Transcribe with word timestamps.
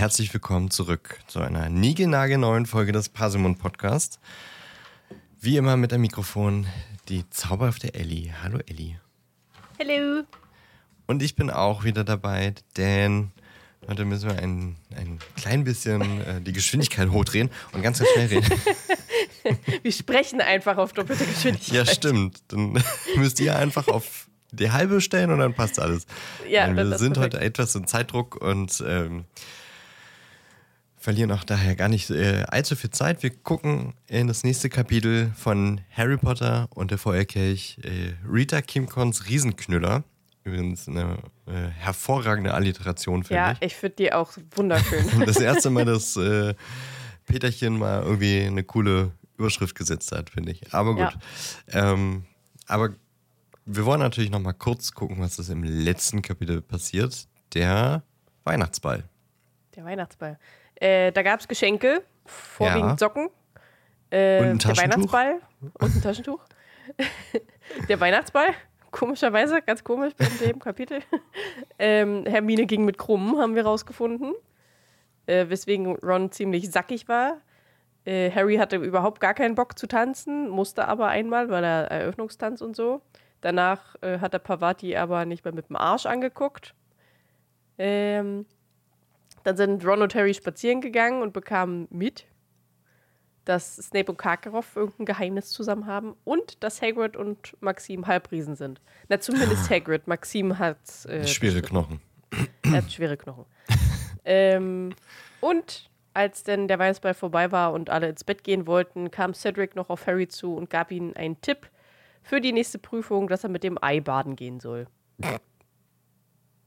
herzlich 0.00 0.32
willkommen 0.32 0.70
zurück 0.70 1.18
zu 1.26 1.40
einer 1.40 1.68
niegelnagelneuen 1.68 2.64
Folge 2.64 2.90
des 2.90 3.10
Parsimon 3.10 3.58
Podcast. 3.58 4.18
Wie 5.42 5.58
immer 5.58 5.76
mit 5.76 5.92
dem 5.92 6.00
Mikrofon 6.00 6.66
die 7.10 7.28
zauberhafte 7.28 7.92
Ellie. 7.92 8.32
Hallo 8.42 8.60
Ellie. 8.66 8.98
Hallo. 9.78 10.22
Und 11.06 11.22
ich 11.22 11.36
bin 11.36 11.50
auch 11.50 11.84
wieder 11.84 12.02
dabei, 12.02 12.54
denn 12.78 13.30
heute 13.88 14.06
müssen 14.06 14.30
wir 14.30 14.38
ein, 14.38 14.76
ein 14.96 15.18
klein 15.36 15.64
bisschen 15.64 16.22
äh, 16.22 16.40
die 16.40 16.54
Geschwindigkeit 16.54 17.10
hochdrehen 17.10 17.50
und 17.72 17.82
ganz, 17.82 17.98
ganz 17.98 18.10
schnell 18.12 18.28
reden. 18.28 18.50
wir 19.82 19.92
sprechen 19.92 20.40
einfach 20.40 20.78
auf 20.78 20.94
doppelte 20.94 21.26
Geschwindigkeit. 21.26 21.74
Ja, 21.74 21.84
stimmt. 21.84 22.40
Dann 22.48 22.82
müsst 23.16 23.38
ihr 23.38 23.54
einfach 23.54 23.86
auf 23.86 24.28
die 24.50 24.70
halbe 24.70 25.02
stellen 25.02 25.30
und 25.30 25.40
dann 25.40 25.52
passt 25.52 25.78
alles. 25.78 26.06
Ja, 26.48 26.68
Nein, 26.68 26.88
wir 26.88 26.96
sind 26.96 27.18
heute 27.18 27.38
etwas 27.38 27.74
in 27.74 27.86
Zeitdruck 27.86 28.36
und 28.36 28.82
ähm, 28.86 29.26
verlieren 31.00 31.32
auch 31.32 31.44
daher 31.44 31.74
gar 31.74 31.88
nicht 31.88 32.10
äh, 32.10 32.44
allzu 32.48 32.76
viel 32.76 32.90
Zeit. 32.90 33.22
Wir 33.22 33.30
gucken 33.30 33.94
in 34.06 34.28
das 34.28 34.44
nächste 34.44 34.68
Kapitel 34.68 35.32
von 35.34 35.80
Harry 35.90 36.18
Potter 36.18 36.68
und 36.74 36.90
der 36.90 36.98
Feuerkelch 36.98 37.78
äh, 37.82 38.12
Rita 38.30 38.60
Kimcons 38.60 39.26
Riesenknüller. 39.26 40.04
Übrigens 40.44 40.88
eine 40.88 41.16
äh, 41.46 41.68
hervorragende 41.78 42.52
Alliteration, 42.52 43.24
finde 43.24 43.34
ja, 43.34 43.52
ich. 43.52 43.60
Ja, 43.60 43.66
ich 43.66 43.76
finde 43.76 43.96
die 43.96 44.12
auch 44.12 44.32
wunderschön. 44.54 45.06
das 45.26 45.40
erste 45.40 45.70
Mal, 45.70 45.86
dass 45.86 46.16
äh, 46.16 46.54
Peterchen 47.26 47.78
mal 47.78 48.02
irgendwie 48.02 48.42
eine 48.42 48.62
coole 48.62 49.12
Überschrift 49.38 49.74
gesetzt 49.74 50.12
hat, 50.12 50.28
finde 50.28 50.52
ich. 50.52 50.74
Aber 50.74 50.94
gut. 50.94 51.16
Ja. 51.72 51.92
Ähm, 51.92 52.24
aber 52.66 52.90
wir 53.64 53.86
wollen 53.86 54.00
natürlich 54.00 54.30
noch 54.30 54.40
mal 54.40 54.52
kurz 54.52 54.92
gucken, 54.92 55.18
was 55.20 55.38
ist 55.38 55.48
im 55.48 55.64
letzten 55.64 56.20
Kapitel 56.20 56.60
passiert. 56.60 57.26
Der 57.54 58.02
Weihnachtsball. 58.44 59.04
Der 59.74 59.84
Weihnachtsball. 59.84 60.38
Äh, 60.80 61.12
da 61.12 61.22
gab 61.22 61.40
es 61.40 61.46
Geschenke, 61.46 62.02
vorwiegend 62.26 62.90
ja. 62.90 62.98
Socken. 62.98 63.28
Äh, 64.10 64.50
und 64.50 64.64
Der 64.64 64.76
Weihnachtsball 64.76 65.40
und 65.74 65.96
ein 65.96 66.02
Taschentuch. 66.02 66.40
der 67.88 68.00
Weihnachtsball, 68.00 68.48
komischerweise, 68.90 69.62
ganz 69.62 69.84
komisch 69.84 70.14
bei 70.16 70.26
dem 70.46 70.58
Kapitel. 70.58 71.00
Ähm, 71.78 72.24
Hermine 72.26 72.66
ging 72.66 72.84
mit 72.84 72.98
Krummen, 72.98 73.38
haben 73.38 73.54
wir 73.54 73.64
rausgefunden. 73.64 74.34
Äh, 75.26 75.48
weswegen 75.48 75.96
Ron 75.96 76.32
ziemlich 76.32 76.70
sackig 76.70 77.08
war. 77.08 77.38
Äh, 78.04 78.30
Harry 78.30 78.56
hatte 78.56 78.76
überhaupt 78.76 79.20
gar 79.20 79.34
keinen 79.34 79.54
Bock 79.54 79.78
zu 79.78 79.86
tanzen, 79.86 80.48
musste 80.48 80.88
aber 80.88 81.08
einmal, 81.08 81.50
weil 81.50 81.62
er 81.62 81.90
Eröffnungstanz 81.90 82.62
und 82.62 82.74
so. 82.74 83.02
Danach 83.40 83.96
äh, 84.02 84.18
hat 84.18 84.32
der 84.32 84.38
Pavati 84.38 84.96
aber 84.96 85.24
nicht 85.24 85.44
mehr 85.44 85.54
mit 85.54 85.68
dem 85.68 85.76
Arsch 85.76 86.06
angeguckt. 86.06 86.74
Ähm, 87.78 88.46
dann 89.44 89.56
sind 89.56 89.84
Ron 89.84 90.02
und 90.02 90.14
Harry 90.14 90.34
spazieren 90.34 90.80
gegangen 90.80 91.22
und 91.22 91.32
bekamen 91.32 91.88
mit, 91.90 92.26
dass 93.44 93.76
Snape 93.76 94.10
und 94.12 94.18
Karkaroff 94.18 94.76
irgendein 94.76 95.06
Geheimnis 95.06 95.50
zusammen 95.50 95.86
haben 95.86 96.14
und 96.24 96.62
dass 96.62 96.82
Hagrid 96.82 97.16
und 97.16 97.56
Maxim 97.60 98.06
Halbriesen 98.06 98.54
sind. 98.54 98.80
Na, 99.08 99.18
zumindest 99.20 99.70
Hagrid. 99.70 100.06
Maxim 100.06 100.58
hat. 100.58 100.78
Äh, 101.06 101.26
schwere 101.26 101.62
Knochen. 101.62 102.00
Er 102.62 102.72
hat 102.72 102.92
schwere 102.92 103.16
Knochen. 103.16 103.46
ähm, 104.24 104.94
und 105.40 105.90
als 106.12 106.42
denn 106.42 106.68
der 106.68 106.78
Weihnachtsball 106.78 107.14
vorbei 107.14 107.50
war 107.50 107.72
und 107.72 107.88
alle 107.88 108.08
ins 108.08 108.24
Bett 108.24 108.44
gehen 108.44 108.66
wollten, 108.66 109.10
kam 109.10 109.32
Cedric 109.32 109.74
noch 109.74 109.90
auf 109.90 110.06
Harry 110.06 110.28
zu 110.28 110.54
und 110.54 110.68
gab 110.68 110.90
ihm 110.90 111.12
einen 111.16 111.40
Tipp, 111.40 111.70
für 112.22 112.40
die 112.40 112.52
nächste 112.52 112.78
Prüfung, 112.78 113.28
dass 113.28 113.44
er 113.44 113.50
mit 113.50 113.64
dem 113.64 113.82
Ei 113.82 114.00
baden 114.00 114.36
gehen 114.36 114.60
soll. 114.60 114.86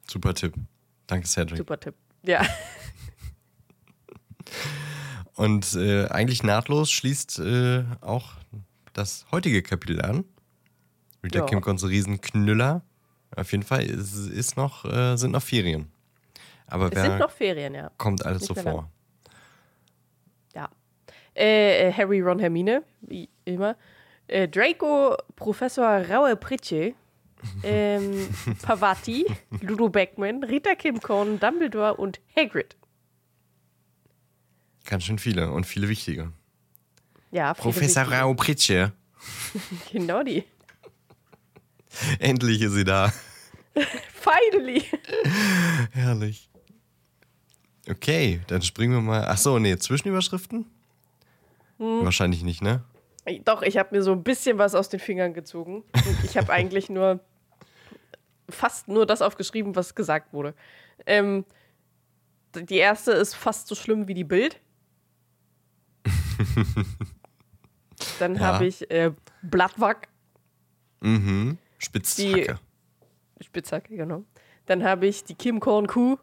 Super 0.09 0.33
Tipp. 0.33 0.55
Danke, 1.07 1.27
Cedric. 1.27 1.57
Super 1.57 1.79
Tipp. 1.79 1.95
Ja. 2.23 2.45
Und 5.35 5.73
äh, 5.75 6.07
eigentlich 6.07 6.43
nahtlos 6.43 6.91
schließt 6.91 7.39
äh, 7.39 7.83
auch 8.01 8.33
das 8.93 9.25
heutige 9.31 9.61
Kapitel 9.61 10.01
an. 10.01 10.25
Rita 11.23 11.39
ja. 11.39 11.45
Kim 11.45 11.61
Kons 11.61 11.87
Riesenknüller. 11.87 12.81
Auf 13.35 13.51
jeden 13.51 13.63
Fall 13.63 13.83
ist, 13.83 14.27
ist 14.27 14.57
noch, 14.57 14.85
äh, 14.85 15.15
sind 15.15 15.31
noch 15.31 15.41
Ferien. 15.41 15.91
Aber 16.67 16.91
es 16.91 17.01
sind 17.01 17.17
noch 17.17 17.31
Ferien, 17.31 17.73
ja. 17.73 17.91
Kommt 17.97 18.25
alles 18.25 18.45
so 18.45 18.53
vor. 18.53 18.89
Ja. 20.53 20.69
Äh, 21.35 21.87
äh, 21.87 21.93
Harry, 21.93 22.21
Ron, 22.21 22.39
Hermine, 22.39 22.83
wie 23.01 23.29
immer. 23.45 23.75
Äh, 24.27 24.47
Draco, 24.47 25.17
Professor 25.35 26.07
Raue 26.09 26.35
Pritsche, 26.35 26.93
ähm, 27.63 28.27
Pavati, 28.61 29.25
Ludo 29.61 29.89
Beckman, 29.89 30.43
Rita 30.43 30.75
Kimcorn, 30.75 31.39
Dumbledore 31.39 31.95
und 31.95 32.19
Hagrid. 32.35 32.75
Ganz 34.85 35.03
schön 35.03 35.19
viele 35.19 35.51
und 35.51 35.65
viele 35.65 35.89
wichtige. 35.89 36.31
Ja, 37.31 37.53
viele 37.53 37.63
Professor 37.63 38.03
Rao 38.03 38.33
Pritsche. 38.33 38.91
genau 39.91 40.23
die. 40.23 40.43
Endlich 42.19 42.61
ist 42.61 42.73
sie 42.73 42.83
da. 42.83 43.13
Finally. 44.13 44.83
Herrlich. 45.91 46.49
Okay, 47.89 48.41
dann 48.47 48.61
springen 48.61 48.93
wir 48.93 49.01
mal. 49.01 49.27
Achso, 49.27 49.59
nee, 49.59 49.77
Zwischenüberschriften? 49.77 50.65
Hm. 51.77 52.05
Wahrscheinlich 52.05 52.43
nicht, 52.43 52.61
ne? 52.61 52.83
Doch, 53.45 53.61
ich 53.61 53.77
habe 53.77 53.95
mir 53.95 54.03
so 54.03 54.11
ein 54.11 54.23
bisschen 54.23 54.57
was 54.57 54.75
aus 54.75 54.89
den 54.89 54.99
Fingern 54.99 55.33
gezogen. 55.33 55.83
Und 55.93 56.23
ich 56.23 56.37
habe 56.37 56.51
eigentlich 56.53 56.89
nur 56.89 57.19
fast 58.53 58.87
nur 58.87 59.05
das 59.05 59.21
aufgeschrieben, 59.21 59.75
was 59.75 59.95
gesagt 59.95 60.33
wurde. 60.33 60.53
Ähm, 61.05 61.45
die 62.55 62.77
erste 62.77 63.11
ist 63.11 63.35
fast 63.35 63.67
so 63.67 63.75
schlimm 63.75 64.07
wie 64.07 64.13
die 64.13 64.23
Bild. 64.23 64.59
Dann 68.19 68.35
ja. 68.35 68.41
habe 68.41 68.65
ich 68.65 68.89
äh, 68.91 69.11
Blattwack. 69.41 70.07
Mhm. 71.01 71.57
Spitzhacke. 71.77 72.59
Die, 73.39 73.43
Spitzhacke, 73.43 73.95
genau. 73.95 74.23
Dann 74.65 74.83
habe 74.83 75.07
ich 75.07 75.23
die 75.23 75.35
Kim 75.35 75.59
Korn 75.59 75.87
Kuh 75.87 76.17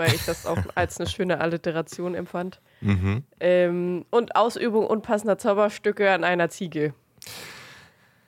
weil 0.00 0.14
ich 0.14 0.24
das 0.24 0.46
auch 0.46 0.58
als 0.74 0.98
eine 0.98 1.08
schöne 1.08 1.40
Alliteration 1.40 2.14
empfand. 2.14 2.60
Mhm. 2.80 3.24
Ähm, 3.38 4.06
und 4.10 4.36
Ausübung 4.36 4.86
unpassender 4.86 5.38
Zauberstücke 5.38 6.10
an 6.10 6.24
einer 6.24 6.48
Ziege. 6.48 6.94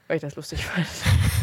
Weil 0.07 0.17
ich 0.17 0.23
das 0.23 0.37
lustig 0.37 0.67
fand. 0.67 0.87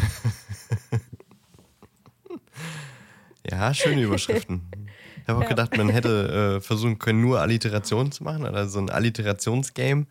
ja, 3.50 3.74
schöne 3.74 4.02
Überschriften. 4.02 4.62
Ich 5.22 5.28
habe 5.28 5.40
auch 5.40 5.42
ja. 5.42 5.50
gedacht, 5.50 5.76
man 5.76 5.90
hätte 5.90 6.56
äh, 6.56 6.60
versuchen 6.60 6.98
können, 6.98 7.20
nur 7.20 7.40
Alliterationen 7.40 8.10
zu 8.10 8.24
machen, 8.24 8.46
oder 8.46 8.66
so 8.66 8.80
ein 8.80 8.88
Alliterationsgame. 8.88 10.06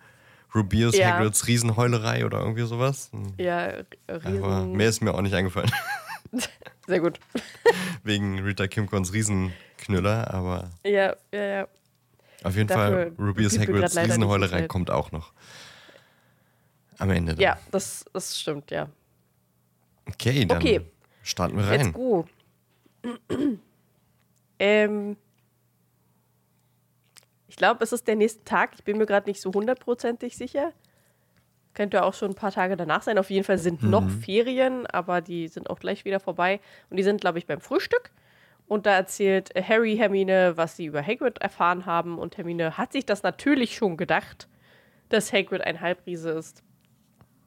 Rubius 0.53 0.95
ja. 0.95 1.13
Hagrids 1.13 1.47
Riesenheulerei 1.47 2.25
oder 2.25 2.39
irgendwie 2.39 2.65
sowas. 2.65 3.11
Ja, 3.37 3.73
Riesen. 4.07 4.43
Aber 4.43 4.65
mehr 4.65 4.87
ist 4.89 5.01
mir 5.01 5.13
auch 5.13 5.21
nicht 5.21 5.33
eingefallen. 5.33 5.71
Sehr 6.87 6.99
gut. 6.99 7.19
Wegen 8.03 8.39
Rita 8.39 8.67
Kimcons 8.67 9.13
Riesenknüller, 9.13 10.33
aber. 10.33 10.69
Ja, 10.83 11.15
ja, 11.33 11.43
ja. 11.43 11.67
Auf 12.43 12.55
jeden 12.55 12.67
Dafür 12.67 13.11
Fall, 13.11 13.11
Rubius 13.19 13.59
Hagrids 13.59 13.97
Riesenheulerei 13.97 14.67
kommt 14.67 14.89
auch 14.89 15.11
noch. 15.11 15.33
Am 16.97 17.09
Ende. 17.11 17.33
Dann. 17.33 17.41
Ja, 17.41 17.59
das, 17.71 18.05
das 18.13 18.39
stimmt, 18.39 18.71
ja. 18.71 18.89
Okay, 20.07 20.45
dann 20.45 20.57
okay. 20.57 20.81
starten 21.23 21.57
wir 21.57 21.67
rein. 21.67 21.79
Let's 21.79 21.93
go. 21.93 22.25
Ähm, 24.59 25.17
ich 27.47 27.55
glaube, 27.55 27.83
es 27.83 27.91
ist 27.91 28.07
der 28.07 28.15
nächste 28.15 28.43
Tag. 28.43 28.71
Ich 28.75 28.83
bin 28.83 28.97
mir 28.97 29.05
gerade 29.05 29.29
nicht 29.29 29.41
so 29.41 29.51
hundertprozentig 29.51 30.37
sicher. 30.37 30.73
Könnte 31.73 32.03
auch 32.03 32.13
schon 32.13 32.31
ein 32.31 32.35
paar 32.35 32.51
Tage 32.51 32.75
danach 32.77 33.03
sein. 33.03 33.17
Auf 33.17 33.29
jeden 33.29 33.43
Fall 33.43 33.57
sind 33.57 33.83
mhm. 33.83 33.89
noch 33.89 34.09
Ferien, 34.09 34.85
aber 34.87 35.21
die 35.21 35.47
sind 35.47 35.69
auch 35.69 35.79
gleich 35.79 36.05
wieder 36.05 36.19
vorbei. 36.19 36.59
Und 36.89 36.97
die 36.97 37.03
sind, 37.03 37.21
glaube 37.21 37.39
ich, 37.39 37.47
beim 37.47 37.61
Frühstück. 37.61 38.11
Und 38.67 38.85
da 38.85 38.91
erzählt 38.91 39.51
Harry 39.55 39.97
Hermine, 39.97 40.55
was 40.55 40.75
sie 40.75 40.85
über 40.85 41.01
Hagrid 41.01 41.39
erfahren 41.39 41.85
haben. 41.87 42.19
Und 42.19 42.37
Hermine 42.37 42.77
hat 42.77 42.93
sich 42.93 43.05
das 43.05 43.23
natürlich 43.23 43.75
schon 43.75 43.97
gedacht, 43.97 44.47
dass 45.09 45.33
Hagrid 45.33 45.61
ein 45.61 45.81
Halbriese 45.81 46.29
ist. 46.29 46.63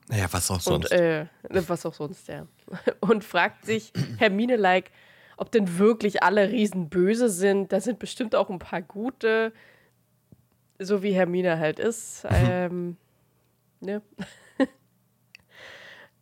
Naja, 0.08 0.26
was 0.32 0.50
auch 0.50 0.60
sonst. 0.60 0.90
Und, 0.90 0.98
äh, 0.98 1.26
was 1.42 1.86
auch 1.86 1.94
sonst, 1.94 2.26
ja. 2.26 2.46
Und 3.00 3.22
fragt 3.22 3.64
sich 3.64 3.92
Hermine-like, 4.18 4.90
ob 5.36 5.50
denn 5.52 5.78
wirklich 5.78 6.22
alle 6.22 6.50
Riesen 6.50 6.88
böse 6.88 7.28
sind. 7.28 7.72
Da 7.72 7.80
sind 7.80 7.98
bestimmt 7.98 8.34
auch 8.34 8.50
ein 8.50 8.58
paar 8.58 8.82
gute, 8.82 9.52
so 10.78 11.02
wie 11.02 11.12
Hermine 11.12 11.58
halt 11.58 11.78
ist. 11.78 12.26
ähm, 12.30 12.96
Ne? 13.82 14.00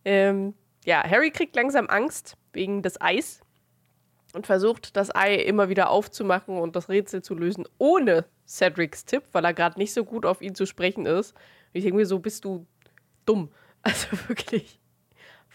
ähm, 0.05 0.55
ja, 0.85 1.05
Harry 1.09 1.31
kriegt 1.31 1.55
langsam 1.55 1.87
Angst 1.89 2.37
wegen 2.53 2.83
des 2.83 3.01
Eis 3.01 3.41
und 4.33 4.47
versucht, 4.47 4.97
das 4.97 5.15
Ei 5.15 5.35
immer 5.35 5.69
wieder 5.69 5.91
aufzumachen 5.91 6.59
und 6.59 6.75
das 6.75 6.89
Rätsel 6.89 7.23
zu 7.23 7.35
lösen, 7.35 7.69
ohne 7.79 8.25
Cedrics 8.47 9.05
Tipp, 9.05 9.25
weil 9.33 9.45
er 9.45 9.53
gerade 9.53 9.79
nicht 9.79 9.93
so 9.93 10.05
gut 10.05 10.25
auf 10.25 10.41
ihn 10.41 10.55
zu 10.55 10.67
sprechen 10.67 11.05
ist. 11.05 11.33
Und 11.33 11.75
ich 11.75 11.85
denke 11.85 11.99
mir 11.99 12.07
so, 12.07 12.19
bist 12.19 12.45
du 12.45 12.67
dumm. 13.25 13.51
Also 13.83 14.09
wirklich, 14.29 14.79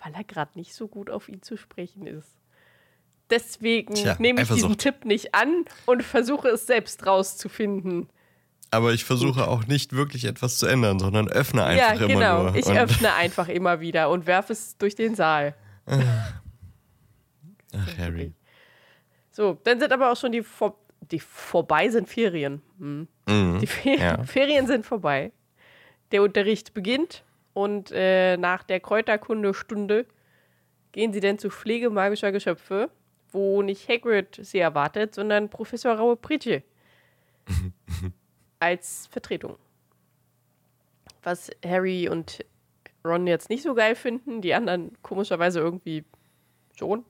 weil 0.04 0.16
er 0.16 0.24
gerade 0.24 0.58
nicht 0.58 0.74
so 0.74 0.88
gut 0.88 1.12
auf 1.12 1.30
ihn 1.30 1.44
zu 1.44 1.58
sprechen 1.58 2.08
ist. 2.08 2.40
Deswegen 3.30 3.96
Tja, 3.96 4.16
nehme 4.20 4.44
ich 4.44 4.50
diesen 4.50 4.78
Tipp 4.78 5.06
nicht 5.06 5.34
an 5.34 5.66
und 5.86 6.04
versuche 6.04 6.50
es 6.50 6.68
selbst 6.68 7.06
rauszufinden. 7.06 8.08
Aber 8.72 8.94
ich 8.94 9.06
versuche 9.06 9.48
auch 9.48 9.66
nicht 9.68 9.94
wirklich 9.94 10.26
etwas 10.26 10.58
zu 10.58 10.68
ändern, 10.68 11.00
sondern 11.00 11.28
öffne 11.28 11.64
einfach 11.64 12.00
ja, 12.00 12.08
genau. 12.08 12.42
immer 12.42 12.52
nur. 12.52 12.56
Ich 12.56 12.70
öffne 12.70 13.14
einfach 13.16 13.48
immer 13.48 13.80
wieder 13.80 14.10
und 14.10 14.28
werfe 14.28 14.54
es 14.54 14.78
durch 14.78 14.96
den 14.96 15.16
Saal. 15.16 15.56
Ach, 17.74 17.98
Harry. 17.98 18.34
So, 19.32 19.58
dann 19.64 19.80
sind 19.80 19.92
aber 19.92 20.12
auch 20.12 20.18
schon 20.18 20.32
die, 20.32 20.44
vor 20.44 20.78
die 21.12 21.20
vorbei 21.20 21.90
sind 21.90 22.10
Ferien. 22.10 22.62
Hm. 22.80 23.08
Mhm, 23.28 23.60
die 23.60 23.68
Fer 23.68 23.98
ja. 23.98 24.24
Ferien 24.26 24.68
sind 24.68 24.86
vorbei. 24.86 25.32
Der 26.12 26.24
Unterricht 26.24 26.74
beginnt 26.74 27.24
und 27.54 27.92
äh, 27.92 28.38
nach 28.38 28.64
der 28.64 28.80
Kräuterkundestunde 28.80 30.06
gehen 30.92 31.14
sie 31.14 31.20
dann 31.20 31.38
zu 31.38 31.50
Pflege 31.50 31.90
magischer 31.90 32.32
Geschöpfe, 32.32 32.90
wo 33.36 33.62
nicht 33.62 33.88
Hagrid 33.90 34.40
sie 34.42 34.60
erwartet, 34.60 35.14
sondern 35.14 35.50
Professor 35.50 35.94
Raue 35.94 36.16
Pritsche 36.16 36.64
als 38.60 39.08
Vertretung. 39.08 39.58
Was 41.22 41.52
Harry 41.64 42.08
und 42.08 42.46
Ron 43.04 43.28
jetzt 43.28 43.50
nicht 43.50 43.64
so 43.64 43.76
geil 43.76 43.96
finden, 43.96 44.42
die 44.42 44.54
anderen 44.54 44.92
komischerweise 45.02 45.60
irgendwie 45.60 46.04
schon. 46.78 47.06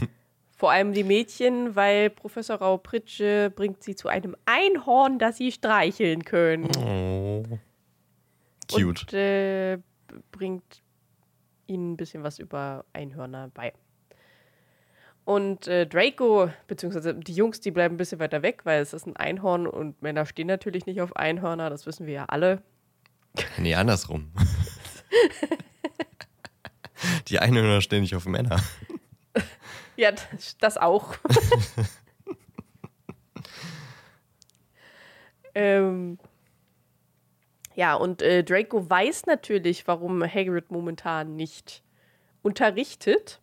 Vor 0.56 0.70
allem 0.70 0.94
die 0.94 1.04
Mädchen, 1.04 1.76
weil 1.76 2.08
Professor 2.08 2.56
Rau 2.56 2.78
Pritsche 2.78 3.52
bringt 3.54 3.82
sie 3.82 3.94
zu 3.94 4.08
einem 4.08 4.34
Einhorn, 4.46 5.18
das 5.18 5.36
sie 5.36 5.52
streicheln 5.52 6.24
können. 6.24 6.70
Oh. 6.78 7.42
Cute. 8.72 9.02
Und 9.02 9.12
äh, 9.12 9.78
bringt 10.32 10.82
ihnen 11.66 11.92
ein 11.92 11.96
bisschen 11.96 12.22
was 12.22 12.38
über 12.38 12.84
Einhörner 12.92 13.50
bei. 13.52 13.74
Und 15.26 15.66
äh, 15.66 15.88
Draco, 15.88 16.50
beziehungsweise 16.68 17.12
die 17.12 17.34
Jungs, 17.34 17.60
die 17.60 17.72
bleiben 17.72 17.96
ein 17.96 17.98
bisschen 17.98 18.20
weiter 18.20 18.42
weg, 18.42 18.60
weil 18.62 18.80
es 18.80 18.92
ist 18.92 19.08
ein 19.08 19.16
Einhorn 19.16 19.66
und 19.66 20.00
Männer 20.00 20.24
stehen 20.24 20.46
natürlich 20.46 20.86
nicht 20.86 21.00
auf 21.00 21.16
Einhörner, 21.16 21.68
das 21.68 21.84
wissen 21.84 22.06
wir 22.06 22.14
ja 22.14 22.24
alle. 22.26 22.62
Nee, 23.58 23.74
andersrum. 23.74 24.30
die 27.28 27.40
Einhörner 27.40 27.80
stehen 27.80 28.02
nicht 28.02 28.14
auf 28.14 28.24
Männer. 28.26 28.62
Ja, 29.98 30.12
das, 30.12 30.58
das 30.58 30.76
auch. 30.76 31.14
ähm, 35.54 36.18
ja, 37.74 37.94
und 37.94 38.20
äh, 38.20 38.44
Draco 38.44 38.90
weiß 38.90 39.24
natürlich, 39.24 39.88
warum 39.88 40.22
Hagrid 40.22 40.70
momentan 40.70 41.34
nicht 41.34 41.82
unterrichtet 42.42 43.40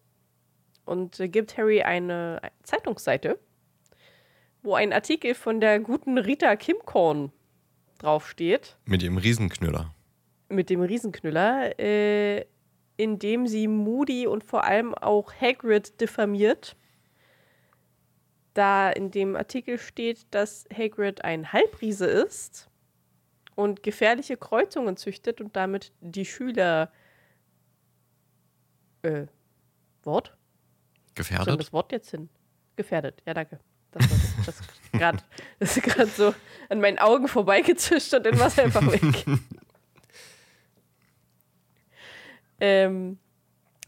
und 0.86 1.22
gibt 1.32 1.58
Harry 1.58 1.82
eine 1.82 2.42
Zeitungsseite, 2.64 3.40
wo 4.62 4.76
ein 4.76 4.94
Artikel 4.94 5.36
von 5.36 5.60
der 5.60 5.80
guten 5.80 6.18
Rita 6.18 6.56
Kimkorn 6.56 7.32
draufsteht. 8.00 8.78
Mit 8.86 9.02
dem 9.02 9.18
Riesenknüller. 9.18 9.94
Mit 10.50 10.70
dem 10.70 10.82
Riesenknüller, 10.82 11.80
äh, 11.80 12.46
in 12.98 13.20
dem 13.20 13.48
sie 13.48 13.68
Moody 13.68 14.28
und 14.28 14.44
vor 14.44 14.66
allem 14.66 14.94
auch 14.94 15.34
Hagrid 15.34 16.00
diffamiert. 16.00 16.76
Da 18.54 18.92
in 18.92 19.10
dem 19.10 19.36
Artikel 19.36 19.80
steht, 19.80 20.28
dass 20.32 20.66
Hagrid 20.72 21.24
ein 21.24 21.52
Halbriese 21.52 22.06
ist 22.06 22.70
und 23.56 23.82
gefährliche 23.82 24.38
Kreuzungen 24.38 24.96
züchtet 24.96 25.42
und 25.42 25.56
damit 25.56 25.92
die 26.02 26.26
Schüler. 26.26 26.92
Äh, 29.02 29.26
Wort? 30.04 30.38
Gefährdet? 31.16 31.54
Wo 31.54 31.58
das 31.58 31.74
Wort 31.74 31.92
jetzt 31.92 32.12
hin? 32.12 32.30
Gefährdet, 32.76 33.22
ja, 33.26 33.34
danke. 33.34 33.60
Das, 33.92 34.08
das, 34.46 34.62
das 35.60 35.78
ist 35.78 35.84
gerade 35.84 36.08
so 36.18 36.34
an 36.70 36.80
meinen 36.82 36.98
Augen 36.98 37.28
vorbeigezischt 37.28 38.14
und 38.14 38.26
dann 38.26 38.40
war 38.40 38.48
es 38.48 38.58
einfach 38.58 38.82
weg. 38.92 39.26
ähm, 42.60 43.20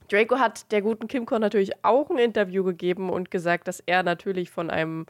Draco 0.09 0.37
hat 0.37 0.71
der 0.71 0.81
guten 0.81 1.07
Kimco 1.07 1.39
natürlich 1.39 1.83
auch 1.83 2.09
ein 2.09 2.17
Interview 2.17 2.63
gegeben 2.63 3.09
und 3.09 3.31
gesagt, 3.31 3.67
dass 3.67 3.79
er 3.79 4.03
natürlich 4.03 4.51
von 4.51 4.69
einem 4.69 5.07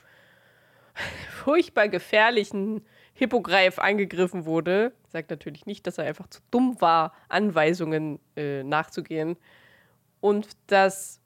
furchtbar 1.30 1.90
gefährlichen 1.90 2.86
Hippogreif 3.14 3.80
angegriffen 3.80 4.46
wurde. 4.46 4.94
Sagt 5.10 5.30
natürlich 5.30 5.66
nicht, 5.66 5.88
dass 5.88 5.98
er 5.98 6.06
einfach 6.06 6.28
zu 6.28 6.40
dumm 6.52 6.80
war, 6.80 7.14
Anweisungen 7.30 8.20
äh, 8.36 8.64
nachzugehen. 8.64 9.38
Und 10.22 10.50
dass 10.68 11.22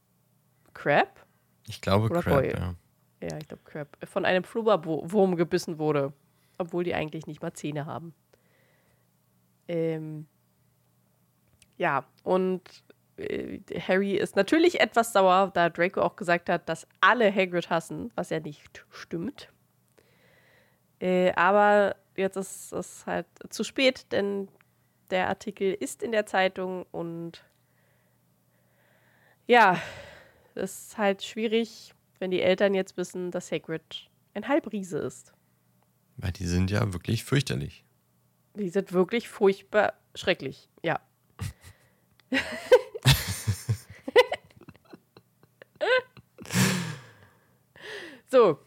Crab? 0.80 1.26
Ich 1.68 1.82
glaube 1.82 2.10
Oder 2.10 2.22
Crab, 2.24 2.42
Boy? 2.42 2.52
ja. 2.52 2.76
Ja, 3.22 3.38
ich 3.38 3.50
glaube 3.50 3.64
Crab. 3.66 3.98
Von 4.06 4.24
einem 4.24 4.46
Flubberwurm 4.46 5.36
gebissen 5.36 5.78
wurde. 5.78 6.14
Obwohl 6.58 6.86
die 6.86 6.96
eigentlich 6.96 7.28
nicht 7.28 7.42
mal 7.42 7.54
Zähne 7.54 7.86
haben. 7.86 8.14
Ähm, 9.68 10.26
ja, 11.78 12.06
und 12.24 12.62
äh, 13.18 13.60
Harry 13.80 14.16
ist 14.16 14.36
natürlich 14.36 14.80
etwas 14.80 15.14
sauer, 15.14 15.52
da 15.54 15.70
Draco 15.70 16.02
auch 16.02 16.16
gesagt 16.16 16.50
hat, 16.50 16.68
dass 16.68 16.88
alle 17.02 17.34
Hagrid 17.34 17.70
hassen, 17.70 18.12
was 18.16 18.30
ja 18.30 18.40
nicht 18.40 18.86
stimmt. 18.90 19.50
Äh, 21.00 21.34
aber 21.34 21.96
jetzt 22.16 22.36
ist 22.36 22.72
es 22.74 23.06
halt 23.06 23.28
zu 23.50 23.64
spät, 23.64 24.12
denn 24.12 24.50
der 25.12 25.28
Artikel 25.28 25.74
ist 25.74 26.04
in 26.04 26.12
der 26.12 26.26
Zeitung 26.26 26.86
und 26.92 27.44
ja, 29.48 29.78
es 30.60 30.88
ist 30.88 30.98
halt 30.98 31.24
schwierig, 31.24 31.94
wenn 32.20 32.32
die 32.32 32.42
Eltern 32.42 32.74
jetzt 32.74 32.98
wissen, 32.98 33.32
dass 33.32 33.52
Hagrid 33.52 34.10
ein 34.34 34.48
Halbriese 34.48 35.00
ist. 35.00 35.34
Weil 36.18 36.32
die 36.34 36.46
sind 36.46 36.70
ja 36.70 36.94
wirklich 36.94 37.24
fürchterlich. 37.24 37.84
Die 38.56 38.70
sind 38.70 38.92
wirklich 38.94 39.30
furchtbar 39.30 39.94
schrecklich, 40.16 40.70
ja. 40.84 41.00
so, 48.28 48.60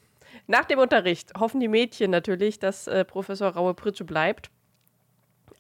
nach 0.47 0.65
dem 0.65 0.79
Unterricht 0.79 1.33
hoffen 1.39 1.61
die 1.61 1.69
Mädchen 1.69 2.11
natürlich, 2.11 2.59
dass 2.59 2.87
äh, 2.87 3.05
Professor 3.05 3.51
Raue 3.51 3.75
Pritsche 3.75 4.05
bleibt. 4.05 4.51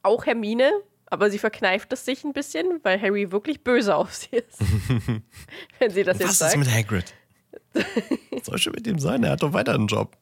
Auch 0.02 0.26
Hermine, 0.26 0.72
aber 1.12 1.30
sie 1.30 1.38
verkneift 1.38 1.92
es 1.92 2.06
sich 2.06 2.24
ein 2.24 2.32
bisschen, 2.32 2.80
weil 2.84 2.98
Harry 2.98 3.30
wirklich 3.30 3.62
böse 3.62 3.94
auf 3.94 4.14
sie 4.14 4.34
ist. 4.34 4.58
Wenn 5.78 5.90
sie 5.90 6.04
das 6.04 6.18
jetzt 6.18 6.28
Was 6.30 6.38
sagt. 6.38 6.52
ist 6.52 6.58
mit 6.58 6.72
Hagrid? 6.72 7.12
Was 8.30 8.46
soll 8.46 8.56
schon 8.56 8.72
mit 8.72 8.86
ihm 8.86 8.98
sein? 8.98 9.22
Er 9.22 9.32
hat 9.32 9.42
doch 9.42 9.52
weiter 9.52 9.74
einen 9.74 9.88
Job. 9.88 10.16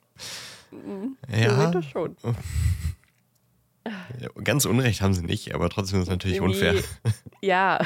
Mhm, 0.73 1.17
ja. 1.33 1.81
schon. 1.81 2.17
Ja, 4.19 4.29
ganz 4.43 4.65
Unrecht 4.65 5.01
haben 5.01 5.15
sie 5.15 5.23
nicht, 5.23 5.55
aber 5.55 5.71
trotzdem 5.71 6.01
ist 6.01 6.09
es 6.09 6.11
natürlich 6.11 6.39
Irgendwie, 6.39 6.67
unfair. 6.67 6.83
Ja. 7.41 7.79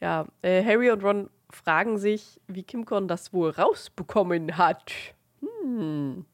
Ja, 0.00 0.24
äh, 0.42 0.64
Harry 0.64 0.92
und 0.92 1.02
Ron 1.02 1.30
fragen 1.50 1.98
sich, 1.98 2.40
wie 2.46 2.62
Kim 2.62 2.84
Korn 2.84 3.08
das 3.08 3.32
wohl 3.32 3.50
rausbekommen 3.50 4.56
hat. 4.56 4.92
Hm. 5.40 6.24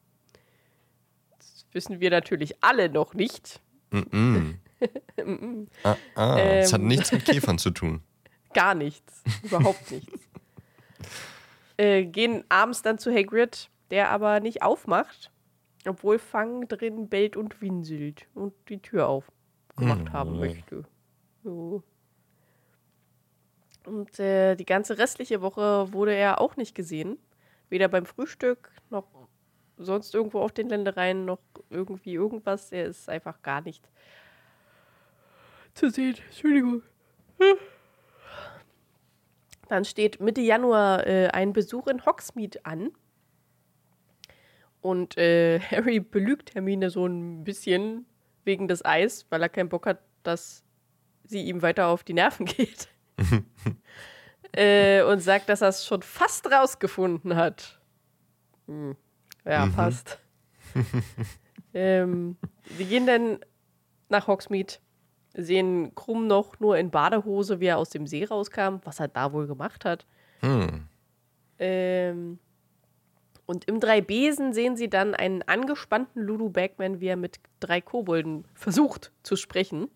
Das 1.39 1.65
wissen 1.73 2.01
wir 2.01 2.11
natürlich 2.11 2.63
alle 2.63 2.91
noch 2.91 3.15
nicht. 3.15 3.63
Mm 3.95 4.59
-mm. 5.17 5.67
ah, 5.85 5.97
ah. 6.15 6.37
Ähm, 6.39 6.61
das 6.61 6.73
hat 6.73 6.81
nichts 6.81 7.13
mit 7.13 7.25
Käfern 7.25 7.59
zu 7.59 7.71
tun. 7.71 8.03
Gar 8.55 8.75
nichts. 8.75 9.23
Überhaupt 9.43 9.91
nichts. 9.91 10.13
Äh, 11.77 12.05
gehen 12.05 12.45
abends 12.49 12.83
dann 12.83 12.99
zu 12.99 13.13
Hagrid, 13.13 13.71
der 13.91 14.11
aber 14.11 14.41
nicht 14.41 14.63
aufmacht, 14.63 15.33
obwohl 15.87 16.19
Fang 16.19 16.69
drin 16.69 17.09
bellt 17.09 17.37
und 17.37 17.61
winselt 17.61 18.27
und 18.35 18.55
die 18.69 18.81
Tür 18.81 19.09
aufgemacht 19.09 20.05
mm. 20.05 20.13
haben 20.13 20.39
möchte. 20.39 20.85
So. 21.43 21.83
Und 23.87 24.19
äh, 24.19 24.55
die 24.55 24.65
ganze 24.65 24.99
restliche 24.99 25.43
Woche 25.43 25.93
wurde 25.93 26.15
er 26.15 26.41
auch 26.41 26.57
nicht 26.57 26.75
gesehen. 26.75 27.19
Weder 27.69 27.89
beim 27.89 28.07
Frühstück 28.07 28.71
noch 28.91 29.07
sonst 29.77 30.15
irgendwo 30.15 30.41
auf 30.41 30.53
den 30.53 30.69
Ländereien 30.69 31.25
noch 31.25 31.41
irgendwie 31.71 32.15
irgendwas. 32.15 32.73
Er 32.73 32.87
ist 32.87 33.09
einfach 33.09 33.43
gar 33.43 33.61
nicht 33.61 33.89
zu 35.75 35.91
sehen. 35.91 36.17
Entschuldigung. 36.29 36.83
Dann 39.69 39.85
steht 39.85 40.21
Mitte 40.21 40.41
Januar 40.41 41.07
äh, 41.07 41.29
ein 41.29 41.53
Besuch 41.53 41.87
in 41.87 42.05
Hogsmeade 42.05 42.65
an. 42.65 42.93
Und 44.81 45.17
äh, 45.17 45.61
Harry 45.71 46.01
belügt 46.01 46.55
Hermine 46.55 46.91
so 46.91 47.07
ein 47.07 47.45
bisschen 47.45 48.07
wegen 48.45 48.69
des 48.69 48.85
Eis, 48.85 49.27
weil 49.31 49.43
er 49.43 49.49
keinen 49.49 49.69
Bock 49.69 49.87
hat, 49.87 50.01
dass 50.23 50.63
sie 51.25 51.43
ihm 51.43 51.63
weiter 51.63 51.87
auf 51.87 52.05
die 52.05 52.13
Nerven 52.13 52.47
geht. 52.47 52.89
äh, 54.53 55.03
und 55.03 55.21
sagt, 55.21 55.49
dass 55.49 55.63
er 55.63 55.69
es 55.69 55.87
schon 55.87 56.03
fast 56.03 56.51
rausgefunden 56.51 57.37
hat. 57.37 57.81
Hm. 58.67 58.97
Ja, 59.45 59.67
mhm. 59.67 59.73
passt. 59.73 60.19
ähm, 61.75 62.37
wir 62.77 62.87
gehen 62.87 63.07
dann 63.07 63.39
nach 64.09 64.27
Hogsmeade, 64.27 64.75
sehen 65.35 65.95
Krumm 65.95 66.27
noch 66.27 66.59
nur 66.61 66.79
in 66.79 66.91
Badehose, 66.91 67.61
wie 67.61 67.67
er 67.67 67.79
aus 67.79 67.91
dem 67.91 68.07
See 68.07 68.25
rauskam, 68.25 68.79
was 68.85 69.01
er 69.01 69.09
da 69.09 69.33
wohl 69.33 69.47
gemacht 69.47 69.85
hat. 69.85 70.07
Hm. 70.41 70.89
Ähm, 71.59 72.39
und 73.47 73.67
im 73.67 73.81
drei 73.81 74.01
Besen 74.01 74.53
sehen 74.53 74.77
sie 74.77 74.89
dann 74.89 75.15
einen 75.15 75.43
angespannten 75.43 76.23
Lulu 76.23 76.49
Bagman, 76.51 77.01
wie 77.01 77.07
er 77.07 77.17
mit 77.17 77.41
drei 77.61 77.81
Kobolden 77.81 78.47
versucht 78.55 79.13
zu 79.23 79.37
sprechen. 79.37 79.89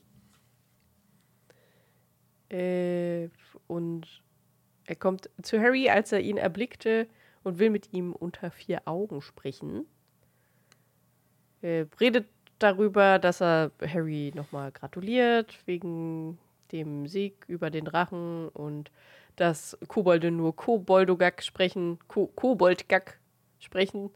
Äh, 2.51 3.29
und 3.67 4.23
er 4.85 4.97
kommt 4.97 5.31
zu 5.43 5.61
Harry, 5.61 5.89
als 5.89 6.13
er 6.13 6.21
ihn 6.21 6.37
erblickte 6.37 7.09
und 7.49 7.59
will 7.59 7.71
mit 7.71 7.93
ihm 7.93 8.13
unter 8.13 8.51
vier 8.51 8.83
Augen 8.85 9.23
sprechen. 9.23 9.87
Er 11.63 11.89
redet 11.99 12.29
darüber, 12.59 13.19
dass 13.19 13.41
er 13.41 13.73
Harry 13.81 14.33
nochmal 14.35 14.71
gratuliert 14.71 15.59
wegen 15.65 16.39
dem 16.73 17.07
Sieg 17.07 17.45
über 17.49 17.71
den 17.71 17.87
Drachen 17.87 18.49
und 18.51 18.91
dass 19.37 19.79
Kobolde 19.89 20.31
nur 20.31 20.55
Koboldogak 20.55 21.43
sprechen, 21.43 21.99
Ko 22.07 22.27
Koboldgak 22.27 23.19
sprechen 23.61 24.11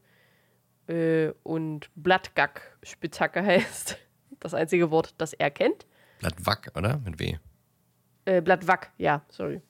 äh, 0.89 1.31
und 1.43 1.89
Blattgak 1.97 2.77
Spitzhacke 2.83 3.43
heißt. 3.43 3.99
Das 4.41 4.55
einzige 4.55 4.91
Wort, 4.91 5.15
das 5.19 5.35
er 5.35 5.53
kennt. 5.53 5.87
Blattwack, 6.19 6.73
oder? 6.75 6.99
Mit 7.05 7.21
W. 7.21 7.39
Äh, 8.25 8.41
Blattwack, 8.41 8.91
ja, 8.99 9.23
sorry. 9.29 9.63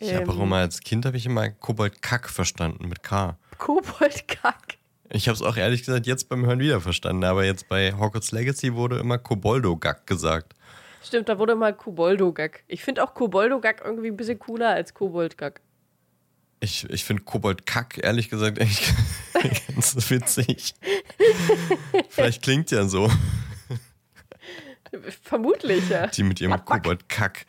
Ich 0.00 0.14
habe 0.14 0.30
auch 0.30 0.36
Ähm. 0.36 0.42
immer 0.42 0.56
als 0.56 0.80
Kind 0.80 1.04
habe 1.06 1.16
ich 1.16 1.26
immer 1.26 1.50
Koboldkack 1.50 2.28
verstanden 2.28 2.88
mit 2.88 3.02
K. 3.02 3.36
Koboldgak. 3.58 4.78
Ich 5.10 5.28
habe 5.28 5.34
es 5.34 5.42
auch 5.42 5.56
ehrlich 5.56 5.84
gesagt 5.84 6.06
jetzt 6.06 6.28
beim 6.28 6.46
Hören 6.46 6.60
wieder 6.60 6.80
verstanden, 6.80 7.24
aber 7.24 7.44
jetzt 7.44 7.68
bei 7.68 7.92
Hogwarts 7.92 8.32
Legacy 8.32 8.74
wurde 8.74 8.98
immer 8.98 9.18
Koboldogak 9.18 10.06
gesagt. 10.06 10.54
Stimmt, 11.02 11.28
da 11.28 11.38
wurde 11.38 11.54
mal 11.54 11.74
Koboldogak. 11.74 12.62
Ich 12.68 12.82
finde 12.82 13.02
auch 13.04 13.14
Koboldogak 13.14 13.82
irgendwie 13.84 14.08
ein 14.08 14.16
bisschen 14.16 14.38
cooler 14.38 14.70
als 14.70 14.94
Koboldgak. 14.94 15.60
Ich, 16.60 16.88
ich 16.90 17.04
finde 17.04 17.22
Koboldkack 17.24 17.98
ehrlich 18.02 18.28
gesagt 18.30 18.58
echt 18.58 18.94
ganz 19.68 20.10
witzig. 20.10 20.74
Vielleicht 22.08 22.42
klingt 22.42 22.70
ja 22.70 22.86
so, 22.86 23.10
Vermutlich, 25.22 25.88
ja. 25.88 26.08
die 26.08 26.22
mit 26.22 26.40
ihrem. 26.40 26.64
Koboldkack. 26.64 27.46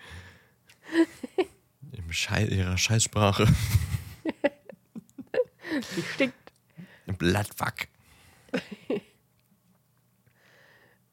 Schei 2.12 2.46
ihrer 2.46 2.78
Scheißsprache. 2.78 3.48
Die 5.96 6.02
stinkt. 6.02 6.36
Blattwack. 7.18 7.88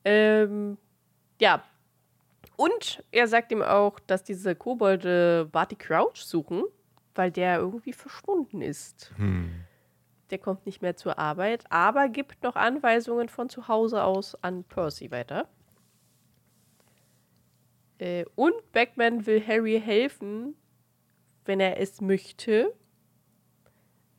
Ähm, 0.08 0.78
ja. 1.38 1.62
Und 2.56 3.04
er 3.12 3.28
sagt 3.28 3.52
ihm 3.52 3.60
auch, 3.60 4.00
dass 4.00 4.24
diese 4.24 4.54
Kobolde 4.54 5.46
Barty 5.52 5.76
Crouch 5.76 6.16
suchen, 6.16 6.64
weil 7.14 7.30
der 7.30 7.58
irgendwie 7.58 7.92
verschwunden 7.92 8.62
ist. 8.62 9.12
Hm. 9.16 9.64
Der 10.30 10.38
kommt 10.38 10.64
nicht 10.64 10.80
mehr 10.80 10.96
zur 10.96 11.18
Arbeit, 11.18 11.64
aber 11.70 12.08
gibt 12.08 12.42
noch 12.42 12.56
Anweisungen 12.56 13.28
von 13.28 13.50
zu 13.50 13.68
Hause 13.68 14.02
aus 14.02 14.34
an 14.42 14.64
Percy 14.64 15.10
weiter. 15.10 15.46
Äh, 17.98 18.24
und 18.34 18.54
Bagman 18.72 19.26
will 19.26 19.46
Harry 19.46 19.78
helfen, 19.78 20.56
wenn 21.48 21.58
er 21.60 21.80
es 21.80 22.00
möchte. 22.00 22.72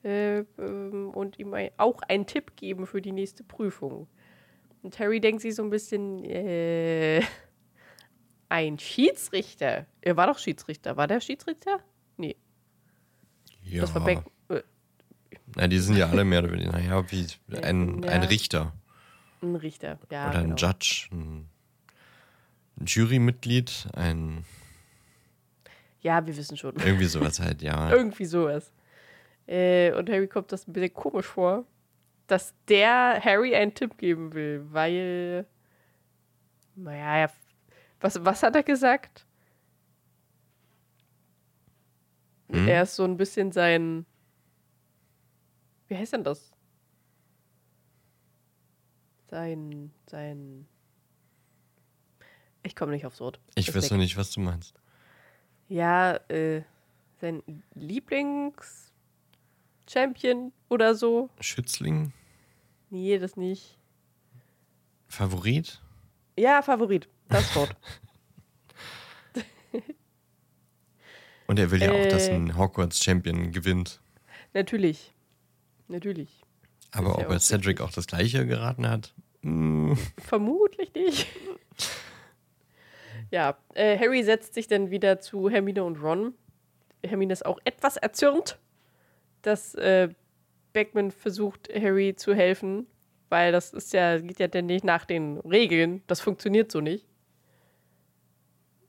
Äh, 0.04 0.40
ähm, 0.58 1.12
und 1.14 1.40
ihm 1.40 1.54
auch 1.78 2.02
einen 2.04 2.26
Tipp 2.26 2.56
geben 2.56 2.88
für 2.88 3.02
die 3.02 3.12
nächste 3.12 3.44
Prüfung. 3.44 4.08
Und 4.82 4.98
Harry 4.98 5.20
denkt 5.20 5.42
sich 5.42 5.56
so 5.56 5.64
ein 5.64 5.70
bisschen, 5.70 6.24
äh, 6.24 7.22
ein 8.48 8.80
Schiedsrichter. 8.80 9.86
Er 10.02 10.18
war 10.18 10.28
doch 10.28 10.40
Schiedsrichter. 10.40 10.96
War 10.98 11.08
der 11.08 11.20
Schiedsrichter? 11.20 11.80
Nee, 12.18 12.36
Ja. 13.64 13.82
das 13.82 13.94
war 13.94 14.04
Bag 14.06 14.24
äh, 14.50 14.62
Na, 15.56 15.68
die 15.68 15.80
sind 15.80 15.98
ja 15.98 16.10
alle 16.10 16.24
mehr 16.24 16.40
oder 16.44 16.52
weniger, 16.54 16.72
naja, 16.72 17.12
wie 17.12 17.28
ein, 17.62 18.02
Ja. 18.04 18.10
ein 18.10 18.24
Richter 18.24 18.74
ein 19.42 19.56
Richter. 19.56 20.00
Ja, 20.12 20.30
oder 20.30 20.40
ein 20.40 20.56
genau. 20.56 20.56
Judge, 20.58 21.08
ein, 21.12 21.48
ein 22.80 22.86
Jurymitglied, 22.86 23.88
ein 23.94 24.44
Ja, 26.02 26.26
wir 26.26 26.36
wissen 26.36 26.58
schon. 26.58 26.76
irgendwie 26.78 27.06
sowas 27.06 27.40
halt, 27.40 27.62
ja. 27.62 27.92
Irgendwie 27.92 28.26
sowas. 28.26 28.72
Äh, 29.48 29.94
und 29.94 30.10
Harry 30.10 30.28
kommt 30.28 30.52
das 30.52 30.68
ein 30.68 30.74
bisschen 30.74 30.94
komisch 30.94 31.26
vor, 31.26 31.66
dass 32.28 32.54
der 32.68 33.20
Harry 33.24 33.56
einen 33.56 33.74
Tipp 33.74 33.98
geben 33.98 34.34
will, 34.34 34.66
weil. 34.72 35.46
Naja, 36.76 37.30
was, 38.00 38.24
was 38.24 38.44
hat 38.44 38.56
er 38.56 38.64
gesagt? 38.64 39.26
Hm? 42.52 42.68
Er 42.68 42.84
ist 42.84 42.96
so 42.96 43.04
ein 43.04 43.18
bisschen 43.18 43.52
sein. 43.52 44.06
Wie 45.88 45.98
heißt 45.98 46.14
denn 46.14 46.24
das? 46.24 46.52
Sein. 49.30 49.92
Sein. 50.08 50.68
Ich 52.64 52.76
komme 52.76 52.92
nicht 52.92 53.06
aufs 53.06 53.20
Wort. 53.20 53.40
Ich 53.56 53.74
weiß 53.74 53.92
noch 53.92 53.98
nicht, 53.98 54.18
was 54.18 54.32
du 54.32 54.40
meinst. 54.40 54.80
Ja, 55.70 56.16
äh, 56.30 56.64
sein 57.22 57.42
Lieblings-Champion 57.76 60.52
oder 60.68 60.96
so. 60.96 61.30
Schützling? 61.40 62.12
Nee, 62.90 63.18
das 63.20 63.38
nicht. 63.38 63.78
Favorit? 65.08 65.80
Ja, 66.38 66.62
Favorit. 66.62 67.08
Das 67.28 67.56
Wort. 67.56 67.76
Und 71.48 71.60
er 71.60 71.72
will 71.72 71.82
ja 71.82 71.92
auch, 71.92 72.08
dass 72.08 72.28
Äh. 72.28 72.36
ein 72.36 72.58
Hogwarts-Champion 72.58 73.52
gewinnt. 73.52 74.00
Natürlich. 74.54 75.14
Natürlich. 75.88 76.30
Aber 76.92 77.20
ja 77.20 77.26
ob 77.26 77.32
er 77.32 77.40
Cedric 77.40 77.80
richtig. 77.80 77.82
auch 77.82 77.92
das 77.92 78.08
gleiche 78.08 78.46
geraten 78.46 78.88
hat? 78.90 79.14
Hm, 79.42 79.98
Vermutlich 80.18 80.94
nicht. 80.94 81.28
ja, 83.32 83.58
äh, 83.76 83.98
Harry 83.98 84.24
setzt 84.24 84.54
sich 84.54 84.68
dann 84.68 84.92
wieder 84.92 85.20
zu 85.20 85.50
Hermine 85.50 85.84
und 85.84 86.02
Ron. 86.02 86.34
Hermine 87.06 87.34
ist 87.34 87.46
auch 87.46 87.60
etwas 87.64 87.98
erzürnt, 87.98 88.60
dass 89.42 89.76
äh, 89.76 90.10
Beckman 90.74 91.12
versucht, 91.12 91.70
Harry 91.74 92.16
zu 92.16 92.34
helfen, 92.34 92.88
weil 93.30 93.52
das 93.52 93.74
ist 93.74 93.94
ja, 93.94 94.20
geht 94.20 94.40
ja 94.40 94.48
dann 94.48 94.66
nicht 94.66 94.84
nach 94.84 95.06
den 95.06 95.38
Regeln. 95.40 96.04
Das 96.08 96.22
funktioniert 96.22 96.72
so 96.72 96.82
nicht. 96.82 97.06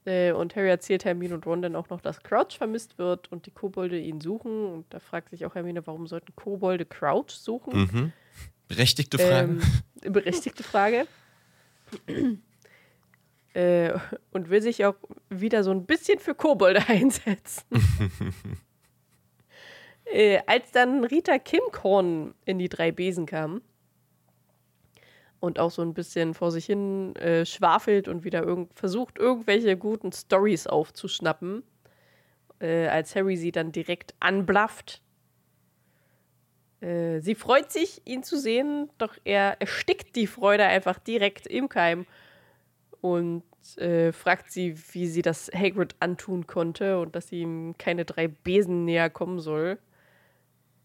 Äh, 0.06 0.32
und 0.32 0.56
Harry 0.56 0.68
erzählt 0.68 1.04
Hermine 1.04 1.34
und 1.34 1.46
Ron 1.46 1.62
dann 1.62 1.76
auch 1.76 1.90
noch, 1.90 2.00
dass 2.00 2.22
Crouch 2.22 2.56
vermisst 2.56 2.98
wird 2.98 3.30
und 3.30 3.46
die 3.46 3.50
Kobolde 3.50 3.98
ihn 3.98 4.20
suchen. 4.20 4.66
Und 4.66 4.86
da 4.90 4.98
fragt 4.98 5.30
sich 5.30 5.44
auch 5.44 5.54
Hermine, 5.54 5.86
warum 5.86 6.06
sollten 6.06 6.34
Kobolde 6.34 6.86
Crouch 6.86 7.30
suchen? 7.30 7.88
mhm. 7.92 8.12
Berechtigte 8.68 9.18
Frage. 9.18 9.58
Ähm, 10.02 10.12
berechtigte 10.12 10.62
Frage. 10.62 11.06
äh, 13.54 13.92
und 14.30 14.50
will 14.50 14.62
sich 14.62 14.84
auch 14.84 14.96
wieder 15.28 15.64
so 15.64 15.70
ein 15.70 15.86
bisschen 15.86 16.18
für 16.18 16.34
Kobolde 16.34 16.82
einsetzen. 16.88 17.64
äh, 20.04 20.40
als 20.46 20.70
dann 20.72 21.04
Rita 21.04 21.38
Kimkorn 21.38 22.34
in 22.44 22.58
die 22.58 22.68
drei 22.68 22.92
Besen 22.92 23.26
kam 23.26 23.62
und 25.40 25.58
auch 25.58 25.70
so 25.70 25.82
ein 25.82 25.94
bisschen 25.94 26.34
vor 26.34 26.52
sich 26.52 26.66
hin 26.66 27.16
äh, 27.16 27.46
schwafelt 27.46 28.08
und 28.08 28.24
wieder 28.24 28.42
irgend 28.42 28.74
versucht, 28.74 29.18
irgendwelche 29.18 29.76
guten 29.76 30.12
Stories 30.12 30.66
aufzuschnappen, 30.66 31.62
äh, 32.60 32.86
als 32.88 33.16
Harry 33.16 33.36
sie 33.36 33.52
dann 33.52 33.72
direkt 33.72 34.14
anblafft, 34.20 35.02
äh, 36.80 37.20
sie 37.20 37.34
freut 37.34 37.70
sich, 37.70 38.02
ihn 38.06 38.22
zu 38.22 38.38
sehen, 38.38 38.90
doch 38.98 39.16
er 39.24 39.60
erstickt 39.60 40.16
die 40.16 40.26
Freude 40.26 40.64
einfach 40.64 40.98
direkt 40.98 41.46
im 41.46 41.68
Keim 41.68 42.06
und 43.00 43.42
äh, 43.76 44.12
fragt 44.12 44.50
sie, 44.50 44.76
wie 44.92 45.06
sie 45.06 45.22
das 45.22 45.50
Hagrid 45.54 45.96
antun 46.00 46.46
konnte 46.46 46.98
und 46.98 47.14
dass 47.14 47.28
sie 47.28 47.42
ihm 47.42 47.74
keine 47.78 48.04
drei 48.04 48.28
Besen 48.28 48.84
näher 48.84 49.10
kommen 49.10 49.40
soll. 49.40 49.78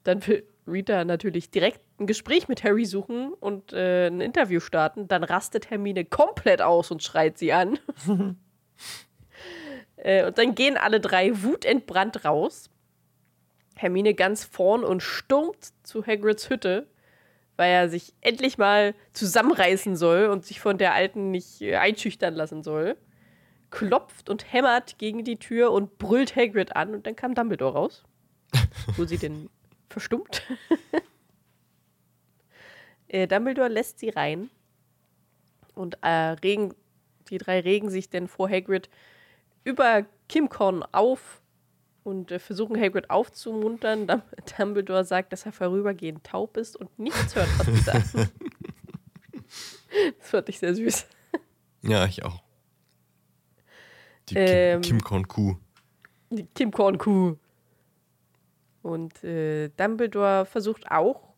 Dann 0.04 0.26
will 0.28 0.44
Rita 0.68 1.06
natürlich 1.06 1.52
direkt 1.52 1.82
ein 2.00 2.08
Gespräch 2.08 2.48
mit 2.48 2.64
Harry 2.64 2.86
suchen 2.86 3.34
und 3.34 3.74
äh, 3.74 4.08
ein 4.08 4.22
Interview 4.22 4.60
starten. 4.60 5.08
Dann 5.08 5.24
rastet 5.24 5.70
Hermine 5.70 6.06
komplett 6.06 6.62
aus 6.62 6.92
und 6.92 7.04
schreit 7.04 7.38
sie 7.38 7.54
an. 7.54 7.80
äh, 9.98 10.26
und 10.26 10.38
dann 10.38 10.56
gehen 10.56 10.78
alle 10.78 11.00
drei 11.00 11.44
wutentbrannt 11.44 12.26
raus. 12.26 12.70
Hermine 13.76 14.14
ganz 14.14 14.44
vorn 14.44 14.84
und 14.84 15.04
stürmt 15.04 15.74
zu 15.84 16.06
Hagrids 16.06 16.50
Hütte, 16.50 16.88
weil 17.58 17.72
er 17.72 17.90
sich 17.90 18.14
endlich 18.22 18.58
mal 18.58 18.94
zusammenreißen 19.14 19.96
soll 19.96 20.28
und 20.28 20.46
sich 20.46 20.60
von 20.60 20.78
der 20.78 20.94
Alten 20.94 21.32
nicht 21.32 21.62
äh, 21.62 21.76
einschüchtern 21.76 22.34
lassen 22.34 22.64
soll. 22.64 22.98
Klopft 23.72 24.30
und 24.30 24.52
hämmert 24.52 24.98
gegen 25.00 25.24
die 25.24 25.38
Tür 25.38 25.72
und 25.72 25.98
brüllt 25.98 26.36
Hagrid 26.36 26.76
an 26.76 26.94
und 26.94 27.08
dann 27.08 27.16
kam 27.16 27.34
Dumbledore 27.36 27.74
raus. 27.74 28.04
wo 28.96 29.06
sie 29.06 29.18
denn 29.18 29.50
verstummt. 29.90 30.44
äh, 33.08 33.28
Dumbledore 33.28 33.70
lässt 33.70 34.00
sie 34.00 34.10
rein 34.10 34.50
und 35.74 35.98
äh, 36.02 36.08
regen, 36.10 36.74
die 37.30 37.38
drei 37.38 37.60
regen 37.60 37.90
sich 37.90 38.10
dann 38.10 38.28
vor 38.28 38.50
Hagrid 38.50 38.90
über 39.64 40.06
Kimcorn 40.30 40.84
auf 40.92 41.42
und 42.06 42.32
äh, 42.32 42.40
versuchen 42.40 42.80
Hagrid 42.80 43.10
aufzumuntern. 43.10 44.08
Dumbledore 44.58 45.04
sagt, 45.04 45.34
dass 45.34 45.46
er 45.46 45.52
vorübergehend 45.52 46.24
taub 46.24 46.56
ist 46.56 46.78
und 46.78 46.98
nichts 47.00 47.36
hört, 47.36 47.50
was 47.58 47.66
sie 47.66 47.78
sagen. 47.78 48.04
das 50.20 50.30
fand 50.30 50.48
ich 50.50 50.60
sehr 50.60 50.76
süß. 50.76 51.08
Ja, 51.82 52.06
ich 52.06 52.24
auch. 52.24 52.44
Die 54.30 54.36
ähm, 54.36 54.82
Kim, 54.82 55.00
Kim 55.00 55.04
Korn 55.04 55.28
Kuh. 55.28 55.58
Die 56.30 56.46
Kim 56.54 56.72
Korn 56.72 56.98
Kuh. 57.00 57.38
Und 58.84 59.24
äh, 59.24 59.70
Dumbledore 59.70 60.46
versucht 60.46 60.92
auch, 60.92 61.34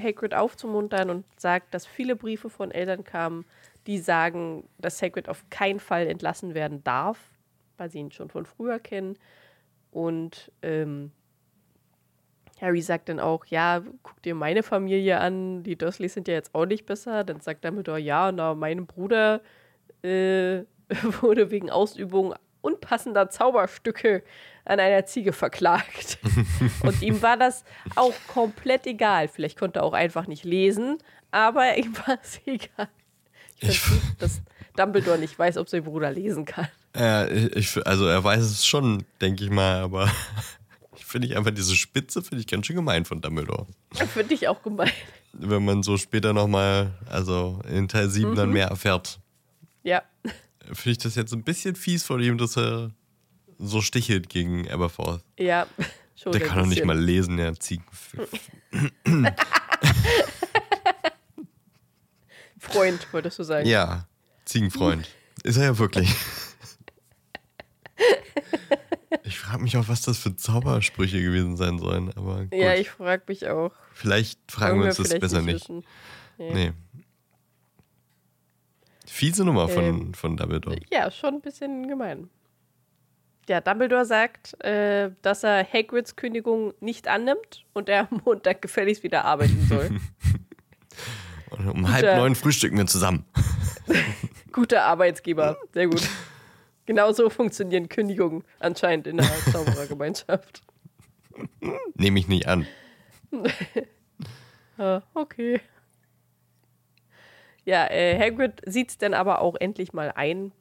Hagrid 0.00 0.34
aufzumuntern 0.34 1.10
und 1.10 1.24
sagt, 1.38 1.74
dass 1.74 1.84
viele 1.84 2.14
Briefe 2.14 2.48
von 2.48 2.70
Eltern 2.70 3.02
kamen, 3.02 3.44
die 3.88 3.98
sagen, 3.98 4.68
dass 4.78 5.02
Hagrid 5.02 5.28
auf 5.28 5.44
keinen 5.50 5.80
Fall 5.80 6.06
entlassen 6.06 6.54
werden 6.54 6.84
darf, 6.84 7.18
weil 7.76 7.90
sie 7.90 7.98
ihn 7.98 8.12
schon 8.12 8.30
von 8.30 8.46
früher 8.46 8.78
kennen. 8.78 9.18
Und 9.92 10.50
ähm, 10.62 11.12
Harry 12.60 12.80
sagt 12.80 13.08
dann 13.08 13.20
auch, 13.20 13.44
ja, 13.46 13.82
guck 14.02 14.20
dir 14.22 14.34
meine 14.34 14.62
Familie 14.62 15.20
an, 15.20 15.62
die 15.62 15.76
Dursleys 15.76 16.14
sind 16.14 16.28
ja 16.28 16.34
jetzt 16.34 16.54
auch 16.54 16.66
nicht 16.66 16.86
besser. 16.86 17.24
Dann 17.24 17.40
sagt 17.40 17.64
Dumbledore, 17.64 17.98
ja, 17.98 18.32
na, 18.32 18.54
mein 18.54 18.86
Bruder 18.86 19.40
äh, 20.02 20.62
wurde 21.20 21.50
wegen 21.50 21.70
Ausübung 21.70 22.34
unpassender 22.62 23.28
Zauberstücke 23.28 24.22
an 24.64 24.80
einer 24.80 25.04
Ziege 25.04 25.32
verklagt. 25.32 26.18
Und 26.82 27.02
ihm 27.02 27.20
war 27.20 27.36
das 27.36 27.64
auch 27.96 28.14
komplett 28.28 28.86
egal. 28.86 29.28
Vielleicht 29.28 29.58
konnte 29.58 29.80
er 29.80 29.82
auch 29.84 29.92
einfach 29.92 30.26
nicht 30.26 30.44
lesen, 30.44 30.98
aber 31.30 31.76
ihm 31.76 31.96
war 32.06 32.18
es 32.22 32.40
egal. 32.46 32.88
Ich 33.58 33.80
finde 33.80 34.02
dass 34.18 34.40
Dumbledore 34.76 35.18
nicht 35.18 35.38
weiß, 35.38 35.58
ob 35.58 35.68
sein 35.68 35.84
Bruder 35.84 36.10
lesen 36.10 36.44
kann. 36.44 36.68
Ja, 36.94 37.26
ich, 37.28 37.86
also 37.86 38.06
er 38.06 38.22
weiß 38.22 38.42
es 38.42 38.66
schon, 38.66 39.04
denke 39.20 39.44
ich 39.44 39.50
mal, 39.50 39.80
aber 39.80 40.10
ich 40.96 41.04
finde 41.04 41.28
ich 41.28 41.36
einfach 41.36 41.52
diese 41.52 41.74
Spitze, 41.74 42.22
finde 42.22 42.40
ich 42.40 42.46
ganz 42.46 42.66
schön 42.66 42.76
gemein 42.76 43.04
von 43.04 43.20
Dumbledore. 43.20 43.66
Finde 44.12 44.34
ich 44.34 44.48
auch 44.48 44.62
gemein. 44.62 44.92
Wenn 45.32 45.64
man 45.64 45.82
so 45.82 45.96
später 45.96 46.32
nochmal, 46.34 46.92
also 47.08 47.60
in 47.68 47.88
Teil 47.88 48.10
7 48.10 48.30
mhm. 48.30 48.34
dann 48.34 48.50
mehr 48.50 48.68
erfährt. 48.68 49.18
Ja. 49.82 50.02
Finde 50.66 50.90
ich 50.90 50.98
das 50.98 51.14
jetzt 51.14 51.32
ein 51.32 51.42
bisschen 51.42 51.74
fies 51.74 52.04
von 52.04 52.20
ihm, 52.22 52.36
dass 52.36 52.56
er 52.56 52.90
so 53.58 53.80
stichelt 53.80 54.28
gegen 54.28 54.70
Aberforth. 54.70 55.24
Ja, 55.38 55.66
schon. 56.16 56.32
Der 56.32 56.42
kann 56.42 56.58
doch 56.58 56.66
nicht 56.66 56.84
mal 56.84 56.98
lesen, 56.98 57.38
der 57.38 57.58
Ziegen. 57.58 57.84
Freund, 62.58 63.06
wolltest 63.12 63.38
du 63.38 63.42
sagen. 63.44 63.66
Ja, 63.68 64.06
Ziegenfreund. 64.44 65.08
Ist 65.42 65.56
er 65.56 65.64
ja 65.64 65.78
wirklich. 65.78 66.14
Ich 69.24 69.38
frage 69.38 69.62
mich 69.62 69.76
auch, 69.76 69.88
was 69.88 70.02
das 70.02 70.18
für 70.18 70.34
Zaubersprüche 70.36 71.22
gewesen 71.22 71.56
sein 71.56 71.78
sollen. 71.78 72.10
Aber 72.16 72.44
gut. 72.44 72.54
Ja, 72.54 72.74
ich 72.74 72.90
frage 72.90 73.24
mich 73.28 73.46
auch. 73.46 73.72
Vielleicht 73.92 74.38
fragen 74.50 74.80
wir 74.80 74.86
uns 74.86 74.96
das 74.96 75.18
besser 75.18 75.42
nicht. 75.42 75.68
nicht. 75.68 75.86
Nee. 76.38 76.52
nee. 76.54 76.72
Fiese 79.06 79.44
Nummer 79.44 79.68
von, 79.68 79.84
ähm, 79.84 80.14
von 80.14 80.36
Dumbledore. 80.36 80.78
Ja, 80.90 81.10
schon 81.10 81.34
ein 81.34 81.40
bisschen 81.42 81.86
gemein. 81.86 82.30
Ja, 83.48 83.60
Dumbledore 83.60 84.06
sagt, 84.06 84.58
äh, 84.64 85.10
dass 85.20 85.44
er 85.44 85.66
Hagrids 85.70 86.16
Kündigung 86.16 86.72
nicht 86.80 87.08
annimmt 87.08 87.66
und 87.74 87.88
er 87.88 88.08
am 88.10 88.22
Montag 88.24 88.62
gefälligst 88.62 89.02
wieder 89.02 89.24
arbeiten 89.24 89.66
soll. 89.68 89.90
und 91.50 91.68
um 91.68 91.82
Guter, 91.82 91.92
halb 91.92 92.16
neun 92.16 92.34
frühstücken 92.34 92.78
wir 92.78 92.86
zusammen. 92.86 93.26
Guter 94.52 94.84
Arbeitsgeber, 94.84 95.58
sehr 95.72 95.88
gut. 95.88 96.08
Genauso 96.92 97.30
funktionieren 97.30 97.88
Kündigungen 97.88 98.44
anscheinend 98.58 99.06
in 99.06 99.16
der 99.16 99.26
Zauberergemeinschaft. 99.50 100.60
Nehme 101.94 102.18
ich 102.18 102.28
nicht 102.28 102.46
an. 102.46 102.66
ah, 104.76 105.00
okay. 105.14 105.62
Ja, 107.64 107.86
äh, 107.86 108.18
Hagrid 108.18 108.60
sieht 108.66 108.90
es 108.90 108.98
dann 108.98 109.14
aber 109.14 109.40
auch 109.40 109.54
endlich 109.58 109.94
mal 109.94 110.12
ein. 110.14 110.52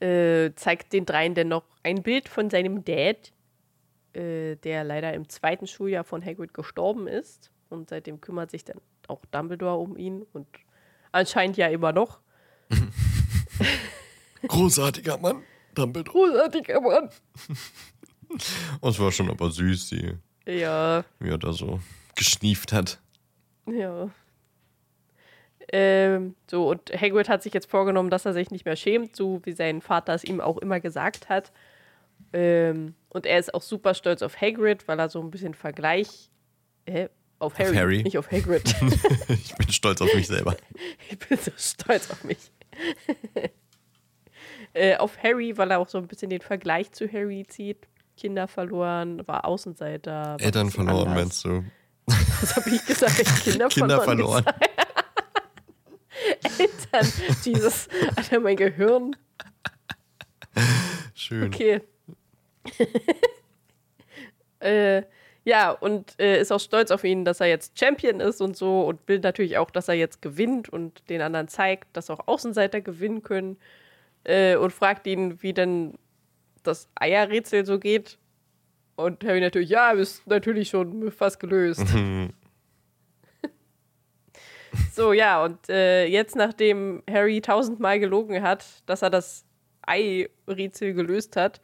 Äh, 0.00 0.50
zeigt 0.54 0.92
den 0.92 1.06
dreien 1.06 1.34
dann 1.34 1.48
noch 1.48 1.64
ein 1.82 2.02
Bild 2.02 2.28
von 2.28 2.50
seinem 2.50 2.84
Dad, 2.84 3.32
äh, 4.12 4.56
der 4.56 4.84
leider 4.84 5.14
im 5.14 5.30
zweiten 5.30 5.66
Schuljahr 5.66 6.04
von 6.04 6.22
Hagrid 6.22 6.52
gestorben 6.52 7.06
ist. 7.06 7.50
Und 7.70 7.88
seitdem 7.88 8.20
kümmert 8.20 8.50
sich 8.50 8.66
dann 8.66 8.82
auch 9.08 9.24
Dumbledore 9.30 9.78
um 9.78 9.96
ihn 9.96 10.26
und 10.34 10.46
anscheinend 11.10 11.56
ja 11.56 11.68
immer 11.68 11.92
noch. 11.92 12.20
Großartiger 14.48 15.18
Mann, 15.18 15.42
Dumbledore. 15.74 16.30
Großartiger 16.30 16.80
Mann. 16.80 17.10
Und 18.80 18.90
es 18.90 18.98
war 18.98 19.12
schon 19.12 19.30
aber 19.30 19.50
süß, 19.50 19.88
sie. 19.88 20.12
Ja. 20.46 21.04
Wie 21.18 21.30
er 21.30 21.38
da 21.38 21.52
so 21.52 21.80
geschnieft 22.16 22.72
hat. 22.72 23.00
Ja. 23.66 24.10
Ähm, 25.72 26.34
so, 26.50 26.68
und 26.68 26.90
Hagrid 26.92 27.28
hat 27.28 27.42
sich 27.42 27.54
jetzt 27.54 27.70
vorgenommen, 27.70 28.10
dass 28.10 28.26
er 28.26 28.32
sich 28.32 28.50
nicht 28.50 28.64
mehr 28.64 28.76
schämt, 28.76 29.16
so 29.16 29.40
wie 29.44 29.52
sein 29.52 29.80
Vater 29.80 30.14
es 30.14 30.24
ihm 30.24 30.40
auch 30.40 30.58
immer 30.58 30.80
gesagt 30.80 31.28
hat. 31.28 31.52
Ähm, 32.32 32.94
und 33.08 33.26
er 33.26 33.38
ist 33.38 33.54
auch 33.54 33.62
super 33.62 33.94
stolz 33.94 34.22
auf 34.22 34.40
Hagrid, 34.40 34.88
weil 34.88 34.98
er 34.98 35.08
so 35.08 35.20
ein 35.20 35.30
bisschen 35.30 35.54
Vergleich. 35.54 36.30
Äh, 36.84 37.08
auf 37.38 37.58
Harry, 37.58 37.70
auf 37.70 37.76
Harry, 37.76 38.02
nicht 38.02 38.18
auf 38.18 38.30
Hagrid. 38.30 38.74
ich 39.28 39.54
bin 39.56 39.72
stolz 39.72 40.00
auf 40.00 40.14
mich 40.14 40.26
selber. 40.26 40.56
ich 41.10 41.18
bin 41.18 41.38
so 41.38 41.50
stolz 41.56 42.10
auf 42.10 42.22
mich. 42.24 42.52
Äh, 44.74 44.96
auf 44.96 45.22
Harry, 45.22 45.56
weil 45.58 45.70
er 45.70 45.78
auch 45.78 45.88
so 45.88 45.98
ein 45.98 46.06
bisschen 46.06 46.30
den 46.30 46.40
Vergleich 46.40 46.92
zu 46.92 47.10
Harry 47.10 47.44
zieht. 47.48 47.88
Kinder 48.16 48.46
verloren, 48.46 49.26
war 49.26 49.44
Außenseiter. 49.44 50.12
War 50.12 50.40
Eltern 50.40 50.70
verloren, 50.70 51.08
anders. 51.08 51.44
meinst 51.44 51.44
du? 51.44 51.64
Was 52.06 52.56
habe 52.56 52.70
ich 52.70 52.84
gesagt? 52.84 53.16
Kinder, 53.42 53.68
Kinder 53.68 54.00
verloren. 54.00 54.44
verloren. 54.44 54.70
Eltern. 56.58 57.12
Jesus, 57.42 57.88
Alter, 58.16 58.40
mein 58.40 58.56
Gehirn. 58.56 59.16
Schön. 61.14 61.46
Okay. 61.46 61.80
äh, 64.60 65.02
ja, 65.44 65.70
und 65.70 66.18
äh, 66.20 66.40
ist 66.40 66.52
auch 66.52 66.60
stolz 66.60 66.90
auf 66.90 67.02
ihn, 67.04 67.24
dass 67.24 67.40
er 67.40 67.46
jetzt 67.46 67.78
Champion 67.78 68.20
ist 68.20 68.40
und 68.40 68.56
so 68.56 68.82
und 68.82 69.00
will 69.08 69.18
natürlich 69.18 69.58
auch, 69.58 69.70
dass 69.70 69.88
er 69.88 69.94
jetzt 69.94 70.22
gewinnt 70.22 70.68
und 70.68 71.08
den 71.08 71.20
anderen 71.20 71.48
zeigt, 71.48 71.96
dass 71.96 72.10
auch 72.10 72.28
Außenseiter 72.28 72.80
gewinnen 72.80 73.22
können. 73.22 73.56
Äh, 74.24 74.56
und 74.56 74.72
fragt 74.72 75.06
ihn, 75.06 75.42
wie 75.42 75.52
denn 75.52 75.94
das 76.62 76.88
Eierrätsel 76.94 77.66
so 77.66 77.78
geht. 77.78 78.18
Und 78.94 79.24
Harry 79.24 79.40
natürlich, 79.40 79.70
ja, 79.70 79.90
ist 79.92 80.26
natürlich 80.26 80.68
schon 80.68 81.10
fast 81.10 81.40
gelöst. 81.40 81.84
So, 84.92 85.12
ja, 85.12 85.44
und 85.44 85.68
äh, 85.68 86.06
jetzt, 86.06 86.36
nachdem 86.36 87.02
Harry 87.10 87.40
tausendmal 87.40 88.00
gelogen 88.00 88.42
hat, 88.42 88.64
dass 88.86 89.02
er 89.02 89.10
das 89.10 89.44
Ei-Rätsel 89.82 90.94
gelöst 90.94 91.36
hat, 91.36 91.60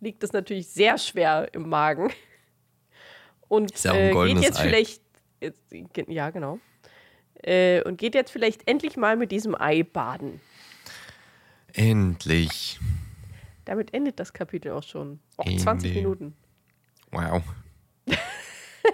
liegt 0.00 0.22
es 0.22 0.32
natürlich 0.32 0.68
sehr 0.68 0.98
schwer 0.98 1.48
im 1.52 1.68
Magen. 1.68 2.12
Und 3.48 3.72
Ist 3.72 3.84
ja 3.84 3.92
auch 3.92 3.96
ein 3.96 4.16
äh, 4.16 4.34
geht 4.34 4.42
jetzt 4.42 4.60
Ei. 4.60 4.62
vielleicht. 4.62 5.02
Jetzt, 5.40 5.60
ja, 6.06 6.30
genau. 6.30 6.58
Äh, 7.42 7.82
und 7.82 7.98
geht 7.98 8.14
jetzt 8.14 8.30
vielleicht 8.30 8.68
endlich 8.68 8.96
mal 8.96 9.16
mit 9.16 9.32
diesem 9.32 9.60
Ei 9.60 9.82
baden. 9.82 10.40
Endlich. 11.72 12.78
Damit 13.64 13.94
endet 13.94 14.18
das 14.18 14.32
Kapitel 14.32 14.72
auch 14.72 14.82
schon. 14.82 15.20
Auch 15.36 15.56
20 15.56 15.94
Minuten. 15.94 16.34
Wow. 17.10 17.42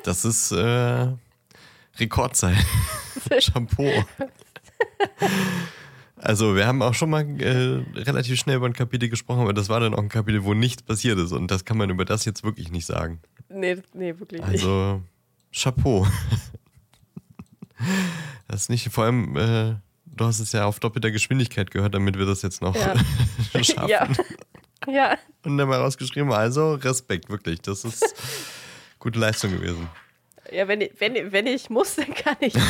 Das 0.04 0.24
ist 0.24 0.52
äh, 0.52 1.08
Rekordzeit. 1.98 2.64
Shampoo. 3.40 3.90
Also, 6.16 6.56
wir 6.56 6.66
haben 6.66 6.82
auch 6.82 6.94
schon 6.94 7.10
mal 7.10 7.24
äh, 7.40 7.82
relativ 8.00 8.38
schnell 8.38 8.56
über 8.56 8.66
ein 8.66 8.72
Kapitel 8.72 9.08
gesprochen, 9.08 9.40
aber 9.40 9.52
das 9.52 9.68
war 9.68 9.80
dann 9.80 9.94
auch 9.94 10.02
ein 10.02 10.08
Kapitel, 10.08 10.44
wo 10.44 10.54
nichts 10.54 10.82
passiert 10.82 11.18
ist. 11.18 11.32
Und 11.32 11.50
das 11.50 11.64
kann 11.64 11.78
man 11.78 11.90
über 11.90 12.04
das 12.04 12.24
jetzt 12.24 12.44
wirklich 12.44 12.70
nicht 12.70 12.86
sagen. 12.86 13.20
Nee, 13.48 13.78
nee, 13.94 14.18
wirklich 14.18 14.40
nicht. 14.40 14.50
Also, 14.50 15.02
Chapeau. 15.52 16.06
Das 18.48 18.62
ist 18.62 18.70
nicht, 18.70 18.88
vor 18.90 19.04
allem, 19.04 19.36
äh, 19.36 19.76
du 20.18 20.26
hast 20.26 20.40
es 20.40 20.52
ja 20.52 20.66
auf 20.66 20.80
doppelter 20.80 21.10
Geschwindigkeit 21.10 21.70
gehört, 21.70 21.94
damit 21.94 22.18
wir 22.18 22.26
das 22.26 22.42
jetzt 22.42 22.60
noch 22.60 22.74
ja. 22.74 22.94
schaffen. 23.62 23.88
Ja. 23.88 24.08
ja. 24.86 25.18
Und 25.44 25.56
dann 25.56 25.68
mal 25.68 25.80
rausgeschrieben, 25.80 26.32
also 26.32 26.74
Respekt, 26.74 27.30
wirklich. 27.30 27.60
Das 27.62 27.84
ist 27.84 28.14
gute 28.98 29.18
Leistung 29.18 29.52
gewesen. 29.52 29.88
Ja, 30.52 30.66
wenn, 30.68 30.80
ich, 30.80 30.92
wenn, 30.98 31.32
wenn 31.32 31.46
ich 31.46 31.70
muss, 31.70 31.96
dann 31.96 32.12
kann 32.14 32.36
ich. 32.40 32.54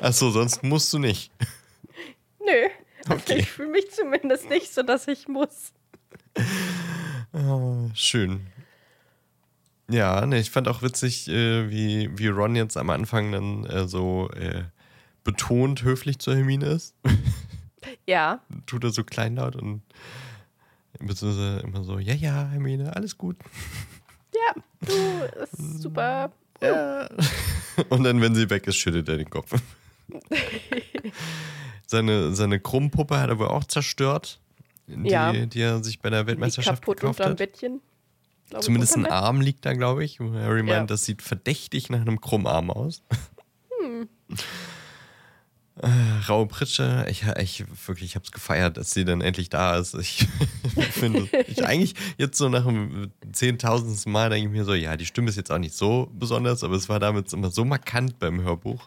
Achso, 0.00 0.30
sonst 0.30 0.62
musst 0.62 0.92
du 0.92 0.98
nicht. 0.98 1.32
Nö. 2.40 2.68
Okay. 3.08 3.38
Ich 3.38 3.50
fühle 3.50 3.70
mich 3.70 3.90
zumindest 3.90 4.48
nicht 4.48 4.72
so, 4.72 4.82
dass 4.82 5.08
ich 5.08 5.28
muss. 5.28 5.72
Oh, 7.32 7.88
schön. 7.94 8.46
Ja, 9.92 10.24
ne, 10.26 10.38
ich 10.38 10.50
fand 10.50 10.68
auch 10.68 10.82
witzig, 10.82 11.28
äh, 11.28 11.68
wie, 11.70 12.10
wie 12.18 12.28
Ron 12.28 12.56
jetzt 12.56 12.76
am 12.76 12.90
Anfang 12.90 13.30
dann 13.32 13.64
äh, 13.66 13.86
so 13.86 14.30
äh, 14.30 14.62
betont 15.24 15.82
höflich 15.82 16.18
zur 16.18 16.34
Hermine 16.36 16.66
ist. 16.66 16.94
Ja. 18.06 18.40
Tut 18.66 18.84
er 18.84 18.90
so 18.90 19.02
kleinlaut 19.02 19.56
und 19.56 19.82
beziehungsweise 21.00 21.60
immer 21.64 21.82
so, 21.82 21.98
ja, 21.98 22.14
ja, 22.14 22.48
Hermine, 22.48 22.94
alles 22.96 23.18
gut. 23.18 23.36
Ja, 24.34 24.62
du, 24.86 25.42
ist 25.42 25.82
super. 25.82 26.32
Ja. 26.62 27.08
Und 27.90 28.02
dann, 28.04 28.20
wenn 28.22 28.34
sie 28.34 28.48
weg 28.48 28.66
ist, 28.66 28.76
schüttelt 28.76 29.08
er 29.10 29.18
den 29.18 29.28
Kopf. 29.28 29.52
seine, 31.86 32.34
seine 32.34 32.60
Krummpuppe 32.60 33.18
hat 33.20 33.28
er 33.28 33.38
wohl 33.38 33.48
auch 33.48 33.64
zerstört, 33.64 34.40
die, 34.86 35.10
Ja. 35.10 35.32
die 35.32 35.60
er 35.60 35.84
sich 35.84 36.00
bei 36.00 36.08
der 36.10 36.22
Die 36.22 36.28
Weltmeisterschaft 36.28 36.82
kaputt 36.82 37.00
gekauft 37.00 37.20
unterm 37.20 37.32
hat. 37.32 37.38
Bettchen. 37.38 37.80
Glaub 38.52 38.60
ich, 38.60 38.64
Zumindest 38.66 38.96
ein. 38.96 39.06
Arm 39.06 39.40
liegt 39.40 39.64
da, 39.66 39.72
glaube 39.72 40.04
ich. 40.04 40.20
Harry 40.20 40.58
Ja. 40.58 40.76
meint, 40.78 40.90
das 40.90 41.04
sieht 41.04 41.22
verdächtig 41.22 41.88
nach 41.90 42.00
einem 42.02 42.20
Krummarm 42.20 42.70
aus. 42.70 43.02
Hm. 43.82 44.08
Äh, 45.80 45.88
Raue 46.28 46.46
Pritsche, 46.46 47.06
ich, 47.08 47.24
ich 47.38 47.64
wirklich, 47.88 48.10
ich 48.10 48.14
habe 48.14 48.26
es 48.26 48.30
gefeiert, 48.30 48.76
dass 48.76 48.90
sie 48.90 49.06
dann 49.06 49.22
endlich 49.22 49.48
da 49.48 49.78
ist. 49.78 49.94
Ich 49.94 50.28
finde, 50.92 51.26
ich 51.46 51.64
eigentlich 51.64 51.94
jetzt 52.18 52.36
so 52.36 52.50
nach 52.50 52.66
dem 52.66 53.10
zehntausendsten 53.32 54.12
Mal 54.12 54.28
denke 54.28 54.48
ich 54.48 54.52
mir 54.52 54.64
so, 54.66 54.74
ja, 54.74 54.98
die 54.98 55.06
Stimme 55.06 55.30
ist 55.30 55.36
jetzt 55.36 55.50
auch 55.50 55.56
nicht 55.58 55.74
so 55.74 56.10
besonders, 56.12 56.62
aber 56.62 56.74
es 56.76 56.90
war 56.90 57.00
damals 57.00 57.32
immer 57.32 57.50
so 57.50 57.64
markant 57.64 58.18
beim 58.18 58.42
Hörbuch, 58.42 58.86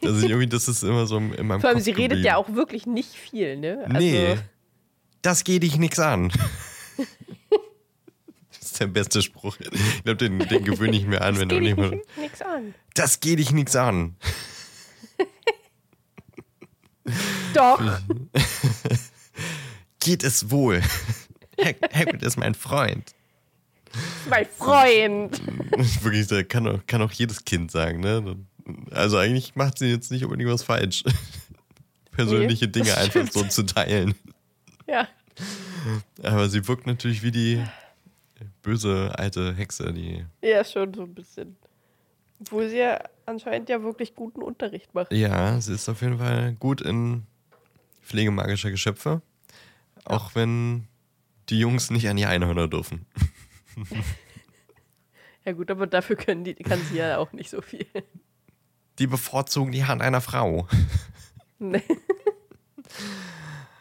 dass 0.00 0.22
ich 0.22 0.30
irgendwie, 0.30 0.46
das 0.46 0.68
ist 0.68 0.84
immer 0.84 1.06
so 1.06 1.18
in 1.18 1.46
meinem 1.48 1.60
Vor 1.60 1.70
allem, 1.70 1.78
Kopf 1.78 1.84
sie 1.84 1.90
redet 1.90 2.10
geblieben. 2.10 2.26
ja 2.26 2.36
auch 2.36 2.54
wirklich 2.54 2.86
nicht 2.86 3.10
viel, 3.14 3.56
ne? 3.56 3.80
Also, 3.84 3.98
Nee, 3.98 4.36
das 5.22 5.42
geht 5.42 5.64
dich 5.64 5.78
nix 5.78 5.98
an. 5.98 6.30
Ist 8.78 8.80
der 8.80 8.86
beste 8.86 9.22
Spruch. 9.22 9.56
Ich 9.60 10.02
glaube, 10.04 10.16
den, 10.16 10.38
den 10.38 10.64
gewöhne 10.64 10.96
ich 10.96 11.04
mir 11.06 11.20
an, 11.22 11.38
wenn 11.38 11.48
du 11.48 11.56
geht 11.56 11.64
nicht 11.64 11.78
dich 11.78 11.90
mal. 11.90 12.02
nichts 12.20 12.42
an. 12.42 12.74
Das 12.94 13.18
geht 13.20 13.38
dich 13.40 13.50
nix 13.52 13.74
an. 13.76 14.14
Doch, 17.54 17.80
Geht 20.00 20.22
es 20.22 20.50
wohl. 20.50 20.80
Hag- 21.62 21.92
Hagrid 21.92 22.22
ist 22.22 22.36
mein 22.36 22.54
Freund. 22.54 23.14
mein 24.28 24.46
Freund. 24.46 25.40
Wirklich, 26.02 26.26
da 26.28 26.42
kann 26.44 26.66
auch, 26.68 26.80
kann 26.86 27.02
auch 27.02 27.10
jedes 27.12 27.44
Kind 27.44 27.70
sagen, 27.70 28.00
ne? 28.00 28.36
Also 28.90 29.16
eigentlich 29.16 29.56
macht 29.56 29.78
sie 29.78 29.86
jetzt 29.86 30.10
nicht 30.12 30.24
unbedingt 30.24 30.50
was 30.50 30.62
falsch. 30.62 31.02
Persönliche 32.12 32.66
Nee, 32.66 32.72
Dinge 32.72 32.96
einfach 32.96 33.26
so 33.32 33.42
zu 33.44 33.64
teilen. 33.64 34.14
Ja, 34.86 35.08
Aber 36.22 36.48
sie 36.48 36.66
wirkt 36.68 36.86
natürlich 36.86 37.22
wie 37.22 37.30
die 37.30 37.62
böse 38.62 39.12
alte 39.16 39.54
Hexe, 39.54 39.92
die. 39.92 40.24
ja, 40.42 40.64
schon 40.64 40.94
so 40.94 41.02
ein 41.02 41.14
bisschen. 41.14 41.56
Obwohl 42.40 42.68
sie 42.68 42.78
ja 42.78 43.00
anscheinend 43.26 43.68
ja 43.68 43.82
wirklich 43.82 44.14
guten 44.14 44.42
Unterricht 44.42 44.94
macht. 44.94 45.12
Ja, 45.12 45.60
sie 45.60 45.72
ist 45.74 45.88
auf 45.88 46.02
jeden 46.02 46.18
Fall 46.18 46.54
gut 46.54 46.80
in 46.80 47.24
Pflege 48.02 48.30
magischer 48.30 48.70
Geschöpfe. 48.70 49.22
Auch 50.04 50.34
wenn 50.34 50.86
die 51.48 51.58
Jungs 51.58 51.90
nicht 51.90 52.08
an 52.08 52.16
die 52.16 52.26
Einhörner 52.26 52.68
dürfen. 52.68 53.06
Ja 55.44 55.52
gut, 55.52 55.70
aber 55.70 55.86
dafür 55.86 56.16
können 56.16 56.44
die, 56.44 56.54
kann 56.54 56.78
sie 56.90 56.98
ja 56.98 57.16
auch 57.16 57.32
nicht 57.32 57.48
so 57.48 57.62
viel. 57.62 57.86
Die 58.98 59.06
bevorzugen 59.06 59.72
die 59.72 59.84
Hand 59.86 60.02
einer 60.02 60.20
Frau. 60.20 60.66
Nee. 61.60 61.82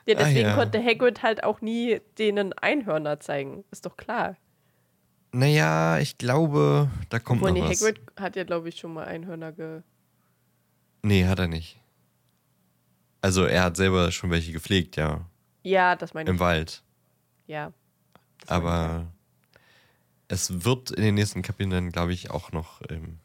ja, 0.08 0.16
Ah, 0.16 0.20
deswegen 0.20 0.48
ja. 0.48 0.56
konnte 0.56 0.84
Hagrid 0.84 1.22
halt 1.22 1.44
auch 1.44 1.62
nie 1.62 2.00
denen 2.18 2.54
Einhörner 2.54 3.20
zeigen. 3.20 3.66
Ist 3.70 3.86
doch 3.86 3.98
klar. 3.98 4.36
Naja, 5.38 6.00
ich 6.00 6.18
glaube, 6.18 6.90
da 7.10 7.20
kommt 7.20 7.44
Obwohl, 7.44 7.52
noch 7.52 7.68
nee, 7.68 7.72
was. 7.72 7.82
Hagrid 7.82 8.02
hat 8.16 8.36
ja, 8.36 8.44
glaube 8.44 8.70
ich, 8.70 8.80
schon 8.80 8.94
mal 8.94 9.06
Einhörner 9.06 9.52
ge... 9.52 9.84
Nee, 11.04 11.26
hat 11.26 11.38
er 11.38 11.48
nicht. 11.48 11.80
Also 13.22 13.46
er 13.46 13.62
hat 13.62 13.78
selber 13.78 14.12
schon 14.12 14.32
welche 14.32 14.52
gepflegt, 14.52 14.96
ja. 14.96 15.30
Ja, 15.62 15.96
das 15.96 16.16
meine 16.16 16.28
ich. 16.28 16.34
Im 16.34 16.40
Wald. 16.40 16.82
Ja. 17.46 17.72
Aber 18.48 19.14
es 20.28 20.66
wird 20.66 20.90
in 20.90 21.04
den 21.04 21.14
nächsten 21.14 21.44
Kapiteln, 21.44 21.92
glaube 21.92 22.14
ich, 22.14 22.32
auch 22.32 22.52
noch 22.52 22.82
ähm, 22.90 23.20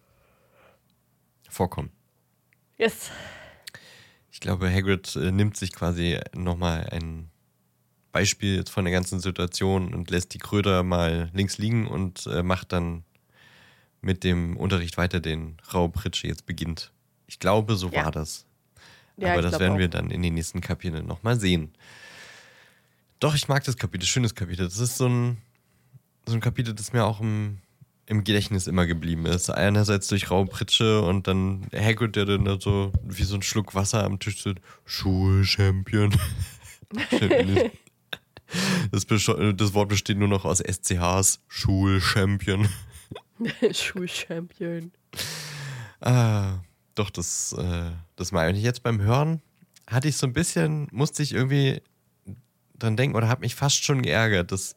vorkommen. 1.49 1.93
Yes. 2.77 3.11
Ich 4.31 4.41
glaube, 4.41 4.71
Hagrid 4.71 5.17
äh, 5.17 5.33
nimmt 5.33 5.57
sich 5.57 5.73
quasi 5.73 6.21
nochmal 6.35 6.91
ein 6.91 7.32
Beispiel 8.13 8.57
jetzt 8.57 8.71
von 8.71 8.85
der 8.85 8.93
ganzen 8.93 9.21
Situation 9.21 9.95
und 9.95 10.11
lässt 10.11 10.35
die 10.35 10.39
Kröter 10.39 10.83
mal 10.83 11.31
links 11.33 11.59
liegen 11.59 11.87
und 11.87 12.27
äh, 12.27 12.43
macht 12.43 12.73
dann 12.73 13.05
mit 14.01 14.25
dem 14.25 14.57
Unterricht 14.57 14.97
weiter, 14.99 15.21
den 15.21 15.57
Rau 15.73 15.89
Pritsche 15.89 16.27
jetzt 16.29 16.45
beginnt. 16.47 16.93
Ich 17.27 17.39
glaube, 17.39 17.77
so 17.77 17.89
Ja. 17.89 18.05
war 18.05 18.11
das. 18.13 18.45
Ja, 19.17 19.33
Aber 19.33 19.43
das 19.43 19.59
werden 19.61 19.75
auch. 19.75 19.79
wir 19.79 19.89
dann 19.89 20.11
in 20.11 20.23
den 20.23 20.35
nächsten 20.35 20.61
Kapiteln 20.61 21.07
nochmal 21.07 21.39
sehen. 21.39 21.73
Doch, 23.21 23.35
ich 23.35 23.47
mag 23.49 23.63
das 23.65 23.77
Kapitel, 23.77 24.05
schönes 24.07 24.35
Kapitel. 24.35 24.65
Das 24.67 24.79
ist 24.79 24.97
so 24.97 25.07
ein, 25.09 25.39
so 26.27 26.35
ein 26.35 26.41
Kapitel, 26.41 26.75
das 26.75 26.93
mir 26.93 27.05
auch 27.05 27.21
im, 27.21 27.59
im 28.07 28.25
Gedächtnis 28.25 28.67
immer 28.67 28.87
geblieben 28.87 29.27
ist. 29.27 29.49
Einerseits 29.51 30.09
durch 30.09 30.31
Raum 30.31 30.49
Pritsche 30.49 31.03
und 31.03 31.29
dann 31.29 31.67
Hagrid, 31.75 32.17
der 32.17 32.25
dann 32.25 32.45
da 32.45 32.59
so 32.59 32.93
wie 33.05 33.23
so 33.23 33.37
ein 33.37 33.43
Schluck 33.43 33.75
Wasser 33.75 34.03
am 34.05 34.19
Tisch 34.19 34.43
sitzt. 34.43 34.61
Schulchampion. 34.85 36.17
das, 38.91 39.07
das 39.07 39.75
Wort 39.75 39.89
besteht 39.89 40.19
nur 40.19 40.29
noch 40.29 40.45
aus 40.45 40.59
SCHs. 40.59 41.41
Schulchampion. 41.49 42.69
Schulchampion. 43.73 44.93
Ah, 46.01 46.59
doch, 46.95 47.11
das, 47.11 47.53
äh, 47.53 47.91
das 48.17 48.33
meine 48.33 48.57
ich 48.59 48.65
jetzt 48.65 48.83
beim 48.83 49.01
Hören. 49.01 49.41
Hatte 49.89 50.09
ich 50.09 50.17
so 50.17 50.27
ein 50.27 50.33
bisschen, 50.33 50.89
musste 50.91 51.23
ich 51.23 51.33
irgendwie 51.33 51.83
dran 52.79 52.97
denken 52.97 53.17
oder 53.17 53.29
habe 53.29 53.41
mich 53.43 53.55
fast 53.55 53.85
schon 53.85 54.03
geärgert, 54.03 54.53
dass 54.53 54.75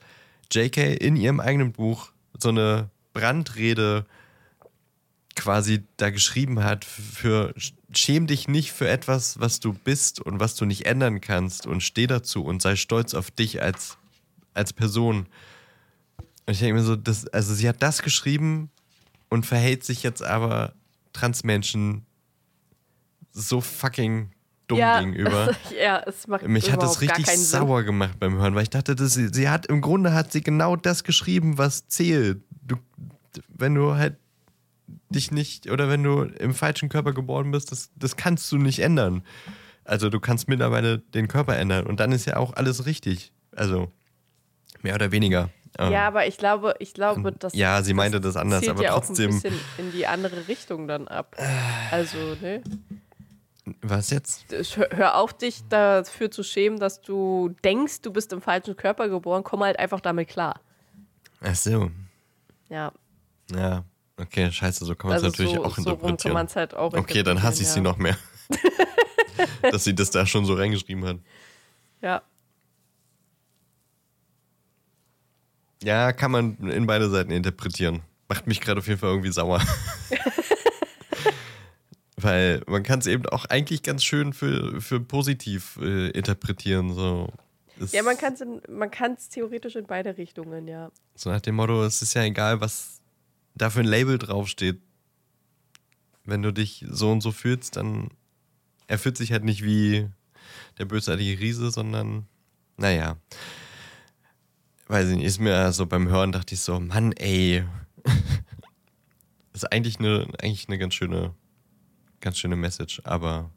JK 0.51 1.01
in 1.01 1.15
ihrem 1.15 1.39
eigenen 1.39 1.71
Buch 1.71 2.11
so 2.37 2.49
eine 2.49 2.89
Brandrede 3.13 4.05
quasi 5.35 5.83
da 5.97 6.09
geschrieben 6.09 6.63
hat 6.63 6.85
für 6.85 7.53
schäm 7.97 8.27
dich 8.27 8.47
nicht 8.47 8.71
für 8.71 8.87
etwas, 8.87 9.39
was 9.39 9.59
du 9.59 9.73
bist 9.73 10.19
und 10.19 10.39
was 10.39 10.55
du 10.55 10.65
nicht 10.65 10.85
ändern 10.85 11.21
kannst 11.21 11.67
und 11.67 11.81
steh 11.81 12.07
dazu 12.07 12.43
und 12.43 12.61
sei 12.61 12.75
stolz 12.75 13.13
auf 13.13 13.31
dich 13.31 13.61
als, 13.61 13.97
als 14.53 14.73
Person. 14.73 15.27
Und 16.45 16.53
ich 16.53 16.59
denke 16.59 16.75
mir 16.75 16.83
so, 16.83 16.95
das, 16.95 17.27
also 17.27 17.53
sie 17.53 17.67
hat 17.67 17.81
das 17.81 18.01
geschrieben 18.01 18.69
und 19.29 19.45
verhält 19.45 19.83
sich 19.83 20.03
jetzt 20.03 20.23
aber 20.23 20.73
Transmenschen 21.13 22.05
so 23.31 23.61
fucking 23.61 24.31
dumm 24.67 24.77
ja, 24.79 24.99
gegenüber. 24.99 25.55
ja, 25.79 26.03
es 26.05 26.27
macht 26.27 26.47
Mich 26.47 26.71
hat 26.71 26.81
das 26.81 27.01
richtig 27.01 27.25
keinen 27.25 27.37
Sinn. 27.37 27.59
sauer 27.59 27.83
gemacht 27.83 28.19
beim 28.19 28.35
Hören, 28.35 28.55
weil 28.55 28.63
ich 28.63 28.69
dachte, 28.69 28.95
dass 28.95 29.13
sie, 29.13 29.29
sie 29.31 29.49
hat 29.49 29.65
im 29.67 29.81
Grunde 29.81 30.13
hat 30.13 30.31
sie 30.31 30.41
genau 30.41 30.75
das 30.75 31.03
geschrieben, 31.03 31.57
was 31.57 31.87
zählt. 31.87 32.41
Du, 32.61 32.77
wenn 33.49 33.75
du 33.75 33.95
halt 33.95 34.17
dich 35.09 35.31
nicht 35.31 35.69
oder 35.69 35.89
wenn 35.89 36.03
du 36.03 36.23
im 36.23 36.53
falschen 36.53 36.89
Körper 36.89 37.13
geboren 37.13 37.51
bist, 37.51 37.71
das, 37.71 37.91
das 37.95 38.15
kannst 38.15 38.51
du 38.51 38.57
nicht 38.57 38.79
ändern. 38.79 39.23
Also 39.83 40.09
du 40.09 40.19
kannst 40.19 40.47
mittlerweile 40.47 40.99
den 40.99 41.27
Körper 41.27 41.55
ändern 41.57 41.85
und 41.85 41.99
dann 41.99 42.11
ist 42.11 42.25
ja 42.25 42.37
auch 42.37 42.53
alles 42.53 42.85
richtig. 42.85 43.31
Also 43.55 43.91
mehr 44.81 44.95
oder 44.95 45.11
weniger. 45.11 45.49
Ähm, 45.77 45.91
Ja, 45.91 46.07
aber 46.07 46.25
ich 46.27 46.37
glaube, 46.37 46.75
ich 46.79 46.93
glaube, 46.93 47.31
dass. 47.31 47.53
ja, 47.53 47.81
sie 47.83 47.93
meinte 47.93 48.19
das 48.19 48.35
anders, 48.35 48.67
aber 48.67 48.81
ja 48.83 48.93
trotzdem. 48.93 49.29
Auch 49.29 49.35
ein 49.35 49.41
bisschen 49.41 49.59
in 49.77 49.91
die 49.91 50.07
andere 50.07 50.47
Richtung 50.47 50.87
dann 50.87 51.07
ab. 51.07 51.35
Also, 51.91 52.17
ne? 52.41 52.63
Was 53.81 54.11
jetzt? 54.11 54.45
Hör 54.75 54.89
hör 54.91 55.15
auf, 55.17 55.33
dich 55.33 55.63
dafür 55.69 56.29
zu 56.29 56.43
schämen, 56.43 56.79
dass 56.79 57.01
du 57.01 57.49
denkst, 57.63 58.01
du 58.01 58.11
bist 58.13 58.31
im 58.31 58.41
falschen 58.41 58.75
Körper 58.75 59.09
geboren. 59.09 59.43
Komm 59.43 59.63
halt 59.63 59.79
einfach 59.79 60.01
damit 60.01 60.29
klar. 60.29 60.61
Ach 61.41 61.55
so. 61.55 61.89
Ja. 62.69 62.91
Ja. 63.51 63.83
Okay, 64.17 64.49
scheiße, 64.51 64.85
so 64.85 64.95
kann 64.95 65.09
man 65.09 65.17
es 65.17 65.23
Also 65.23 65.31
natürlich 65.43 65.57
so, 65.57 65.63
auch 65.65 65.75
so 65.77 65.81
rum 65.81 65.99
kann 65.99 65.99
interpretieren. 66.05 66.33
man 66.33 66.45
es 66.45 66.55
halt 66.55 66.73
auch 66.73 66.93
okay, 66.93 67.21
dann 67.23 67.43
hasse 67.43 67.63
ich 67.63 67.67
sie 67.69 67.79
interpretieren, 67.79 67.83
noch 67.83 67.97
mehr. 67.97 68.17
Dass 69.71 69.83
sie 69.83 69.93
das 69.93 70.11
da 70.11 70.25
schon 70.25 70.45
so 70.45 70.53
reingeschrieben 70.53 71.03
hat. 71.05 71.17
Ja. 72.01 72.21
Ja, 75.83 76.13
kann 76.13 76.31
man 76.31 76.55
in 76.69 76.87
beide 76.87 77.09
Seiten 77.09 77.31
interpretieren. 77.31 78.01
Macht 78.29 78.47
mich 78.47 78.61
gerade 78.61 78.79
auf 78.79 78.87
jeden 78.87 78.99
Fall 78.99 79.09
irgendwie 79.09 79.31
sauer. 79.31 79.61
Weil 82.17 82.61
man 82.67 82.81
kann 82.83 82.99
es 82.99 83.07
eben 83.07 83.25
auch 83.27 83.45
eigentlich 83.45 83.83
ganz 83.83 84.03
schön 84.03 84.31
für, 84.33 84.79
für 84.81 84.99
positiv 85.01 85.77
äh, 85.81 86.09
interpretieren. 86.11 86.93
So. 86.93 87.27
Es- 87.79 87.91
Ja, 87.91 88.03
man 88.03 88.17
kann 88.17 89.13
es 89.17 89.29
theoretisch 89.29 89.75
in 89.75 89.85
beide 89.85 90.17
Richtungen, 90.17 90.67
ja. 90.67 90.89
So 91.15 91.29
nach 91.29 91.41
dem 91.41 91.55
Motto, 91.55 91.83
es 91.83 92.01
ist 92.01 92.13
ja 92.13 92.23
egal, 92.23 92.61
was 92.61 92.94
da 93.55 93.69
für 93.69 93.79
ein 93.79 93.85
Label 93.85 94.17
draufsteht. 94.17 94.81
Wenn 96.23 96.41
du 96.41 96.51
dich 96.51 96.85
so 96.89 97.11
und 97.11 97.21
so 97.21 97.31
fühlst, 97.31 97.77
dann 97.77 98.09
er 98.87 98.99
fühlt 98.99 99.17
sich 99.17 99.31
halt 99.31 99.43
nicht 99.43 99.63
wie 99.63 100.09
der 100.77 100.85
bösartige 100.85 101.39
Riese, 101.39 101.71
sondern 101.71 102.27
naja. 102.77 103.17
Weiß 104.87 105.09
ich 105.09 105.15
nicht, 105.15 105.25
ist 105.25 105.39
mir 105.39 105.71
so 105.71 105.85
beim 105.85 106.07
Hören 106.07 106.31
dachte 106.31 106.53
ich 106.53 106.61
so, 106.61 106.79
Mann, 106.79 107.11
ey. 107.13 107.63
ist 109.53 109.71
eigentlich 109.71 109.99
eine, 109.99 110.27
eigentlich 110.39 110.67
eine 110.67 110.77
ganz 110.77 110.93
schöne, 110.93 111.33
ganz 112.19 112.37
schöne 112.37 112.55
Message, 112.55 113.01
aber 113.03 113.49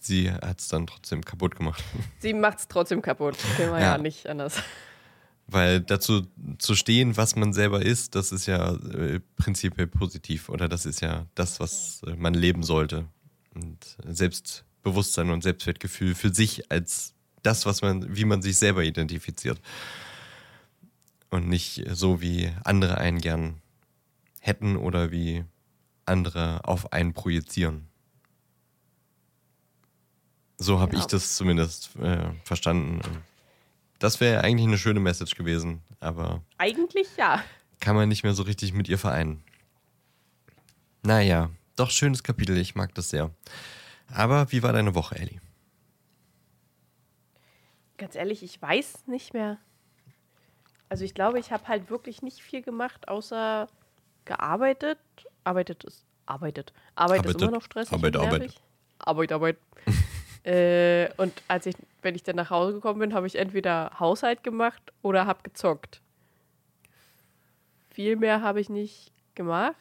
sie 0.00 0.32
hat 0.32 0.60
es 0.60 0.68
dann 0.68 0.86
trotzdem 0.86 1.22
kaputt 1.22 1.56
gemacht. 1.56 1.82
Sie 2.20 2.32
macht 2.32 2.60
es 2.60 2.68
trotzdem 2.68 3.02
kaputt. 3.02 3.36
Können 3.56 3.72
wir 3.72 3.80
ja. 3.80 3.92
ja 3.92 3.98
nicht 3.98 4.26
anders. 4.26 4.62
Weil 5.48 5.80
dazu 5.80 6.26
zu 6.58 6.74
stehen, 6.74 7.16
was 7.16 7.36
man 7.36 7.52
selber 7.52 7.80
ist, 7.80 8.16
das 8.16 8.32
ist 8.32 8.46
ja 8.46 8.74
äh, 8.74 9.20
prinzipiell 9.36 9.86
positiv 9.86 10.48
oder 10.48 10.68
das 10.68 10.86
ist 10.86 11.00
ja 11.00 11.26
das, 11.34 11.60
was 11.60 12.02
äh, 12.04 12.16
man 12.16 12.34
leben 12.34 12.64
sollte. 12.64 13.06
Und 13.54 13.96
Selbstbewusstsein 14.04 15.30
und 15.30 15.42
Selbstwertgefühl 15.42 16.14
für 16.14 16.34
sich 16.34 16.70
als 16.70 17.14
das, 17.42 17.64
was 17.64 17.80
man, 17.80 18.16
wie 18.16 18.24
man 18.24 18.42
sich 18.42 18.58
selber 18.58 18.82
identifiziert. 18.82 19.60
Und 21.30 21.48
nicht 21.48 21.84
so, 21.90 22.20
wie 22.20 22.50
andere 22.64 22.98
einen 22.98 23.18
gern 23.18 23.60
hätten 24.40 24.76
oder 24.76 25.10
wie 25.10 25.44
andere 26.06 26.64
auf 26.64 26.92
einen 26.92 27.12
projizieren. 27.12 27.88
So 30.58 30.80
habe 30.80 30.92
genau. 30.92 31.02
ich 31.02 31.06
das 31.06 31.36
zumindest 31.36 31.94
äh, 31.96 32.30
verstanden. 32.44 33.00
Das 33.98 34.20
wäre 34.20 34.42
eigentlich 34.42 34.66
eine 34.66 34.78
schöne 34.78 35.00
Message 35.00 35.34
gewesen, 35.34 35.82
aber. 36.00 36.42
Eigentlich 36.58 37.08
ja. 37.16 37.42
Kann 37.80 37.96
man 37.96 38.08
nicht 38.08 38.22
mehr 38.22 38.34
so 38.34 38.42
richtig 38.42 38.72
mit 38.72 38.88
ihr 38.88 38.98
vereinen. 38.98 39.42
Naja, 41.02 41.50
doch 41.76 41.90
schönes 41.90 42.22
Kapitel, 42.22 42.56
ich 42.56 42.74
mag 42.74 42.94
das 42.94 43.10
sehr. 43.10 43.30
Aber 44.12 44.50
wie 44.52 44.62
war 44.62 44.72
deine 44.72 44.94
Woche, 44.94 45.16
Ellie? 45.16 45.40
Ganz 47.96 48.14
ehrlich, 48.14 48.42
ich 48.42 48.60
weiß 48.60 49.06
nicht 49.06 49.32
mehr. 49.32 49.58
Also 50.88 51.04
ich 51.04 51.14
glaube, 51.14 51.38
ich 51.38 51.50
habe 51.50 51.66
halt 51.68 51.90
wirklich 51.90 52.22
nicht 52.22 52.40
viel 52.40 52.62
gemacht, 52.62 53.08
außer 53.08 53.68
gearbeitet. 54.24 54.98
Arbeitet 55.44 55.84
ist 55.84 56.06
arbeitet. 56.26 56.72
Arbeit 56.94 57.20
arbeitet. 57.20 57.36
ist 57.36 57.42
immer 57.42 57.50
noch 57.52 57.62
stressig. 57.62 57.92
Arbeit, 57.92 58.16
Arbeit. 58.16 58.54
Arbeit, 58.98 59.32
Arbeit. 59.32 59.56
Äh, 60.46 61.10
und 61.16 61.32
als 61.48 61.66
ich, 61.66 61.74
wenn 62.02 62.14
ich 62.14 62.22
dann 62.22 62.36
nach 62.36 62.50
Hause 62.50 62.74
gekommen 62.74 63.00
bin, 63.00 63.14
habe 63.14 63.26
ich 63.26 63.36
entweder 63.36 63.90
Haushalt 63.98 64.44
gemacht 64.44 64.92
oder 65.02 65.26
habe 65.26 65.42
gezockt. 65.42 66.00
Viel 67.90 68.16
mehr 68.16 68.42
habe 68.42 68.60
ich 68.60 68.68
nicht 68.68 69.12
gemacht. 69.34 69.76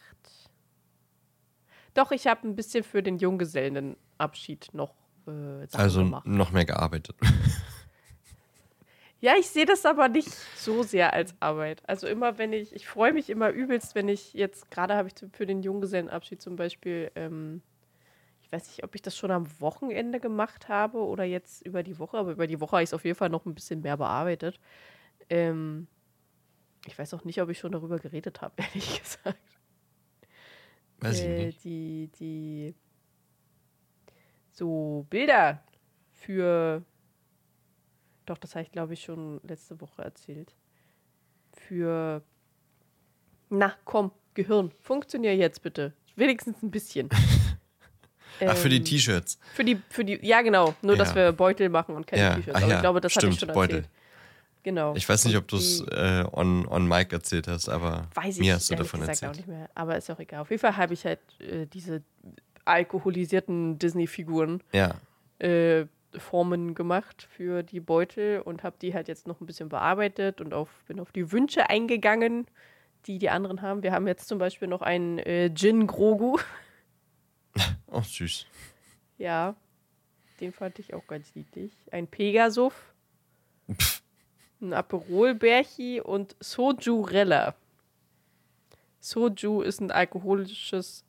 Doch, 1.94 2.12
ich 2.12 2.28
habe 2.28 2.48
ein 2.48 2.56
bisschen 2.56 2.84
für 2.84 3.04
den 3.04 3.20
Junggesellenabschied 3.20 4.70
noch 4.74 4.96
äh, 5.28 5.68
Sachen 5.68 5.82
also 5.82 6.04
gemacht. 6.04 6.26
noch 6.26 6.52
mehr 6.52 6.66
gearbeitet. 6.66 7.16
Ja, 9.22 9.34
ich 9.40 9.48
sehe 9.48 9.66
das 9.66 9.88
aber 9.88 10.08
nicht 10.08 10.30
so 10.56 10.84
sehr 10.84 11.14
als 11.14 11.34
Arbeit. 11.40 11.82
Also 11.88 12.06
immer, 12.06 12.38
wenn 12.38 12.54
ich, 12.54 12.76
ich 12.76 12.86
freue 12.88 13.12
mich 13.12 13.32
immer 13.32 13.50
übelst, 13.50 13.96
wenn 13.96 14.08
ich 14.08 14.34
jetzt, 14.34 14.70
gerade 14.70 14.94
habe 14.96 15.08
ich 15.08 15.16
für 15.32 15.48
den 15.48 15.64
Junggesellenabschied 15.64 16.42
zum 16.42 16.58
Beispiel, 16.58 17.12
ähm, 17.16 17.64
ich 18.46 18.52
weiß 18.52 18.68
nicht, 18.68 18.84
ob 18.84 18.94
ich 18.94 19.02
das 19.02 19.18
schon 19.18 19.32
am 19.32 19.48
Wochenende 19.60 20.20
gemacht 20.20 20.70
habe 20.70 21.00
oder 21.00 21.24
jetzt 21.24 21.66
über 21.66 21.82
die 21.82 21.98
Woche, 21.98 22.18
aber 22.18 22.32
über 22.32 22.46
die 22.46 22.62
Woche 22.62 22.74
habe 22.74 22.84
ich 22.84 22.90
es 22.90 22.94
auf 22.94 23.04
jeden 23.04 23.18
Fall 23.18 23.30
noch 23.30 23.46
ein 23.46 23.56
bisschen 23.56 23.82
mehr 23.82 23.98
bearbeitet. 23.98 24.60
Ähm, 25.30 25.88
ich 26.86 26.98
weiß 26.98 27.16
auch 27.16 27.24
nicht, 27.24 27.42
ob 27.42 27.50
ich 27.50 27.58
schon 27.58 27.72
darüber 27.72 27.98
geredet 27.98 28.42
habe, 28.42 28.54
ehrlich 28.62 29.02
gesagt. 29.02 29.40
Weiß 31.00 31.20
ich 31.22 31.26
äh, 31.26 31.46
nicht. 31.46 31.64
Die, 31.64 32.12
die 32.20 32.76
so 34.52 35.08
Bilder 35.10 35.64
für 36.12 36.86
doch, 38.26 38.38
das 38.38 38.56
habe 38.56 38.64
ich, 38.64 38.72
glaube 38.72 38.94
ich, 38.94 39.04
schon 39.04 39.40
letzte 39.44 39.80
Woche 39.82 40.04
erzählt. 40.04 40.56
Für. 41.54 42.24
Na, 43.50 43.74
komm, 43.86 44.12
Gehirn, 44.34 44.72
funktioniert 44.80 45.38
jetzt 45.38 45.62
bitte. 45.62 45.94
Wenigstens 46.16 46.62
ein 46.64 46.72
bisschen. 46.72 47.10
Ach, 48.40 48.42
ähm, 48.42 48.56
für 48.56 48.70
die 48.70 48.78
ähm, 48.78 48.86
T-Shirts. 48.86 49.40
Für 49.54 49.64
die, 49.64 49.82
für 49.90 50.06
die, 50.06 50.20
ja, 50.22 50.42
genau. 50.42 50.76
Nur, 50.82 50.96
ja. 50.96 51.04
dass 51.04 51.16
wir 51.16 51.32
Beutel 51.32 51.70
machen 51.70 51.96
und 51.96 52.08
keine 52.08 52.22
ja. 52.22 52.36
T-Shirts. 52.36 52.56
Aber 52.56 52.68
ja. 52.68 52.76
ich 52.76 52.82
glaube, 52.82 53.02
das 53.02 53.16
habe 53.16 53.28
ich 53.28 53.40
schon 53.40 53.50
erzählt. 53.50 53.70
Beutel. 53.70 53.86
Genau. 54.66 54.96
Ich 54.96 55.08
weiß 55.08 55.26
nicht, 55.26 55.38
ob 55.38 55.48
du 55.48 55.58
es 55.58 55.82
äh, 55.92 56.26
on, 56.32 56.68
on 56.68 56.88
Mic 56.88 57.14
erzählt 57.14 57.48
hast, 57.48 57.70
aber 57.70 58.08
weiß 58.16 58.40
mir 58.40 58.46
ich, 58.46 58.52
hast 58.52 58.72
du 58.72 58.76
davon 58.76 59.04
erzählt. 59.04 59.32
Auch 59.32 59.36
nicht 59.36 59.48
mehr. 59.48 59.70
Aber 59.76 59.96
ist 59.96 60.10
auch 60.10 60.20
egal. 60.20 60.42
Auf 60.42 60.50
jeden 60.50 60.60
Fall 60.60 60.76
habe 60.76 60.96
ich 60.96 61.06
halt 61.06 61.20
äh, 61.40 61.68
diese 61.68 62.02
alkoholisierten 62.66 63.78
Disney-Figuren 63.78 64.64
ja. 64.74 64.96
äh, 65.38 65.86
Formen 66.18 66.74
gemacht 66.74 67.28
für 67.30 67.62
die 67.62 67.80
Beutel 67.80 68.42
und 68.42 68.64
habe 68.64 68.76
die 68.82 68.96
halt 68.96 69.08
jetzt 69.08 69.28
noch 69.28 69.40
ein 69.40 69.46
bisschen 69.46 69.70
bearbeitet 69.70 70.42
und 70.42 70.56
auf, 70.56 70.70
bin 70.88 71.00
auf 71.00 71.12
die 71.12 71.32
Wünsche 71.32 71.70
eingegangen, 71.70 72.48
die 73.06 73.20
die 73.20 73.30
anderen 73.30 73.62
haben. 73.62 73.84
Wir 73.84 73.92
haben 73.92 74.08
jetzt 74.08 74.28
zum 74.28 74.40
Beispiel 74.40 74.68
noch 74.68 74.82
einen 74.82 75.20
äh, 75.20 75.52
Gin 75.54 75.86
Grogu. 75.86 76.40
Oh, 77.88 78.02
süß. 78.02 78.46
Ja, 79.18 79.56
den 80.42 80.52
fand 80.52 80.80
ich 80.80 80.94
auch 80.94 81.08
ganz 81.08 81.34
niedlich. 81.34 81.72
Ein 81.92 82.08
Pegasuff, 82.08 82.94
ein 84.60 84.74
Aperol 84.74 85.34
Bärchi 85.34 86.02
und 86.02 86.36
Sojurella. 86.42 87.56
Soju 89.00 89.62
ist 89.62 89.80
ein 89.80 89.92
alkoholisches 89.92 91.06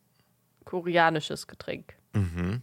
koreanisches 0.64 1.48
Getränk. 1.48 1.96
Mhm 2.12 2.62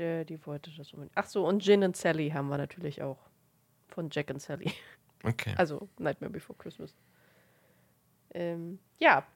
der, 0.00 0.24
die 0.24 0.44
wollte 0.46 0.70
das 0.76 0.92
unbedingt. 0.92 1.12
Ach 1.14 1.26
so, 1.26 1.46
und 1.46 1.62
Gin 1.62 1.84
and 1.84 1.96
Sally 1.96 2.30
haben 2.30 2.48
wir 2.48 2.58
natürlich 2.58 3.02
auch. 3.02 3.18
Von 3.88 4.08
Jack 4.10 4.30
and 4.30 4.40
Sally. 4.40 4.72
Okay. 5.22 5.52
Also 5.56 5.88
Nightmare 5.98 6.32
Before 6.32 6.58
Christmas. 6.58 6.94
Ähm, 8.32 8.78
ja, 8.98 9.26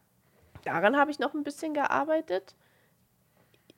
daran 0.65 0.97
habe 0.97 1.11
ich 1.11 1.19
noch 1.19 1.35
ein 1.35 1.45
bisschen 1.45 1.75
gearbeitet. 1.75 2.55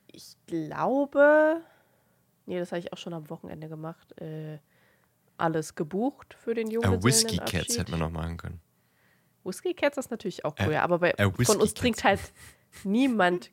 Ich 0.07 0.35
glaube, 0.47 1.61
nee, 2.45 2.57
das 2.59 2.71
habe 2.71 2.79
ich 2.79 2.93
auch 2.93 2.97
schon 2.97 3.13
am 3.13 3.29
Wochenende 3.29 3.69
gemacht. 3.69 4.19
Äh, 4.21 4.59
alles 5.37 5.75
gebucht 5.75 6.35
für 6.39 6.53
den 6.53 6.71
Jungen. 6.71 6.89
Uh, 6.89 7.03
Whiskey 7.03 7.37
Cats 7.37 7.77
hätte 7.77 7.91
man 7.91 7.99
noch 7.99 8.11
machen 8.11 8.37
können. 8.37 8.59
Whiskey 9.43 9.73
Cats 9.73 9.97
ist 9.97 10.11
natürlich 10.11 10.43
auch 10.43 10.55
cool, 10.59 10.69
uh, 10.69 10.71
ja, 10.71 10.83
aber 10.83 10.99
bei, 10.99 11.13
uh, 11.23 11.31
von 11.43 11.61
uns 11.61 11.73
trinkt 11.73 12.03
halt 12.03 12.19
niemand 12.83 13.51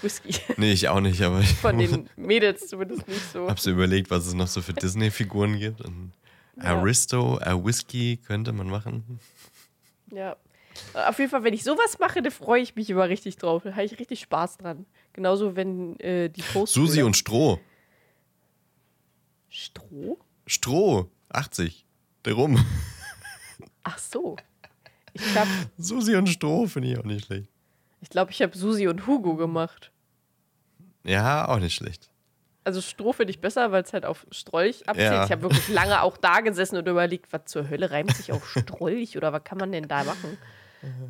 Whisky. 0.00 0.34
Nee, 0.56 0.72
ich 0.72 0.88
auch 0.88 1.00
nicht, 1.00 1.20
aber 1.22 1.40
ich. 1.40 1.54
Von 1.54 1.78
den 1.78 2.08
Mädels 2.16 2.68
zumindest 2.68 3.06
nicht 3.08 3.32
so. 3.32 3.48
Hab's 3.48 3.66
überlegt, 3.66 4.10
was 4.10 4.26
es 4.26 4.34
noch 4.34 4.46
so 4.46 4.62
für 4.62 4.72
Disney-Figuren 4.72 5.58
gibt. 5.58 5.80
Und 5.80 6.12
ja. 6.56 6.64
Aristo, 6.64 7.38
Whisky 7.64 8.18
könnte 8.18 8.52
man 8.52 8.68
machen. 8.68 9.20
Ja. 10.10 10.36
Auf 10.94 11.18
jeden 11.18 11.30
Fall, 11.30 11.44
wenn 11.44 11.54
ich 11.54 11.64
sowas 11.64 11.98
mache, 11.98 12.22
da 12.22 12.30
freue 12.30 12.62
ich 12.62 12.76
mich 12.76 12.90
immer 12.90 13.08
richtig 13.08 13.36
drauf. 13.36 13.62
Da 13.64 13.72
habe 13.72 13.84
ich 13.84 13.98
richtig 13.98 14.20
Spaß 14.20 14.58
dran. 14.58 14.86
Genauso, 15.12 15.56
wenn 15.56 15.98
äh, 16.00 16.28
die 16.28 16.42
Posts. 16.42 16.74
Susi 16.74 17.02
und 17.02 17.16
Stroh. 17.16 17.60
Stroh? 19.48 20.18
Stroh, 20.46 21.10
80. 21.30 21.86
Der 22.24 22.34
rum. 22.34 22.64
Ach 23.82 23.98
so. 23.98 24.36
Ich 25.12 25.22
glaub, 25.32 25.48
Susi 25.76 26.16
und 26.16 26.28
Stroh 26.28 26.66
finde 26.66 26.92
ich 26.92 26.98
auch 26.98 27.04
nicht 27.04 27.26
schlecht. 27.26 27.48
Ich 28.00 28.08
glaube, 28.08 28.30
ich 28.30 28.40
habe 28.42 28.56
Susi 28.56 28.88
und 28.88 29.06
Hugo 29.06 29.36
gemacht. 29.36 29.92
Ja, 31.04 31.48
auch 31.48 31.58
nicht 31.58 31.74
schlecht. 31.74 32.10
Also 32.64 32.80
Stroh 32.80 33.12
finde 33.12 33.32
ich 33.32 33.40
besser, 33.40 33.72
weil 33.72 33.82
es 33.82 33.92
halt 33.92 34.06
auf 34.06 34.26
Strolch 34.30 34.88
abzielt. 34.88 35.12
Ja. 35.12 35.24
Ich 35.24 35.32
habe 35.32 35.42
wirklich 35.42 35.68
lange 35.68 36.02
auch 36.02 36.16
da 36.16 36.40
gesessen 36.40 36.76
und 36.76 36.86
überlegt, 36.86 37.32
was 37.32 37.46
zur 37.46 37.68
Hölle 37.68 37.90
reimt 37.90 38.16
sich 38.16 38.30
auf 38.32 38.48
Strolch 38.48 39.16
oder 39.16 39.32
was 39.32 39.42
kann 39.42 39.58
man 39.58 39.72
denn 39.72 39.88
da 39.88 40.04
machen? 40.04 40.38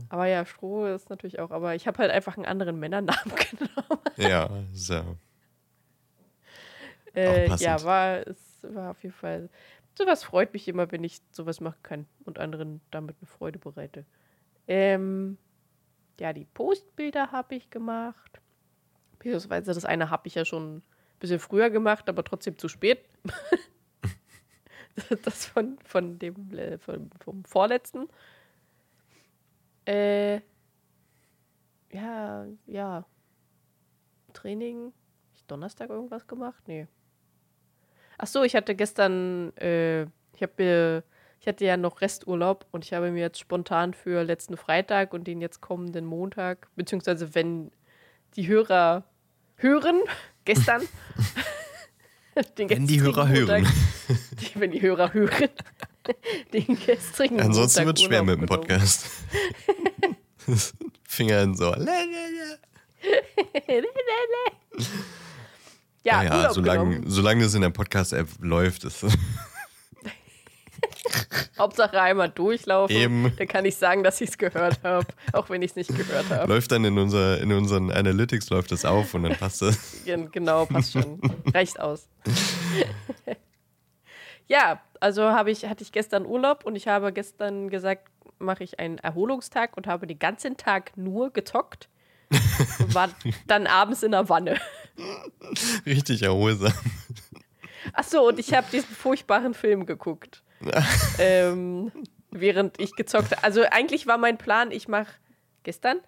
Aber 0.09 0.27
ja, 0.27 0.45
Stroh 0.45 0.87
ist 0.87 1.11
natürlich 1.11 1.41
auch, 1.41 1.51
aber 1.51 1.75
ich 1.75 1.87
habe 1.87 1.99
halt 1.99 2.11
einfach 2.11 2.37
einen 2.37 2.47
anderen 2.47 2.79
Männernamen 2.79 3.25
genommen. 3.51 4.03
Ja, 4.17 4.51
so. 4.73 5.17
Äh, 7.15 7.55
ja, 7.57 7.83
war, 7.83 8.27
es 8.27 8.63
war 8.63 8.91
auf 8.91 9.03
jeden 9.03 9.15
Fall. 9.15 9.49
Sowas 9.97 10.25
freut 10.25 10.53
mich 10.53 10.69
immer, 10.69 10.91
wenn 10.91 11.05
ich 11.05 11.21
sowas 11.31 11.61
machen 11.61 11.83
kann 11.83 12.07
und 12.25 12.39
anderen 12.39 12.81
damit 12.91 13.17
eine 13.21 13.27
Freude 13.27 13.59
bereite. 13.59 14.05
Ähm, 14.67 15.37
ja, 16.19 16.33
die 16.33 16.47
Postbilder 16.47 17.33
habe 17.33 17.55
ich 17.55 17.71
gemacht. 17.71 18.41
Beziehungsweise 19.19 19.75
das 19.75 19.85
eine 19.85 20.11
habe 20.11 20.29
ich 20.29 20.35
ja 20.35 20.45
schon 20.45 20.79
ein 20.79 20.83
bisschen 21.21 21.39
früher 21.39 21.71
gemacht, 21.71 22.09
aber 22.09 22.25
trotzdem 22.25 22.59
zu 22.59 22.69
spät. 22.69 23.05
das 25.25 25.47
von, 25.47 25.79
von 25.85 26.19
dem 26.19 26.51
äh, 26.57 26.79
von, 26.79 27.11
vom 27.21 27.45
vorletzten. 27.45 28.09
Äh, 29.87 30.41
ja, 31.93 32.47
ja. 32.67 33.05
Training. 34.33 34.93
Ich 35.35 35.45
Donnerstag 35.47 35.91
irgendwas 35.91 36.27
gemacht? 36.27 36.63
Nee. 36.67 36.87
Ach 38.19 38.27
so, 38.27 38.45
ich 38.45 38.55
hatte 38.55 38.75
gestern, 38.75 39.57
äh, 39.57 40.03
ich 40.35 40.43
habe 40.43 40.53
mir 40.59 41.05
ich 41.43 41.49
hatte 41.49 41.65
ja 41.65 41.77
noch 41.77 42.01
Resturlaub 42.03 42.67
und 42.71 42.85
ich 42.85 42.93
habe 42.93 43.11
mir 43.11 43.19
jetzt 43.19 43.41
spontan 43.41 43.95
für 43.95 44.23
letzten 44.23 44.57
Freitag 44.57 45.13
und 45.13 45.27
den 45.27 45.41
jetzt 45.41 45.61
kommenden 45.61 46.05
Montag, 46.05 46.69
beziehungsweise 46.77 47.35
wenn 47.35 47.73
die 48.37 48.47
Hörer 48.47 49.05
hören, 49.57 50.01
gestern. 50.45 50.83
wenn 52.57 52.87
die 52.87 53.01
Hörer 53.01 53.27
Montag, 53.27 53.49
hören. 53.49 53.67
Die, 54.39 54.61
wenn 54.61 54.71
die 54.71 54.83
Hörer 54.83 55.13
hören. 55.13 55.49
den 56.53 56.79
gestrigen 56.85 57.41
Ansonsten 57.41 57.87
wird 57.87 57.99
es 57.99 58.05
schwer 58.05 58.23
mit 58.23 58.41
dem 58.41 58.47
Podcast. 58.47 59.07
Finger 61.05 61.43
in 61.43 61.55
so. 61.55 61.75
Ja, 66.05 66.17
naja, 66.25 66.37
Urlaub 66.39 66.53
solange, 66.55 66.95
genommen. 66.97 67.11
solange 67.11 67.45
das 67.45 67.55
in 67.55 67.63
der 67.63 67.71
Podcast-App 67.71 68.27
läuft, 68.41 68.83
ist 68.85 69.05
Hauptsache 71.59 72.01
einmal 72.01 72.29
durchlaufen. 72.29 72.97
Eben. 72.97 73.33
Dann 73.37 73.47
kann 73.47 73.65
ich 73.65 73.77
sagen, 73.77 74.03
dass 74.03 74.21
ich 74.21 74.31
es 74.31 74.39
gehört 74.39 74.83
habe, 74.83 75.07
auch 75.33 75.49
wenn 75.49 75.63
ich 75.63 75.71
es 75.73 75.77
nicht 75.77 75.95
gehört 75.97 76.29
habe. 76.31 76.53
läuft 76.53 76.73
dann 76.73 76.85
in, 76.85 76.99
unser, 76.99 77.41
in 77.41 77.53
unseren 77.53 77.93
Analytics 77.93 78.51
läuft 78.51 78.73
das 78.73 78.85
auf 78.85 79.15
und 79.15 79.23
dann 79.23 79.37
passt 79.37 79.63
das. 79.63 80.03
Gen- 80.05 80.33
Genau, 80.33 80.67
passt 80.67 80.93
schon. 80.93 81.21
Reicht 81.55 81.79
aus. 81.79 82.09
ja, 84.49 84.81
also 85.03 85.25
habe 85.33 85.51
ich, 85.51 85.65
hatte 85.67 85.83
ich 85.83 85.91
gestern 85.91 86.25
Urlaub 86.25 86.65
und 86.65 86.77
ich 86.77 86.87
habe 86.87 87.13
gestern 87.13 87.69
gesagt, 87.71 88.09
mache 88.39 88.63
ich 88.63 88.79
einen 88.79 88.99
Erholungstag 88.99 89.77
und 89.77 89.87
habe 89.87 90.07
den 90.07 90.19
ganzen 90.19 90.57
Tag 90.57 90.97
nur 90.97 91.33
gezockt 91.33 91.89
und 92.79 92.95
war 92.95 93.09
dann 93.47 93.67
abends 93.67 94.03
in 94.05 94.13
der 94.13 94.29
Wanne. 94.29 94.61
Richtig 95.87 96.23
erholsam. 96.23 96.73
Achso, 97.93 98.29
und 98.29 98.39
ich 98.39 98.55
habe 98.55 98.67
diesen 98.71 98.95
furchtbaren 98.95 99.55
Film 99.55 99.87
geguckt. 99.87 100.45
ähm, 101.19 101.91
während 102.31 102.81
ich 102.81 102.95
gezockt 102.95 103.33
habe. 103.33 103.43
Also 103.43 103.63
eigentlich 103.71 104.07
war 104.07 104.19
mein 104.19 104.39
Plan, 104.39 104.71
ich 104.71 104.87
mache 104.87 105.11
gestern, 105.65 105.99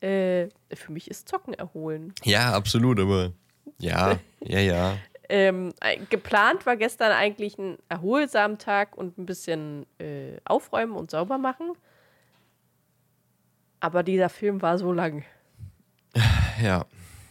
äh, 0.00 0.48
für 0.74 0.90
mich 0.90 1.08
ist 1.08 1.28
Zocken 1.28 1.54
erholen. 1.54 2.12
Ja, 2.24 2.52
absolut, 2.52 2.98
aber 2.98 3.32
ja, 3.78 4.18
ja, 4.40 4.58
ja. 4.58 4.96
Ähm, 5.32 5.72
äh, 5.80 5.98
geplant 6.10 6.66
war 6.66 6.76
gestern 6.76 7.12
eigentlich 7.12 7.56
ein 7.56 7.78
erholsamen 7.88 8.58
Tag 8.58 8.96
und 8.98 9.16
ein 9.16 9.26
bisschen 9.26 9.86
äh, 9.98 10.38
aufräumen 10.44 10.96
und 10.96 11.10
sauber 11.10 11.38
machen. 11.38 11.72
Aber 13.78 14.02
dieser 14.02 14.28
Film 14.28 14.60
war 14.60 14.76
so 14.76 14.92
lang, 14.92 15.24
Ja, 16.62 16.86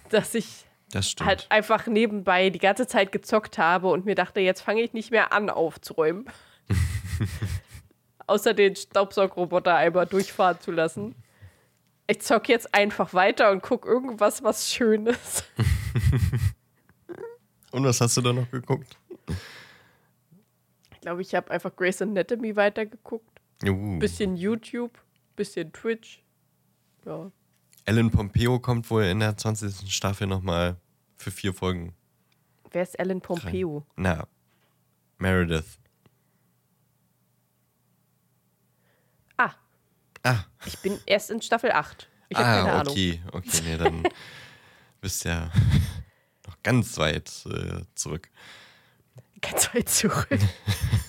dass 0.10 0.34
ich 0.34 0.66
das 0.92 1.14
halt 1.22 1.46
einfach 1.50 1.86
nebenbei 1.86 2.50
die 2.50 2.60
ganze 2.60 2.88
Zeit 2.88 3.12
gezockt 3.12 3.58
habe 3.58 3.90
und 3.90 4.06
mir 4.06 4.16
dachte, 4.16 4.40
jetzt 4.40 4.62
fange 4.62 4.82
ich 4.82 4.94
nicht 4.94 5.12
mehr 5.12 5.34
an 5.34 5.50
aufzuräumen. 5.50 6.26
Außer 8.28 8.54
den 8.54 8.76
Staubsaugroboter 8.76 9.76
einmal 9.76 10.06
durchfahren 10.08 10.60
zu 10.60 10.72
lassen. 10.72 11.16
Ich 12.08 12.22
zock 12.22 12.50
jetzt 12.50 12.74
einfach 12.74 13.14
weiter 13.14 13.52
und 13.52 13.62
guck 13.62 13.86
irgendwas, 13.86 14.44
was 14.44 14.72
Schönes. 14.72 15.44
Und 17.72 17.84
was 17.84 18.02
hast 18.02 18.18
du 18.18 18.22
da 18.22 18.34
noch 18.34 18.50
geguckt? 18.50 18.98
Ich 20.92 21.02
glaube, 21.02 21.22
ich 21.22 21.36
habe 21.36 21.52
einfach 21.52 21.76
Grey's 21.76 22.02
Anatomy 22.02 22.56
weitergeguckt. 22.56 23.40
Uh. 23.64 24.00
Bisschen 24.00 24.36
YouTube, 24.36 24.98
bisschen 25.36 25.72
Twitch. 25.72 26.24
Ja. 27.06 27.32
Ellen 27.86 28.12
Pompeo 28.12 28.60
kommt 28.60 28.90
wohl 28.90 29.04
in 29.04 29.20
der 29.20 29.38
20. 29.38 29.92
Staffel 29.92 30.28
nochmal 30.28 30.76
für 31.18 31.32
vier 31.32 31.54
Folgen. 31.54 31.94
Wer 32.72 32.84
ist 32.84 33.00
Ellen 33.00 33.22
Pompeo? 33.22 33.86
Na, 33.96 34.28
Meredith. 35.18 35.80
Ah, 39.38 39.54
Ah, 40.24 40.44
ich 40.66 40.78
bin 40.80 41.00
erst 41.06 41.32
in 41.32 41.42
Staffel 41.42 41.72
8. 41.72 42.10
Ich 42.30 42.38
habe 42.38 42.48
keine 42.48 42.72
ah 42.72 42.80
Ahnung. 42.82 42.92
okay, 42.94 43.22
okay, 43.32 43.62
nee, 43.64 43.78
dann 43.78 44.04
bist 45.02 45.24
ja 45.26 45.50
ganz 46.64 46.98
weit 46.98 47.30
äh, 47.46 47.82
zurück. 47.96 48.30
Ganz 49.42 49.74
weit 49.74 49.90
zurück. 49.90 50.28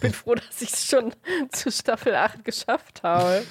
bin 0.00 0.12
froh, 0.12 0.34
dass 0.34 0.62
ich 0.62 0.72
es 0.72 0.86
schon 0.86 1.14
zu 1.50 1.70
Staffel 1.70 2.14
8 2.14 2.44
geschafft 2.44 3.02
habe. 3.02 3.44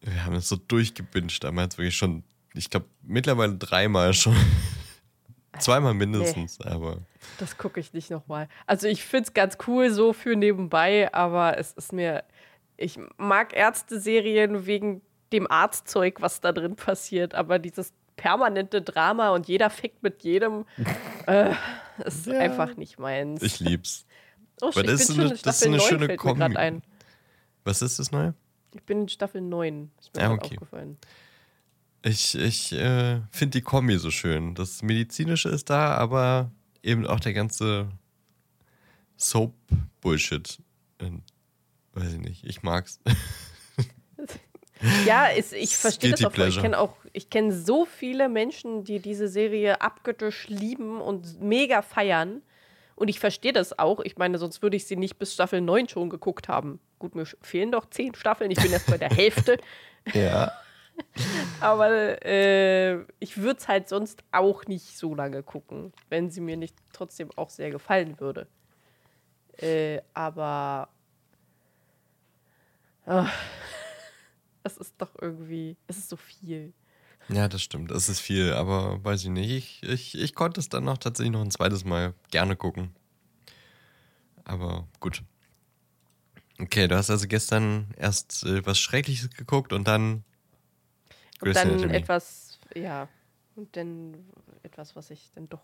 Wir 0.00 0.24
haben 0.24 0.34
es 0.34 0.48
so 0.48 0.56
durchgebinged 0.56 1.42
damals 1.42 1.78
wirklich 1.78 1.96
schon, 1.96 2.24
ich 2.52 2.68
glaube, 2.68 2.86
mittlerweile 3.02 3.54
dreimal 3.56 4.12
schon. 4.12 4.36
Zweimal 5.58 5.94
mindestens, 5.94 6.60
aber 6.60 6.98
Das 7.38 7.56
gucke 7.56 7.78
ich 7.80 7.92
nicht 7.92 8.10
nochmal. 8.10 8.48
Also 8.66 8.88
ich 8.88 9.04
finde 9.04 9.28
es 9.28 9.34
ganz 9.34 9.56
cool 9.66 9.90
so 9.90 10.12
für 10.12 10.36
nebenbei, 10.36 11.12
aber 11.14 11.58
es 11.58 11.72
ist 11.72 11.92
mir. 11.92 12.24
Ich 12.76 12.98
mag 13.18 13.54
Ärzte-Serien 13.54 14.66
wegen 14.66 15.00
dem 15.32 15.48
Arztzeug, 15.48 16.20
was 16.20 16.40
da 16.40 16.50
drin 16.52 16.74
passiert, 16.74 17.34
aber 17.34 17.60
dieses 17.60 17.92
permanente 18.16 18.82
Drama 18.82 19.30
und 19.30 19.48
jeder 19.48 19.70
fickt 19.70 20.02
mit 20.02 20.22
jedem, 20.22 20.64
äh, 21.26 21.52
ist 22.04 22.26
Ja. 22.26 22.38
einfach 22.38 22.76
nicht 22.76 22.98
meins. 22.98 23.42
ich 23.42 23.60
lieb's. 23.60 24.06
oh, 24.62 24.66
aber 24.68 24.80
ich 24.80 24.86
das 24.86 24.86
bin 24.86 25.00
ist 25.00 25.06
schon 25.06 25.20
eine- 25.24 25.34
in 25.34 25.40
das 25.42 25.56
ist 25.56 25.66
eine 25.66 25.76
9, 25.78 25.86
schöne 25.88 26.16
Kombi. 26.16 26.42
ein. 26.56 26.82
Was 27.64 27.82
ist 27.82 27.98
das 27.98 28.12
Neue? 28.12 28.34
Ich 28.74 28.82
bin 28.82 29.02
in 29.02 29.08
Staffel 29.08 29.40
9. 29.40 29.90
Ist 30.00 30.14
mir 30.14 30.22
Ja, 30.22 30.30
okay. 30.32 30.54
aufgefallen. 30.56 30.98
Ich, 32.02 32.34
ich 32.34 32.72
äh, 32.72 33.20
finde 33.30 33.58
die 33.58 33.62
Kombi 33.62 33.96
so 33.98 34.10
schön. 34.10 34.54
Das 34.54 34.82
Medizinische 34.82 35.48
ist 35.48 35.70
da, 35.70 35.94
aber 35.94 36.50
eben 36.82 37.06
auch 37.06 37.20
der 37.20 37.32
ganze 37.32 37.88
Soap-Bullshit. 39.16 40.58
Weiß 41.92 42.12
ich 42.12 42.18
nicht, 42.20 42.44
ich 42.44 42.62
mag's. 42.62 43.00
Ja, 45.06 45.26
ist, 45.26 45.52
ich 45.52 45.76
verstehe 45.76 46.10
das 46.10 46.24
auch. 46.24 46.32
voll. 46.32 46.48
Ich 46.48 46.60
kenne 46.60 46.78
auch, 46.78 46.96
ich 47.12 47.30
kenne 47.30 47.52
so 47.52 47.84
viele 47.84 48.28
Menschen, 48.28 48.84
die 48.84 49.00
diese 49.00 49.28
Serie 49.28 49.80
abgöttisch 49.80 50.48
lieben 50.48 51.00
und 51.00 51.40
mega 51.40 51.82
feiern. 51.82 52.42
Und 52.96 53.08
ich 53.08 53.18
verstehe 53.18 53.52
das 53.52 53.78
auch. 53.78 54.00
Ich 54.00 54.18
meine, 54.18 54.38
sonst 54.38 54.62
würde 54.62 54.76
ich 54.76 54.86
sie 54.86 54.96
nicht 54.96 55.18
bis 55.18 55.34
Staffel 55.34 55.60
9 55.60 55.88
schon 55.88 56.10
geguckt 56.10 56.48
haben. 56.48 56.78
Gut, 56.98 57.14
mir 57.14 57.26
fehlen 57.42 57.72
doch 57.72 57.90
zehn 57.90 58.14
Staffeln. 58.14 58.50
Ich 58.50 58.62
bin 58.62 58.72
erst 58.72 58.86
bei 58.86 58.98
der 58.98 59.10
Hälfte. 59.10 59.58
Ja. 60.12 60.52
Aber 61.60 62.22
äh, 62.24 63.00
ich 63.18 63.38
würde 63.38 63.58
es 63.58 63.68
halt 63.68 63.88
sonst 63.88 64.22
auch 64.32 64.66
nicht 64.66 64.98
so 64.98 65.14
lange 65.14 65.42
gucken, 65.42 65.94
wenn 66.10 66.30
sie 66.30 66.42
mir 66.42 66.58
nicht 66.58 66.76
trotzdem 66.92 67.30
auch 67.36 67.48
sehr 67.48 67.70
gefallen 67.70 68.20
würde. 68.20 68.46
Äh, 69.56 70.02
aber 70.12 70.88
ah, 73.06 73.28
es 74.64 74.76
ist 74.76 74.94
doch 74.98 75.10
irgendwie, 75.20 75.76
es 75.86 75.98
ist 75.98 76.08
so 76.08 76.16
viel. 76.16 76.72
Ja, 77.28 77.48
das 77.48 77.62
stimmt. 77.62 77.90
Es 77.90 78.08
ist 78.08 78.20
viel, 78.20 78.52
aber 78.52 79.02
weiß 79.02 79.22
ich 79.24 79.30
nicht. 79.30 79.50
Ich, 79.50 79.82
ich, 79.82 80.18
ich 80.18 80.34
konnte 80.34 80.60
es 80.60 80.68
dann 80.68 80.84
noch 80.84 80.98
tatsächlich 80.98 81.32
noch 81.32 81.40
ein 81.40 81.50
zweites 81.50 81.84
Mal 81.84 82.14
gerne 82.30 82.56
gucken. 82.56 82.94
Aber 84.44 84.86
gut. 85.00 85.22
Okay, 86.60 86.86
du 86.86 86.96
hast 86.96 87.10
also 87.10 87.26
gestern 87.26 87.86
erst 87.96 88.44
äh, 88.44 88.64
was 88.66 88.78
Schreckliches 88.78 89.30
geguckt 89.30 89.72
und 89.72 89.88
dann 89.88 90.24
Und 91.40 91.56
dann 91.56 91.68
Anatomy. 91.68 91.94
etwas, 91.94 92.58
ja, 92.74 93.08
und 93.56 93.74
dann 93.76 94.14
etwas, 94.62 94.94
was 94.94 95.10
ich 95.10 95.30
dann 95.34 95.48
doch 95.48 95.62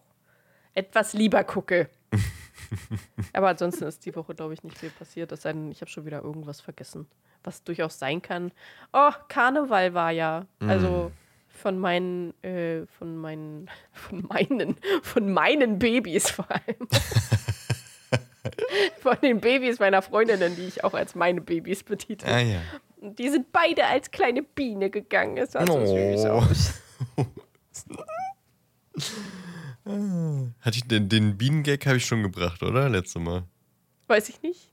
etwas 0.74 1.12
lieber 1.12 1.44
gucke. 1.44 1.90
Aber 3.32 3.48
ansonsten 3.48 3.84
ist 3.84 4.04
die 4.06 4.14
Woche, 4.14 4.34
glaube 4.34 4.54
ich, 4.54 4.62
nicht 4.62 4.78
viel 4.78 4.90
passiert. 4.90 5.32
Es 5.32 5.42
sei 5.42 5.52
denn, 5.52 5.70
ich 5.70 5.80
habe 5.80 5.90
schon 5.90 6.06
wieder 6.06 6.22
irgendwas 6.22 6.60
vergessen, 6.60 7.06
was 7.44 7.62
durchaus 7.64 7.98
sein 7.98 8.20
kann. 8.22 8.53
Oh, 8.92 9.11
Karneval 9.29 9.94
war 9.94 10.11
ja. 10.11 10.46
Also 10.61 11.11
von 11.48 11.79
meinen, 11.79 12.35
äh, 12.42 12.87
von 12.98 13.16
meinen, 13.16 13.70
von 13.92 14.22
meinen, 14.29 14.76
von 15.03 15.33
meinen 15.33 15.79
Babys 15.79 16.31
vor 16.31 16.46
allem. 16.50 16.88
von 19.00 19.16
den 19.22 19.40
Babys 19.40 19.79
meiner 19.79 20.03
Freundinnen, 20.03 20.57
die 20.57 20.66
ich 20.66 20.85
auch 20.85 20.94
als 20.94 21.14
meine 21.14 21.40
Babys 21.40 21.82
betitel. 21.82 22.26
Ah 22.26 22.41
ja. 22.41 22.61
Die 23.03 23.30
sind 23.30 23.51
beide 23.53 23.86
als 23.86 24.11
kleine 24.11 24.43
Biene 24.43 24.91
gegangen. 24.91 25.38
Es 25.38 25.53
sah 25.53 25.66
so 25.66 25.78
Oh. 25.78 25.86
süß 25.86 26.24
aus. 26.26 26.74
Hatte 30.61 30.76
ich 30.76 30.86
den, 30.86 31.09
den 31.09 31.36
Bienengag 31.38 31.84
habe 31.86 31.97
ich 31.97 32.07
schon 32.07 32.22
gebracht, 32.22 32.62
oder? 32.62 32.88
Letztes 32.88 33.20
Mal. 33.20 33.45
Weiß 34.07 34.28
ich 34.28 34.41
nicht. 34.43 34.72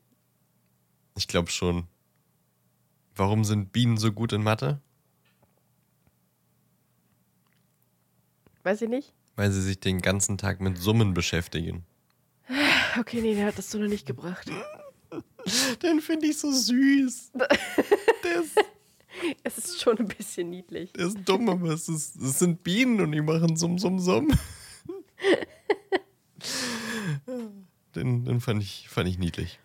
Ich 1.18 1.28
glaube 1.28 1.50
schon. 1.50 1.88
Warum 3.18 3.44
sind 3.44 3.74
Bienen 3.74 3.98
so 3.98 4.12
gut 4.12 4.32
in 4.32 4.44
Mathe? 4.44 4.80
Weiß 8.64 8.82
ich 8.82 8.90
nicht. 8.90 9.14
Weil 9.36 9.52
sie 9.52 9.62
sich 9.62 9.80
den 9.80 10.02
ganzen 10.02 10.38
Tag 10.38 10.62
mit 10.62 10.78
Summen 10.78 11.14
beschäftigen. 11.14 11.84
Okay, 13.00 13.22
nee, 13.22 13.36
der 13.36 13.46
hat 13.46 13.58
das 13.60 13.70
so 13.70 13.78
noch 13.78 13.88
nicht 13.88 14.08
gebracht. 14.08 14.50
Den 15.84 16.02
finde 16.02 16.26
ich 16.26 16.40
so 16.40 16.52
süß. 16.52 17.32
Es 19.44 19.58
ist 19.58 19.82
schon 19.82 19.98
ein 19.98 20.08
bisschen 20.08 20.50
niedlich. 20.50 20.94
der 20.94 21.08
ist 21.08 21.18
dumm, 21.26 21.50
aber 21.50 21.70
es, 21.70 21.90
ist, 21.90 22.16
es 22.16 22.40
sind 22.40 22.64
Bienen 22.64 23.02
und 23.02 23.12
die 23.12 23.22
machen 23.22 23.56
Summ, 23.56 23.80
Summ, 23.80 24.00
Summ. 24.00 24.28
Den, 27.96 28.26
den 28.26 28.42
fand, 28.42 28.62
ich, 28.62 28.88
fand 28.90 29.10
ich 29.10 29.18
niedlich. 29.18 29.60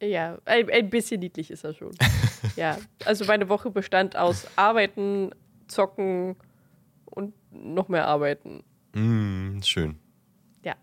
Ja, 0.00 0.38
ein, 0.46 0.70
ein 0.70 0.88
bisschen 0.88 1.20
niedlich 1.20 1.50
ist 1.50 1.64
er 1.64 1.74
schon. 1.74 1.92
Ja, 2.56 2.78
also 3.04 3.24
meine 3.24 3.48
Woche 3.48 3.70
bestand 3.70 4.16
aus 4.16 4.46
Arbeiten, 4.56 5.30
Zocken 5.68 6.36
und 7.04 7.34
noch 7.52 7.88
mehr 7.88 8.06
Arbeiten. 8.06 8.62
Mm, 8.94 9.60
schön. 9.62 9.98
Ja. 10.64 10.74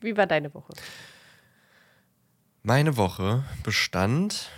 Wie 0.00 0.16
war 0.16 0.26
deine 0.26 0.52
Woche? 0.54 0.72
Meine 2.62 2.96
Woche 2.96 3.44
bestand 3.62 4.50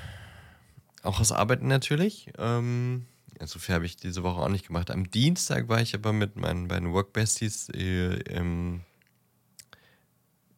auch 1.02 1.20
aus 1.20 1.32
Arbeiten 1.32 1.68
natürlich. 1.68 2.32
Ähm, 2.38 3.06
so 3.44 3.58
viel 3.58 3.74
habe 3.74 3.86
ich 3.86 3.96
diese 3.96 4.22
Woche 4.22 4.40
auch 4.40 4.48
nicht 4.48 4.66
gemacht. 4.66 4.90
Am 4.90 5.10
Dienstag 5.10 5.68
war 5.68 5.80
ich 5.80 5.94
aber 5.94 6.12
mit 6.12 6.36
meinen 6.36 6.68
beiden 6.68 6.92
Workbesties 6.92 7.68
äh, 7.70 8.14
im 8.30 8.82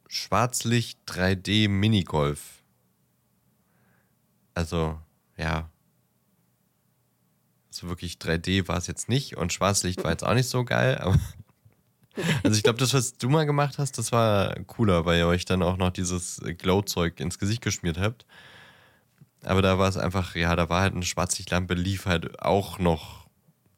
Schwarzlicht 0.08 0.98
3D 1.06 1.68
Minigolf. 1.68 2.59
Also, 4.54 4.98
ja. 5.36 5.70
So 7.70 7.88
wirklich 7.88 8.14
3D 8.14 8.68
war 8.68 8.76
es 8.76 8.86
jetzt 8.86 9.08
nicht 9.08 9.36
und 9.36 9.52
Schwarzlicht 9.52 10.02
war 10.02 10.10
jetzt 10.10 10.24
auch 10.24 10.34
nicht 10.34 10.48
so 10.48 10.64
geil, 10.64 10.98
aber. 10.98 11.18
Also 12.42 12.56
ich 12.56 12.64
glaube, 12.64 12.78
das, 12.78 12.92
was 12.92 13.16
du 13.16 13.28
mal 13.28 13.46
gemacht 13.46 13.78
hast, 13.78 13.96
das 13.96 14.10
war 14.10 14.54
cooler, 14.66 15.06
weil 15.06 15.20
ihr 15.20 15.28
euch 15.28 15.44
dann 15.44 15.62
auch 15.62 15.76
noch 15.76 15.90
dieses 15.90 16.42
Glow-Zeug 16.58 17.20
ins 17.20 17.38
Gesicht 17.38 17.62
geschmiert 17.62 17.98
habt. 17.98 18.26
Aber 19.44 19.62
da 19.62 19.78
war 19.78 19.88
es 19.88 19.96
einfach, 19.96 20.34
ja, 20.34 20.54
da 20.56 20.68
war 20.68 20.82
halt 20.82 20.92
eine 20.92 21.04
Schwarzlichtlampe, 21.04 21.74
lief 21.74 22.06
halt 22.06 22.42
auch 22.42 22.80
noch 22.80 23.20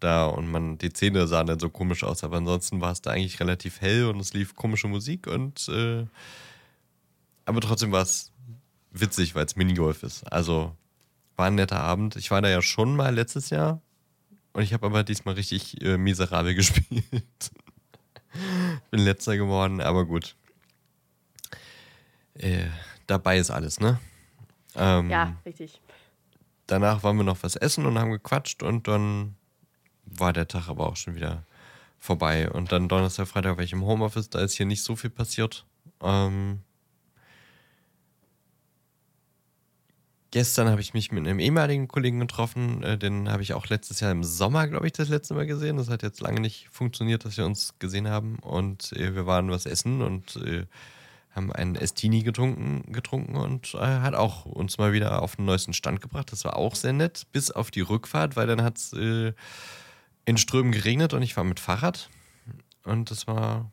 da 0.01 0.27
und 0.27 0.51
man, 0.51 0.79
die 0.79 0.93
Zähne 0.93 1.27
sahen 1.29 1.47
dann 1.47 1.61
so 1.61 1.71
komisch 1.71 2.05
aus, 2.05 2.25
aber 2.25 2.39
ansonsten 2.39 2.81
war 2.81 2.93
es 2.93 3.03
da 3.03 3.11
eigentlich 3.11 3.39
relativ 3.39 3.81
hell 3.81 4.07
und 4.07 4.19
es 4.19 4.35
lief 4.35 4.57
komische 4.57 4.89
Musik 4.89 5.27
und 5.27 5.69
äh, 5.69 6.07
aber 7.45 7.61
trotzdem 7.61 7.93
war 7.93 8.03
es 8.03 8.32
witzig, 8.93 9.35
weil 9.35 9.45
es 9.45 9.57
Minigolf 9.57 10.03
ist. 10.03 10.31
Also 10.33 10.77
war 11.37 11.47
ein 11.47 11.55
netter 11.55 11.81
Abend. 11.81 12.17
Ich 12.17 12.31
war 12.31 12.43
da 12.43 12.49
ja 12.49 12.63
schon 12.63 12.95
mal 12.97 13.15
letztes 13.15 13.51
Jahr 13.51 13.81
und 14.53 14.63
ich 14.63 14.73
habe 14.73 14.87
aber 14.87 15.03
diesmal 15.03 15.35
richtig 15.35 15.81
äh, 15.83 15.97
miserabel 15.97 16.55
gespielt. 16.57 17.51
Bin 18.91 19.01
letzter 19.01 19.37
geworden, 19.37 19.81
aber 19.81 20.07
gut. 20.07 20.37
Äh, 22.35 22.67
dabei 23.07 23.39
ist 23.39 23.51
alles, 23.51 23.81
ne? 23.81 24.01
Ähm, 24.75 25.11
ja, 25.11 25.37
richtig. 25.45 25.81
Danach 26.67 27.03
waren 27.03 27.17
wir 27.17 27.25
noch 27.25 27.43
was 27.43 27.57
essen 27.57 27.85
und 27.85 27.99
haben 27.99 28.11
gequatscht 28.11 28.63
und 28.63 28.89
dann 28.89 29.37
war 30.05 30.33
der 30.33 30.49
Tag 30.49 30.69
aber 30.69 30.87
auch 30.87 30.97
schon 30.97 31.15
wieder 31.15 31.45
vorbei. 31.99 32.51
Und 32.51 32.73
dann 32.73 32.89
Donnerstag, 32.89 33.29
Freitag 33.29 33.57
war 33.57 33.65
ich 33.65 33.73
im 33.73 33.85
Homeoffice, 33.85 34.31
da 34.31 34.41
ist 34.41 34.57
hier 34.57 34.67
nicht 34.67 34.83
so 34.83 34.97
viel 34.97 35.11
passiert. 35.11 35.67
Ähm, 36.01 36.61
gestern 40.33 40.69
habe 40.69 40.81
ich 40.81 40.95
mich 40.95 41.13
mit 41.13 41.25
einem 41.25 41.39
ehemaligen 41.39 41.87
Kollegen 41.87 42.19
getroffen, 42.19 42.83
äh, 42.83 42.99
den 42.99 43.29
habe 43.31 43.43
ich 43.43 43.55
auch 43.55 43.69
letztes 43.69 44.01
Jahr 44.01 44.11
im 44.11 44.25
Sommer, 44.25 44.67
glaube 44.67 44.87
ich, 44.87 44.93
das 44.93 45.09
letzte 45.09 45.35
Mal 45.35 45.47
gesehen. 45.47 45.77
Das 45.77 45.89
hat 45.89 46.03
jetzt 46.03 46.21
lange 46.21 46.41
nicht 46.41 46.69
funktioniert, 46.73 47.25
dass 47.25 47.37
wir 47.37 47.47
uns 47.47 47.75
gesehen 47.79 48.09
haben. 48.09 48.41
Und 48.41 48.93
äh, 48.95 49.15
wir 49.15 49.27
waren 49.27 49.51
was 49.51 49.67
essen 49.67 50.03
und 50.03 50.37
äh, 50.37 50.67
haben 51.31 51.53
einen 51.53 51.77
Estini 51.77 52.23
getrunken, 52.23 52.93
getrunken 52.93 53.37
und 53.37 53.69
hat 53.73 54.15
auch 54.15 54.45
uns 54.45 54.77
mal 54.77 54.93
wieder 54.93 55.23
auf 55.23 55.37
den 55.37 55.47
neuesten 55.47 55.73
Stand 55.73 56.03
gebracht. 56.03 56.31
Das 56.31 56.45
war 56.45 56.57
auch 56.57 56.75
sehr 56.75 56.93
nett, 56.93 57.27
bis 57.33 57.51
auf 57.51 57.71
die 57.71 57.81
Rückfahrt, 57.81 58.37
weil 58.37 58.47
dann 58.47 58.63
hat 58.63 58.77
es 58.77 58.93
in 58.93 60.37
Strömen 60.37 60.73
geregnet 60.73 61.15
und 61.15 61.23
ich 61.23 61.35
war 61.35 61.45
mit 61.45 61.59
Fahrrad. 61.59 62.11
Und 62.85 63.11
das 63.11 63.27
war 63.27 63.73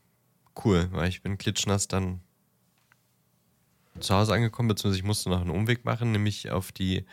cool, 0.64 0.88
weil 0.92 1.10
ich 1.10 1.22
bin 1.22 1.38
klitschnass 1.38 1.90
dann 1.90 2.22
zu 4.00 4.16
Hause 4.16 4.34
angekommen, 4.34 4.68
beziehungsweise 4.68 5.00
ich 5.00 5.06
musste 5.06 5.30
noch 5.30 5.42
einen 5.42 5.50
Umweg 5.50 5.86
machen, 5.86 6.12
nämlich 6.12 6.52
auf 6.52 6.72
die, 6.72 7.06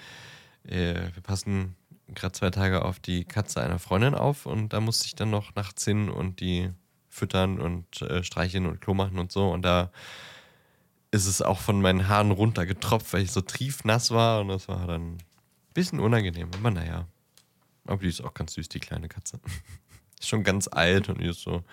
äh, 0.65 0.95
wir 1.15 1.23
passen 1.23 1.77
gerade 2.09 2.33
zwei 2.33 2.51
Tage 2.51 2.85
auf 2.85 3.01
die 3.01 3.25
Katze 3.25 3.61
einer 3.61 3.79
Freundin 3.79 4.15
auf 4.15 4.47
und 4.47 4.73
da 4.73 4.81
musste 4.81 5.07
ich 5.07 5.15
dann 5.15 5.31
noch 5.31 5.55
nachts 5.55 5.85
hin 5.85 6.09
und 6.09 6.41
die 6.41 6.71
füttern 7.09 7.61
und 7.61 8.03
äh, 8.03 8.23
streicheln 8.23 8.67
und 8.67 8.81
Klo 8.81 8.95
machen 8.95 9.19
und 9.19 9.33
so. 9.33 9.51
Und 9.51 9.63
da 9.63 9.91
ist 11.11 11.27
es 11.27 11.43
auch 11.43 11.59
von 11.59 11.81
meinen 11.81 12.09
Haaren 12.09 12.31
runtergetropft, 12.31 13.13
weil 13.13 13.23
ich 13.23 13.33
so 13.33 13.41
triefnass 13.41 14.11
war 14.11 14.41
und 14.43 14.49
das 14.49 14.69
war 14.69 14.87
dann 14.87 15.15
ein 15.15 15.19
bisschen 15.75 15.99
unangenehm. 15.99 16.51
Aber 16.59 16.71
naja. 16.71 17.09
Aber 17.87 18.03
die 18.03 18.09
ist 18.09 18.23
auch 18.23 18.35
ganz 18.35 18.55
süß, 18.55 18.69
die 18.69 18.81
kleine 18.81 19.09
Katze. 19.09 19.41
ist 20.21 20.29
schon 20.29 20.45
ganz 20.45 20.69
alt 20.69 21.09
und 21.09 21.21
die 21.21 21.29
ist 21.29 21.41
so 21.41 21.65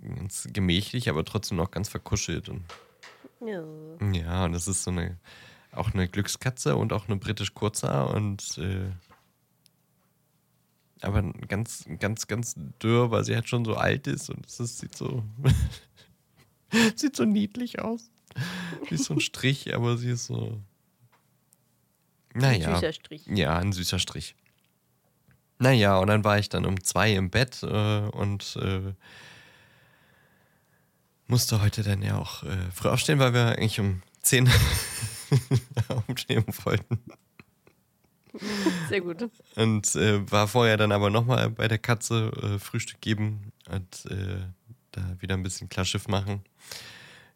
ganz 0.00 0.48
gemächlich, 0.52 1.08
aber 1.08 1.24
trotzdem 1.24 1.58
noch 1.58 1.70
ganz 1.70 1.88
verkuschelt. 1.88 2.48
Und 2.48 2.64
ja. 3.44 4.12
ja, 4.12 4.44
und 4.44 4.52
das 4.52 4.68
ist 4.68 4.84
so 4.84 4.90
eine 4.90 5.18
auch 5.72 5.94
eine 5.94 6.06
Glückskatze 6.06 6.76
und 6.76 6.92
auch 6.92 7.08
eine 7.08 7.16
britisch 7.16 7.54
Kurzer 7.54 8.14
und 8.14 8.58
äh, 8.58 8.90
aber 11.00 11.22
ganz, 11.48 11.84
ganz, 11.98 12.28
ganz 12.28 12.54
dürr, 12.80 13.10
weil 13.10 13.24
sie 13.24 13.34
halt 13.34 13.48
schon 13.48 13.64
so 13.64 13.74
alt 13.74 14.06
ist 14.06 14.30
und 14.30 14.46
es 14.46 14.78
sieht 14.78 14.94
so 14.94 15.24
sieht 16.96 17.16
so 17.16 17.24
niedlich 17.24 17.80
aus. 17.80 18.10
Sie 18.88 18.94
ist 18.94 19.04
so 19.04 19.14
ein 19.14 19.20
Strich, 19.20 19.74
aber 19.74 19.96
sie 19.96 20.10
ist 20.10 20.26
so. 20.26 20.60
Naja. 22.34 22.68
Ein 22.68 22.74
süßer 22.76 22.92
Strich. 22.92 23.26
Ja, 23.26 23.58
ein 23.58 23.72
süßer 23.72 23.98
Strich. 23.98 24.36
Naja, 25.58 25.98
und 25.98 26.08
dann 26.08 26.24
war 26.24 26.38
ich 26.38 26.48
dann 26.48 26.64
um 26.64 26.82
zwei 26.82 27.12
im 27.12 27.30
Bett 27.30 27.62
äh, 27.62 28.08
und 28.08 28.56
äh, 28.56 28.94
musste 31.32 31.62
heute 31.62 31.82
dann 31.82 32.02
ja 32.02 32.18
auch 32.18 32.42
äh, 32.42 32.70
früh 32.74 32.90
aufstehen, 32.90 33.18
weil 33.18 33.32
wir 33.32 33.56
eigentlich 33.56 33.80
um 33.80 34.02
zehn 34.20 34.50
aufstehen 35.88 36.44
wollten. 36.62 37.00
Sehr 38.90 39.00
gut. 39.00 39.30
Und 39.56 39.94
äh, 39.94 40.30
war 40.30 40.46
vorher 40.46 40.76
dann 40.76 40.92
aber 40.92 41.08
nochmal 41.08 41.48
bei 41.48 41.68
der 41.68 41.78
Katze 41.78 42.30
äh, 42.42 42.58
Frühstück 42.58 43.00
geben 43.00 43.50
und 43.70 44.04
äh, 44.10 44.44
da 44.90 45.00
wieder 45.20 45.34
ein 45.34 45.42
bisschen 45.42 45.70
Klarschiff 45.70 46.06
machen. 46.06 46.42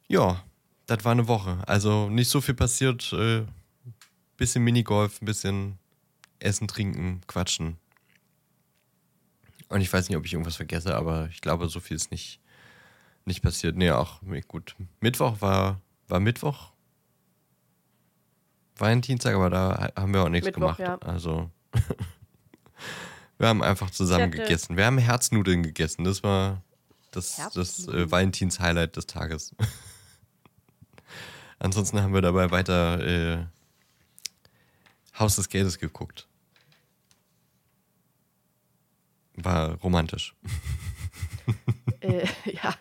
Ja, 0.08 0.44
das 0.84 1.02
war 1.06 1.12
eine 1.12 1.26
Woche. 1.26 1.56
Also 1.66 2.10
nicht 2.10 2.28
so 2.28 2.42
viel 2.42 2.54
passiert. 2.54 3.14
Äh, 3.14 3.44
bisschen 4.36 4.62
Minigolf, 4.62 5.22
ein 5.22 5.24
bisschen 5.24 5.78
Essen, 6.38 6.68
Trinken, 6.68 7.22
Quatschen. 7.26 7.78
Und 9.70 9.80
ich 9.80 9.90
weiß 9.90 10.10
nicht, 10.10 10.18
ob 10.18 10.26
ich 10.26 10.34
irgendwas 10.34 10.56
vergesse, 10.56 10.94
aber 10.94 11.30
ich 11.30 11.40
glaube, 11.40 11.70
so 11.70 11.80
viel 11.80 11.96
ist 11.96 12.10
nicht, 12.10 12.40
nicht 13.26 13.42
passiert. 13.42 13.76
Nee, 13.76 13.90
auch 13.90 14.20
gut. 14.48 14.76
Mittwoch 15.00 15.40
war, 15.40 15.80
war 16.08 16.20
Mittwoch. 16.20 16.72
Valentinstag, 18.76 19.34
aber 19.34 19.50
da 19.50 19.90
haben 19.96 20.12
wir 20.12 20.22
auch 20.22 20.28
nichts 20.28 20.46
Mittwoch, 20.46 20.76
gemacht. 20.76 20.80
Ja. 20.80 20.98
Also 20.98 21.50
wir 23.38 23.48
haben 23.48 23.62
einfach 23.62 23.90
zusammen 23.90 24.30
gegessen. 24.30 24.76
Wir 24.76 24.86
haben 24.86 24.98
Herznudeln 24.98 25.62
gegessen. 25.62 26.04
Das 26.04 26.22
war 26.22 26.62
das, 27.10 27.36
das 27.54 27.88
äh, 27.88 28.10
Valentins-Highlight 28.10 28.96
des 28.96 29.06
Tages. 29.06 29.54
Ansonsten 31.58 32.02
haben 32.02 32.12
wir 32.12 32.20
dabei 32.20 32.50
weiter 32.50 33.00
äh, 33.04 33.46
Haus 35.18 35.36
des 35.36 35.48
Geldes 35.48 35.78
geguckt. 35.78 36.28
War 39.34 39.74
romantisch. 39.76 40.34
äh, 42.00 42.26
ja, 42.44 42.74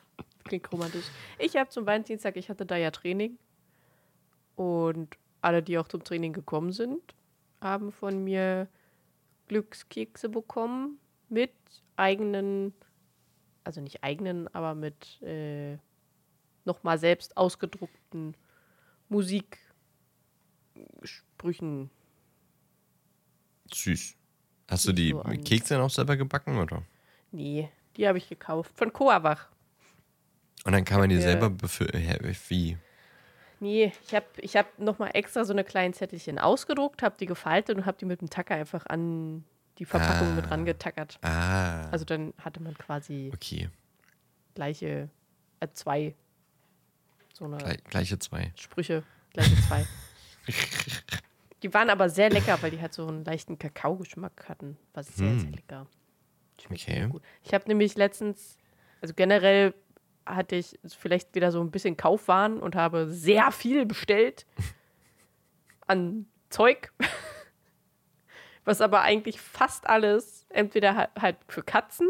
klingt 0.45 0.71
romantisch. 0.71 1.05
Ich 1.37 1.57
habe 1.57 1.69
zum 1.69 1.85
Valentinstag, 1.85 2.37
ich 2.37 2.49
hatte 2.49 2.65
da 2.65 2.77
ja 2.77 2.91
Training. 2.91 3.37
Und 4.55 5.17
alle, 5.41 5.61
die 5.61 5.77
auch 5.77 5.89
zum 5.89 6.03
Training 6.03 6.31
gekommen 6.31 6.71
sind, 6.71 7.01
haben 7.59 7.91
von 7.91 8.23
mir 8.23 8.69
Glückskekse 9.47 10.29
bekommen 10.29 10.99
mit 11.27 11.51
eigenen, 11.97 12.73
also 13.63 13.81
nicht 13.81 14.03
eigenen, 14.03 14.47
aber 14.55 14.75
mit 14.75 15.21
äh, 15.21 15.77
nochmal 16.63 16.97
selbst 16.97 17.35
ausgedruckten 17.35 18.37
Musiksprüchen. 19.09 21.89
Süß. 23.71 24.15
Hast 24.67 24.87
du 24.87 24.93
die 24.93 25.11
so 25.11 25.21
Kekse 25.43 25.75
dann 25.75 25.83
auch 25.83 25.89
selber 25.89 26.17
gebacken, 26.17 26.57
oder? 26.57 26.83
Nee, 27.31 27.69
die 27.97 28.07
habe 28.07 28.17
ich 28.17 28.29
gekauft. 28.29 28.71
Von 28.75 28.93
Coavach. 28.93 29.49
Und 30.65 30.71
dann 30.71 30.83
kann 30.83 30.99
man 30.99 31.09
die 31.09 31.21
selber 31.21 31.49
befüllen. 31.49 32.35
Wie? 32.49 32.77
Nee, 33.59 33.93
ich 34.05 34.13
habe 34.13 34.25
ich 34.37 34.57
hab 34.57 34.77
nochmal 34.79 35.11
extra 35.13 35.45
so 35.45 35.53
eine 35.53 35.63
kleinen 35.63 35.93
Zettelchen 35.93 36.39
ausgedruckt, 36.39 37.03
habe 37.03 37.15
die 37.19 37.27
gefaltet 37.27 37.77
und 37.77 37.85
habe 37.85 37.97
die 37.97 38.05
mit 38.05 38.19
dem 38.19 38.29
Tacker 38.29 38.55
einfach 38.55 38.85
an 38.87 39.45
die 39.77 39.85
Verpackung 39.85 40.29
ah. 40.29 40.35
mit 40.35 40.51
rangetackert. 40.51 41.19
Ah. 41.21 41.87
Also 41.89 42.03
dann 42.03 42.33
hatte 42.39 42.61
man 42.61 42.77
quasi 42.77 43.31
okay. 43.33 43.69
gleiche, 44.55 45.09
äh, 45.59 45.67
zwei 45.73 46.15
so 47.33 47.45
eine 47.45 47.57
Gle 47.57 47.77
gleiche 47.89 48.17
zwei. 48.19 48.51
Sprüche, 48.55 49.03
gleiche 49.33 49.55
zwei. 49.67 49.85
die 51.63 51.73
waren 51.73 51.89
aber 51.89 52.09
sehr 52.09 52.29
lecker, 52.29 52.57
weil 52.61 52.71
die 52.71 52.81
halt 52.81 52.93
so 52.93 53.07
einen 53.07 53.23
leichten 53.23 53.59
Kakaogeschmack 53.59 54.49
hatten. 54.49 54.77
War 54.93 55.03
sehr, 55.03 55.29
hm. 55.29 55.39
sehr 55.39 55.51
lecker. 55.51 55.87
Schmeckt 56.61 56.83
okay. 56.83 57.07
gut. 57.07 57.21
Ich 57.43 57.53
habe 57.53 57.67
nämlich 57.67 57.95
letztens, 57.95 58.57
also 59.01 59.13
generell 59.13 59.73
hatte 60.25 60.55
ich 60.55 60.79
vielleicht 60.87 61.35
wieder 61.35 61.51
so 61.51 61.61
ein 61.61 61.71
bisschen 61.71 61.97
Kaufwahn 61.97 62.59
und 62.59 62.75
habe 62.75 63.09
sehr 63.09 63.51
viel 63.51 63.85
bestellt 63.85 64.45
an 65.87 66.27
Zeug. 66.49 66.91
Was 68.65 68.81
aber 68.81 69.01
eigentlich 69.01 69.39
fast 69.39 69.87
alles 69.87 70.45
entweder 70.49 71.09
halt 71.15 71.37
für 71.47 71.61
Katzen 71.61 72.07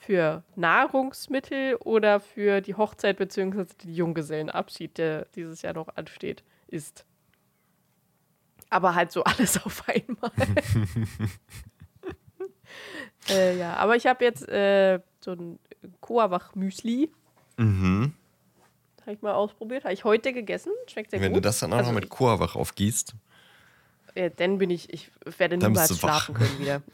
für 0.00 0.42
Nahrungsmittel 0.56 1.76
oder 1.76 2.20
für 2.20 2.62
die 2.62 2.74
Hochzeit 2.74 3.18
bzw. 3.18 3.66
den 3.84 3.94
Junggesellenabschied, 3.94 4.96
der 4.96 5.26
dieses 5.34 5.60
Jahr 5.60 5.74
noch 5.74 5.94
ansteht, 5.94 6.42
ist. 6.68 7.04
Aber 8.70 8.94
halt 8.94 9.12
so 9.12 9.22
alles 9.24 9.62
auf 9.62 9.86
einmal. 9.88 10.32
Äh, 13.28 13.58
ja, 13.58 13.74
aber 13.76 13.96
ich 13.96 14.06
habe 14.06 14.24
jetzt 14.24 14.48
äh, 14.48 15.00
so 15.20 15.32
ein 15.32 15.58
Coavach-Müsli. 16.00 17.10
Mhm. 17.58 18.14
Habe 19.02 19.12
ich 19.12 19.22
mal 19.22 19.34
ausprobiert. 19.34 19.84
Habe 19.84 19.94
ich 19.94 20.04
heute 20.04 20.32
gegessen. 20.32 20.72
Schmeckt 20.88 21.10
sehr 21.10 21.20
Wenn 21.20 21.32
gut. 21.32 21.38
du 21.38 21.48
das 21.48 21.58
dann 21.60 21.72
auch 21.72 21.78
Also, 21.78 21.90
noch 21.90 22.00
mit 22.00 22.08
Coavach 22.08 22.56
aufgießt. 22.56 23.14
äh, 24.14 24.30
dann 24.34 24.58
bin 24.58 24.70
ich, 24.70 24.92
ich 24.92 25.10
werde 25.38 25.56
niemals 25.56 25.98
schlafen 25.98 26.34
können 26.34 26.58
wieder. 26.58 26.82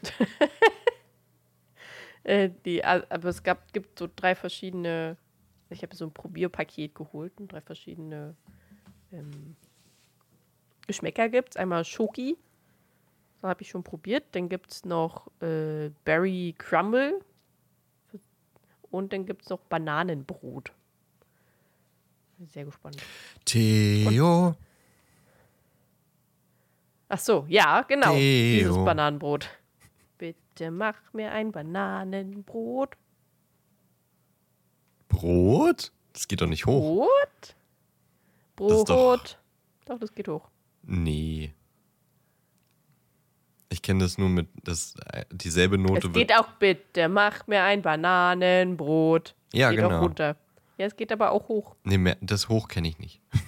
äh, 2.23 2.49
die, 2.65 2.83
aber 2.83 3.29
es 3.29 3.43
gab, 3.43 3.71
gibt 3.73 3.99
so 3.99 4.07
drei 4.13 4.35
verschiedene. 4.35 5.17
Ich 5.69 5.81
habe 5.83 5.95
so 5.95 6.05
ein 6.05 6.13
Probierpaket 6.13 6.95
geholt 6.95 7.33
und 7.39 7.51
drei 7.51 7.61
verschiedene 7.61 8.35
ähm, 9.11 9.55
Geschmäcker 10.87 11.27
gibt 11.29 11.49
es. 11.51 11.57
Einmal 11.57 11.83
Schoki, 11.83 12.37
da 13.41 13.49
habe 13.49 13.61
ich 13.61 13.69
schon 13.69 13.83
probiert. 13.83 14.25
Dann 14.31 14.49
gibt 14.49 14.71
es 14.71 14.85
noch 14.85 15.27
äh, 15.41 15.89
Berry 16.05 16.55
Crumble 16.57 17.19
und 18.91 19.13
dann 19.13 19.25
gibt 19.25 19.43
es 19.43 19.49
noch 19.49 19.59
Bananenbrot. 19.59 20.71
Sehr 22.49 22.65
gespannt. 22.65 22.97
Theo. 23.45 24.55
Ach 27.09 27.19
so, 27.19 27.45
ja, 27.47 27.81
genau. 27.83 28.13
Dieses 28.15 28.73
Theo. 28.75 28.85
Bananenbrot. 28.85 29.49
Bitte 30.17 30.71
mach 30.71 30.97
mir 31.13 31.31
ein 31.31 31.51
Bananenbrot. 31.51 32.95
Brot? 35.07 35.91
Das 36.13 36.27
geht 36.27 36.41
doch 36.41 36.47
nicht 36.47 36.65
hoch. 36.65 37.07
Brot? 38.55 38.71
ist 38.79 38.89
doch- 38.89 38.95
Brot. 39.17 39.39
Doch, 39.85 39.99
das 39.99 40.13
geht 40.13 40.27
hoch. 40.27 40.49
Nee. 40.83 41.53
Ich 43.69 43.81
kenne 43.81 44.03
das 44.03 44.17
nur 44.17 44.29
mit 44.29 44.47
das, 44.63 44.95
äh, 45.11 45.25
dieselbe 45.31 45.77
Note 45.77 46.07
Es 46.07 46.13
geht 46.13 46.33
auch 46.33 46.47
bitte, 46.53 47.09
mach 47.09 47.47
mir 47.47 47.63
ein 47.63 47.81
Bananenbrot. 47.81 49.35
Ja, 49.53 49.69
geht 49.71 49.79
genau. 49.79 49.97
auch 49.97 50.01
runter. 50.01 50.37
Ja, 50.77 50.85
es 50.85 50.95
geht 50.95 51.11
aber 51.11 51.31
auch 51.31 51.47
hoch. 51.47 51.75
Nee, 51.83 51.97
mehr, 51.97 52.17
das 52.21 52.49
hoch 52.49 52.67
kenne 52.67 52.87
ich 52.87 52.99
nicht. 52.99 53.21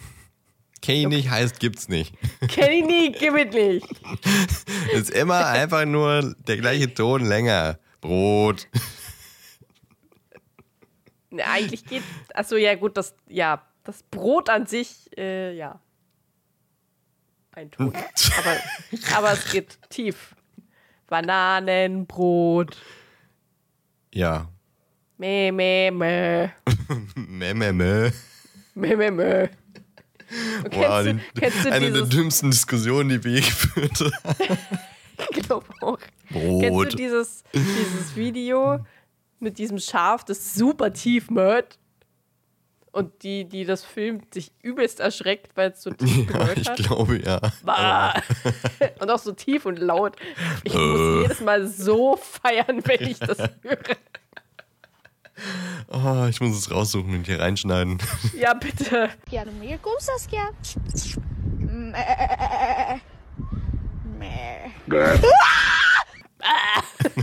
Kenne 0.81 0.99
ich 0.99 1.07
nicht, 1.07 1.29
heißt 1.29 1.59
gibt's 1.59 1.89
nicht. 1.89 2.15
Kenn 2.47 2.71
ich 2.71 2.85
nie, 2.85 3.11
gib 3.11 3.35
es 3.35 3.53
nicht. 3.53 3.87
Ist 4.93 5.09
immer 5.09 5.47
einfach 5.47 5.85
nur 5.85 6.35
der 6.47 6.57
gleiche 6.57 6.93
Ton 6.93 7.25
länger. 7.25 7.79
Brot. 8.01 8.67
Ne, 11.31 11.45
eigentlich 11.45 11.85
geht. 11.85 12.03
Achso, 12.33 12.55
ja, 12.55 12.75
gut, 12.75 12.95
das, 12.95 13.13
ja, 13.27 13.61
das 13.83 14.03
Brot 14.03 14.49
an 14.49 14.65
sich, 14.65 15.09
äh, 15.17 15.53
ja. 15.53 15.81
Ein 17.59 17.71
Ton. 17.71 17.93
aber, 18.37 18.57
aber 19.17 19.33
es 19.33 19.51
geht 19.51 19.77
tief. 19.89 20.33
Bananenbrot. 21.07 22.77
Ja. 24.13 24.47
Meh, 25.17 25.51
meh, 25.51 25.91
meh. 25.91 26.49
Meh, 27.15 27.53
meh, 27.53 27.71
meh. 27.73 28.11
Meh, 28.75 28.95
meh, 28.95 29.11
meh. 29.11 29.49
Wow, 29.49 30.69
kennst, 30.69 31.05
du, 31.05 31.13
die, 31.13 31.41
kennst 31.41 31.65
du 31.65 31.71
eine 31.73 31.91
der 31.91 32.03
dümmsten 32.03 32.51
Diskussionen, 32.51 33.09
die 33.09 33.23
wir 33.25 33.31
je 33.33 33.41
geführt 33.41 33.99
haben. 33.99 34.57
ich 35.17 35.43
glaub 35.43 35.65
auch. 35.81 35.99
Kennst 36.29 36.63
du 36.63 36.69
Brot. 36.69 36.97
dieses, 36.97 37.43
dieses 37.53 38.15
Video 38.15 38.85
mit 39.39 39.57
diesem 39.57 39.79
Schaf, 39.79 40.23
das 40.23 40.53
super 40.53 40.93
tief 40.93 41.29
mört? 41.29 41.77
Und 42.91 43.21
die, 43.23 43.45
die 43.45 43.65
das 43.65 43.83
filmt, 43.85 44.33
sich 44.33 44.51
übelst 44.63 44.99
erschreckt, 44.99 45.55
weil 45.55 45.71
es 45.71 45.83
so 45.83 45.91
tief 45.91 46.27
Ja, 46.33 46.49
ich 46.55 46.67
hat. 46.67 46.77
glaube 46.77 47.21
ja. 47.23 47.39
Bah. 47.63 48.13
Und 48.99 49.11
auch 49.11 49.19
so 49.19 49.31
tief 49.31 49.65
und 49.67 49.77
laut. 49.77 50.15
Ich 50.63 50.73
Äh. 50.73 50.77
muss 50.77 51.21
jedes 51.23 51.39
Mal 51.41 51.67
so 51.67 52.17
feiern, 52.17 52.81
wenn 52.85 53.01
ich 53.07 53.19
das 53.19 53.37
höre. 53.37 53.77
Oh, 55.87 56.25
ich 56.27 56.41
muss 56.41 56.57
es 56.57 56.69
raussuchen 56.71 57.13
und 57.15 57.25
hier 57.27 57.39
reinschneiden. 57.39 57.99
Ja, 58.37 58.53
bitte. 58.55 59.09
Quero 59.29 59.51
mer 59.51 59.77
com 59.77 59.93
Saskia. 59.99 60.49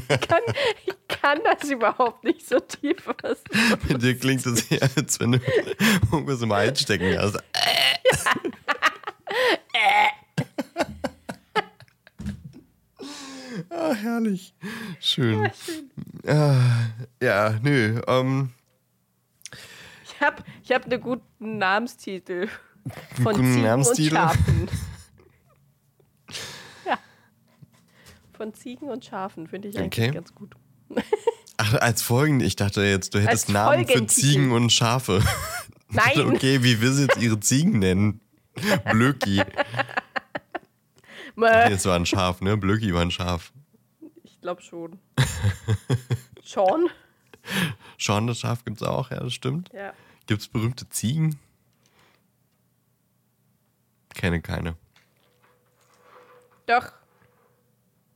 Ich 0.09 0.21
kann, 0.29 0.43
ich 0.87 0.95
kann 1.09 1.39
das 1.45 1.69
überhaupt 1.71 2.23
nicht 2.25 2.47
so 2.47 2.61
tief. 2.61 2.97
Was. 3.23 3.43
Bei 3.89 3.95
dir 3.95 4.17
klingt 4.19 4.45
es 4.47 4.71
eher, 4.71 4.89
als 4.97 5.19
wenn 5.21 5.33
du 5.33 5.41
irgendwas 6.13 6.43
im 6.43 6.53
Hals 6.53 6.81
stecken 6.81 7.19
hast. 7.19 7.37
Ah, 13.71 13.93
herrlich. 13.95 14.55
Schön. 15.01 15.51
Ah, 16.27 16.61
ja, 17.23 17.59
nö. 17.63 18.01
Ähm, 18.07 18.51
Ich 20.05 20.21
habe 20.21 20.43
ich 20.63 20.73
hab 20.73 20.85
einen 20.85 21.01
guten 21.01 21.59
Namenstitel. 21.59 22.49
Von 23.23 23.35
Guten 23.35 23.63
Namenstitel? 23.63 24.17
und. 24.17 24.71
ja. 26.85 26.99
Von 28.37 28.53
Ziegen 28.55 28.89
und 28.89 29.05
Schafen 29.05 29.47
finde 29.47 29.69
ich 29.69 29.79
eigentlich 29.79 30.09
Okay. 30.09 30.11
ganz 30.15 30.35
gut. 30.35 30.55
ach, 31.57 31.75
als 31.75 32.03
Folgen, 32.03 32.41
ich 32.41 32.57
dachte 32.57 32.83
jetzt, 32.83 33.15
du 33.15 33.19
hättest 33.19 33.47
Als 33.47 33.49
Namen 33.49 33.87
für. 33.87 34.07
Ziegen 34.07 34.53
und 34.53 34.71
Schafe. 34.73 35.23
Nein, 35.89 36.21
Okay, 36.35 36.63
wie 36.63 36.81
will 36.81 36.93
sie 36.93 37.03
jetzt 37.05 37.17
ihre 37.17 37.39
Ziegen 37.41 37.79
nennen? 37.79 38.21
Mäh. 41.37 41.69
Das 41.71 41.85
war 41.85 41.97
ein 41.97 42.07
Schaf, 42.07 42.41
ne? 42.41 42.57
Blöcki 42.57 42.93
war 42.95 43.03
ein 43.03 43.11
Schaf. 43.11 43.53
ich 44.25 44.41
glaube 44.41 44.63
schon. 44.63 44.99
Sean? 46.43 46.89
Sean, 47.99 48.27
das 48.27 48.39
Schaf 48.41 48.65
gibt's 48.65 48.83
auch, 48.83 49.11
ja, 49.11 49.21
das 49.21 49.35
stimmt. 49.35 49.71
Ja. 49.75 49.93
Gibt's 50.27 50.49
berühmte 50.49 50.89
Ziegen? 50.89 51.39
Kenne 54.15 54.41
keine. 54.41 54.77
Doch. 56.67 56.93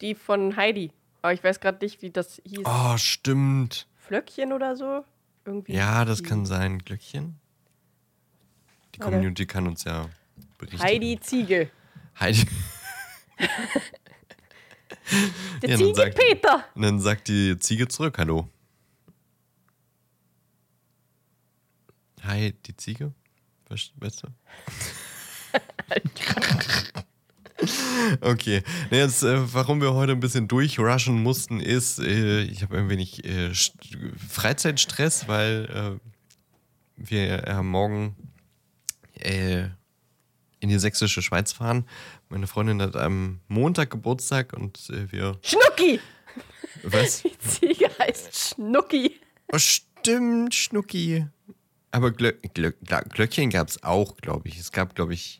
Die 0.01 0.14
von 0.14 0.57
Heidi. 0.57 0.92
Aber 1.22 1.32
ich 1.34 1.42
weiß 1.44 1.61
gerade 1.61 1.84
nicht, 1.84 2.01
wie 2.03 2.11
das 2.11 2.40
hieß. 2.46 2.61
Oh, 2.64 2.96
stimmt. 2.96 3.86
Flöckchen 3.96 4.53
oder 4.53 4.74
so? 4.76 5.05
Irgendwie. 5.44 5.72
Ja, 5.74 6.05
das 6.05 6.22
kann 6.22 6.46
sein. 6.46 6.78
Glöckchen? 6.78 7.38
Die. 8.94 8.98
Community 9.01 9.46
kann 9.46 9.66
uns 9.66 9.84
ja 9.84 10.09
berichten. 10.59 10.82
Heidi 10.82 11.18
Ziege. 11.20 11.70
Heidi. 12.18 12.46
Der 15.62 15.70
Ja, 15.70 15.76
dann 15.76 15.78
Ziege 15.78 15.94
sagt- 15.94 16.18
Peter. 16.18 16.64
Und 16.74 16.82
dann 16.82 17.01
sagt 17.01 17.28
die 17.28 17.59
Ziege 17.59 17.88
zurück, 17.88 18.16
hallo. 18.18 18.48
Hi, 22.22 22.53
die 22.53 22.76
Ziege? 22.76 23.12
Weißt 23.68 23.92
du? 24.22 24.28
Okay, 28.20 28.62
jetzt, 28.90 29.22
äh, 29.22 29.54
warum 29.54 29.80
wir 29.80 29.92
heute 29.94 30.12
ein 30.12 30.20
bisschen 30.20 30.48
durchrushen 30.48 31.22
mussten, 31.22 31.61
ist, 31.61 31.98
äh, 31.98 32.42
ich 32.42 32.62
habe 32.62 32.78
ein 32.78 32.88
wenig 32.88 33.24
äh, 33.24 33.50
St- 33.50 33.76
Freizeitstress, 34.28 35.28
weil 35.28 35.98
äh, 36.00 36.11
wir 36.96 37.46
äh, 37.46 37.62
morgen 37.62 38.16
äh, 39.14 39.64
in 40.61 40.68
die 40.68 40.78
sächsische 40.78 41.22
Schweiz 41.22 41.52
fahren. 41.52 41.84
Meine 42.28 42.46
Freundin 42.46 42.80
hat 42.82 42.96
am 42.96 43.40
Montag 43.48 43.90
Geburtstag 43.90 44.52
und 44.52 44.88
wir. 45.11 45.38
Schnucki. 45.42 46.00
Was? 46.82 47.22
Die 47.22 47.38
Ziege 47.38 47.90
heißt 47.98 48.54
Schnucki. 48.54 49.20
Oh, 49.52 49.58
stimmt, 49.58 50.54
Schnucki. 50.54 51.26
Aber 51.90 52.11
Glö 52.12 52.32
Glö 52.54 52.72
Glöckchen 53.08 53.50
gab 53.50 53.68
es 53.68 53.82
auch, 53.82 54.16
glaube 54.16 54.48
ich. 54.48 54.58
Es 54.58 54.70
gab, 54.70 54.94
glaube 54.94 55.14
ich. 55.14 55.39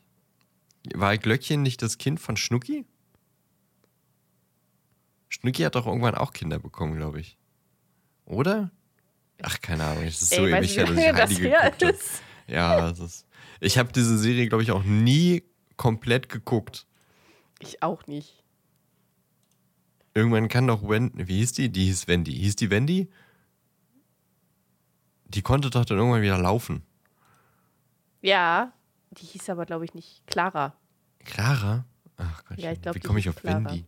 War 0.95 1.17
Glöckchen 1.19 1.63
nicht 1.63 1.83
das 1.83 1.99
Kind 1.99 2.21
von 2.21 2.37
Schnucki? 2.37 2.85
Schnucki 5.29 5.63
hat 5.63 5.75
doch 5.75 5.87
irgendwann 5.87 6.15
auch 6.15 6.33
Kinder 6.33 6.59
bekommen, 6.59 6.97
glaube 6.97 7.21
ich. 7.21 7.39
Oder? 8.25 8.71
Ach, 9.43 9.61
keine 9.61 9.85
Ahnung. 9.85 10.05
Es 10.05 10.23
ist 10.23 10.35
so 10.35 10.45
Ey, 10.47 10.53
weißt 10.53 10.77
ewig 10.77 10.97
her, 10.97 11.15
wie 11.15 11.17
dass 11.17 11.31
ich 11.31 11.39
das 11.39 11.39
geguckt 11.39 11.83
habe. 11.83 11.93
ist? 11.93 12.23
Ja, 12.47 12.89
es 12.91 12.99
ist. 12.99 13.27
Ich 13.61 13.79
habe 13.79 13.93
diese 13.93 14.19
Serie, 14.19 14.49
glaube 14.49 14.63
ich, 14.63 14.73
auch 14.73 14.83
nie 14.83 15.45
komplett 15.77 16.29
geguckt. 16.29 16.87
Ich 17.61 17.83
auch 17.83 18.07
nicht. 18.07 18.43
Irgendwann 20.15 20.49
kann 20.49 20.67
doch 20.67 20.89
Wendy. 20.89 21.29
Wie 21.29 21.37
hieß 21.39 21.53
die? 21.53 21.71
Die 21.71 21.85
hieß 21.85 22.09
Wendy. 22.09 22.33
Hieß 22.33 22.57
die 22.57 22.71
Wendy? 22.71 23.09
Die 25.27 25.43
konnte 25.43 25.71
doch 25.71 25.85
dann 25.85 25.99
irgendwann 25.99 26.23
wieder 26.23 26.39
laufen. 26.39 26.83
Ja, 28.21 28.73
die 29.13 29.25
hieß 29.27 29.49
aber, 29.51 29.65
glaube 29.67 29.85
ich, 29.85 29.95
nicht 29.95 30.27
Clara. 30.27 30.75
Clara? 31.25 31.85
Ach 32.17 32.45
Gott, 32.45 32.59
Ja, 32.59 32.73
ich 32.73 32.83
glaub, 32.83 32.95
wie 32.95 33.01
komme 33.01 33.19
ich 33.19 33.29
auf 33.29 33.37
Clara. 33.37 33.65
Wendy? 33.65 33.85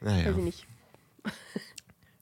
Naja. 0.00 0.26
Weiß 0.26 0.36
ich 0.36 0.44
nicht. 0.44 0.66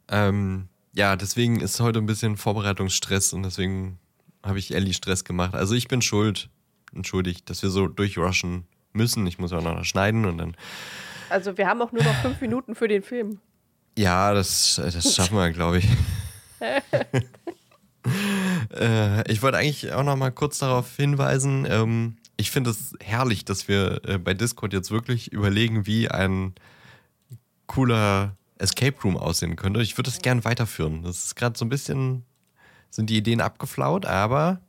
Ähm, 0.09 0.69
ja, 0.95 1.17
deswegen 1.17 1.61
ist 1.61 1.81
heute 1.81 1.99
ein 1.99 2.07
bisschen 2.07 2.37
Vorbereitungsstress 2.37 3.33
und 3.33 3.43
deswegen 3.43 3.99
habe 4.43 4.59
ich 4.59 4.75
Ellie 4.75 4.95
Stress 4.95 5.25
gemacht. 5.25 5.55
Also 5.55 5.75
ich 5.75 5.89
bin 5.89 6.03
schuld, 6.03 6.51
entschuldigt, 6.95 7.49
dass 7.51 7.63
wir 7.63 7.71
so 7.71 7.89
durchrushen 7.89 8.67
müssen. 8.93 9.27
Ich 9.27 9.39
muss 9.39 9.53
auch 9.53 9.63
noch 9.63 9.85
schneiden 9.85 10.25
und 10.25 10.39
dann. 10.39 10.57
Also 11.31 11.57
wir 11.57 11.67
haben 11.67 11.83
auch 11.83 11.93
nur 11.93 12.05
noch 12.05 12.15
fünf 12.17 12.41
Minuten 12.41 12.75
für 12.75 12.87
den 12.87 13.03
Film. 13.03 13.41
Ja, 13.99 14.35
das, 14.35 14.77
das 14.77 15.15
schaffen 15.15 15.37
wir, 15.37 15.51
glaube 15.51 15.79
ich. 15.79 15.89
äh, 18.79 19.31
ich 19.31 19.43
wollte 19.43 19.59
eigentlich 19.59 19.93
auch 19.93 20.03
noch 20.03 20.17
mal 20.17 20.31
kurz 20.31 20.59
darauf 20.59 20.97
hinweisen, 20.97 21.67
ähm, 21.69 22.17
ich 22.37 22.51
finde 22.51 22.71
es 22.71 22.95
herrlich, 23.01 23.45
dass 23.45 23.69
wir 23.69 24.01
äh, 24.05 24.19
bei 24.19 24.35
Discord 24.35 24.73
jetzt 24.73 24.91
wirklich 24.91 25.33
überlegen, 25.33 25.87
wie 25.87 26.09
ein 26.09 26.55
cooler 27.67 28.37
Escape 28.59 29.01
Room 29.03 29.17
aussehen 29.17 29.57
könnte. 29.57 29.83
Ich 29.83 29.97
würde 29.97 30.11
es 30.11 30.21
gern 30.21 30.45
weiterführen. 30.45 31.03
Das 31.03 31.25
ist 31.25 31.37
gerade 31.37 31.59
so 31.59 31.65
ein 31.65 31.69
bisschen, 31.69 32.25
sind 32.91 33.11
die 33.11 33.17
Ideen 33.17 33.41
abgeflaut, 33.41 34.07
aber 34.07 34.61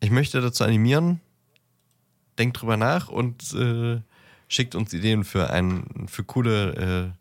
ich 0.00 0.10
möchte 0.10 0.40
dazu 0.40 0.64
animieren, 0.64 1.20
denkt 2.38 2.60
drüber 2.60 2.76
nach 2.76 3.08
und 3.08 3.52
äh, 3.54 4.00
schickt 4.48 4.74
uns 4.74 4.92
Ideen 4.92 5.24
für 5.24 5.50
ein, 5.50 6.06
für 6.08 6.24
coole 6.24 7.14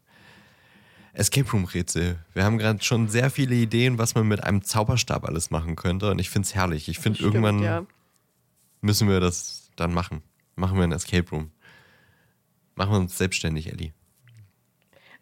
äh, 1.14 1.18
Escape 1.18 1.50
Room 1.52 1.66
Rätsel. 1.66 2.18
Wir 2.34 2.44
haben 2.44 2.58
gerade 2.58 2.84
schon 2.84 3.10
sehr 3.10 3.30
viele 3.30 3.56
Ideen, 3.56 3.98
was 3.98 4.16
man 4.16 4.28
mit 4.28 4.44
einem 4.44 4.64
Zauberstab 4.64 5.26
alles 5.26 5.52
machen 5.52 5.76
könnte 5.76 6.12
und 6.12 6.20
ich 6.20 6.30
finde 6.30 6.48
es 6.48 6.56
herrlich. 6.56 6.88
Ich 6.88 7.00
finde 7.00 7.22
irgendwann 7.22 7.60
ja. 7.60 7.86
Müssen 8.82 9.08
wir 9.08 9.20
das 9.20 9.72
dann 9.76 9.94
machen. 9.94 10.22
Machen 10.56 10.78
wir 10.78 10.84
ein 10.84 10.92
Escape 10.92 11.30
Room. 11.30 11.52
Machen 12.76 12.92
wir 12.92 13.00
uns 13.00 13.18
selbstständig, 13.18 13.72
Ellie. 13.72 13.94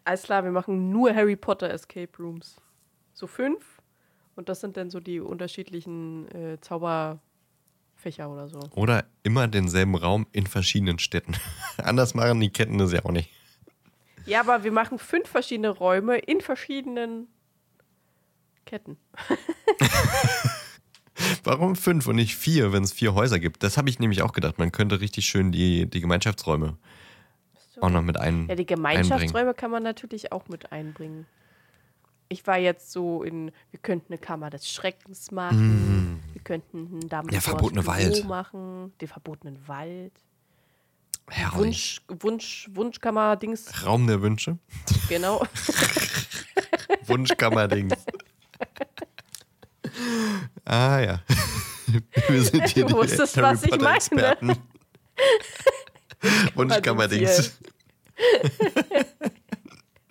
Alles 0.04 0.22
klar, 0.22 0.44
wir 0.44 0.50
machen 0.50 0.90
nur 0.90 1.14
Harry 1.14 1.36
Potter 1.36 1.70
Escape 1.70 2.10
Rooms. 2.18 2.56
So 3.12 3.26
fünf. 3.26 3.80
Und 4.34 4.48
das 4.48 4.60
sind 4.60 4.76
dann 4.76 4.90
so 4.90 5.00
die 5.00 5.20
unterschiedlichen 5.20 6.28
äh, 6.28 6.60
Zauberfächer 6.60 8.30
oder 8.30 8.48
so. 8.48 8.60
Oder 8.74 9.04
immer 9.22 9.46
denselben 9.48 9.94
Raum 9.94 10.26
in 10.32 10.46
verschiedenen 10.46 10.98
Städten. 10.98 11.34
Anders 11.76 12.14
machen 12.14 12.40
die 12.40 12.50
Ketten 12.50 12.78
das 12.78 12.92
ja 12.92 13.04
auch 13.04 13.12
nicht. 13.12 13.30
Ja, 14.26 14.40
aber 14.40 14.64
wir 14.64 14.72
machen 14.72 14.98
fünf 14.98 15.28
verschiedene 15.28 15.70
Räume 15.70 16.18
in 16.18 16.40
verschiedenen 16.40 17.28
Ketten. 18.64 18.96
Warum 21.44 21.76
fünf 21.76 22.06
und 22.06 22.16
nicht 22.16 22.36
vier, 22.36 22.72
wenn 22.72 22.82
es 22.82 22.92
vier 22.92 23.14
Häuser 23.14 23.38
gibt? 23.38 23.62
Das 23.62 23.76
habe 23.76 23.88
ich 23.88 23.98
nämlich 23.98 24.22
auch 24.22 24.32
gedacht. 24.32 24.58
Man 24.58 24.72
könnte 24.72 25.00
richtig 25.00 25.26
schön 25.26 25.52
die, 25.52 25.88
die 25.88 26.00
Gemeinschaftsräume 26.00 26.76
so. 27.74 27.82
auch 27.82 27.90
noch 27.90 28.02
mit 28.02 28.18
ein, 28.18 28.46
Ja, 28.48 28.54
die 28.54 28.66
Gemeinschaftsräume 28.66 29.54
kann 29.54 29.70
man 29.70 29.82
natürlich 29.82 30.32
auch 30.32 30.48
mit 30.48 30.72
einbringen. 30.72 31.26
Ich 32.28 32.46
war 32.46 32.58
jetzt 32.58 32.92
so 32.92 33.24
in, 33.24 33.50
wir 33.72 33.80
könnten 33.80 34.12
eine 34.12 34.18
Kammer 34.18 34.50
des 34.50 34.70
Schreckens 34.70 35.32
machen, 35.32 36.20
mm. 36.20 36.34
wir 36.34 36.42
könnten 36.42 36.78
einen 36.78 37.00
Dumbledore 37.00 37.30
Der 37.30 37.40
verbotene 37.40 37.86
Wald 37.86 38.24
machen, 38.24 38.92
den 39.00 39.08
verbotenen 39.08 39.58
Wald. 39.66 40.12
Herrlich. 41.28 41.58
Wunsch, 41.58 42.02
Wunsch, 42.22 42.70
Wunschkammer-Dings. 42.72 43.84
Raum 43.84 44.06
der 44.06 44.20
Wünsche. 44.22 44.58
Genau. 45.08 45.44
Wunschkammer-Dings. 47.06 47.94
Ah 50.64 50.98
ja. 51.00 51.22
Wir 52.28 52.42
sind 52.42 52.68
hier 52.68 52.86
du 52.86 52.94
wusstest, 52.94 53.36
die 53.36 53.40
Harry 53.40 53.56
was 53.56 53.64
ich 53.64 54.12
meine. 54.12 54.56
Wunschkammer-Dings. 56.54 57.58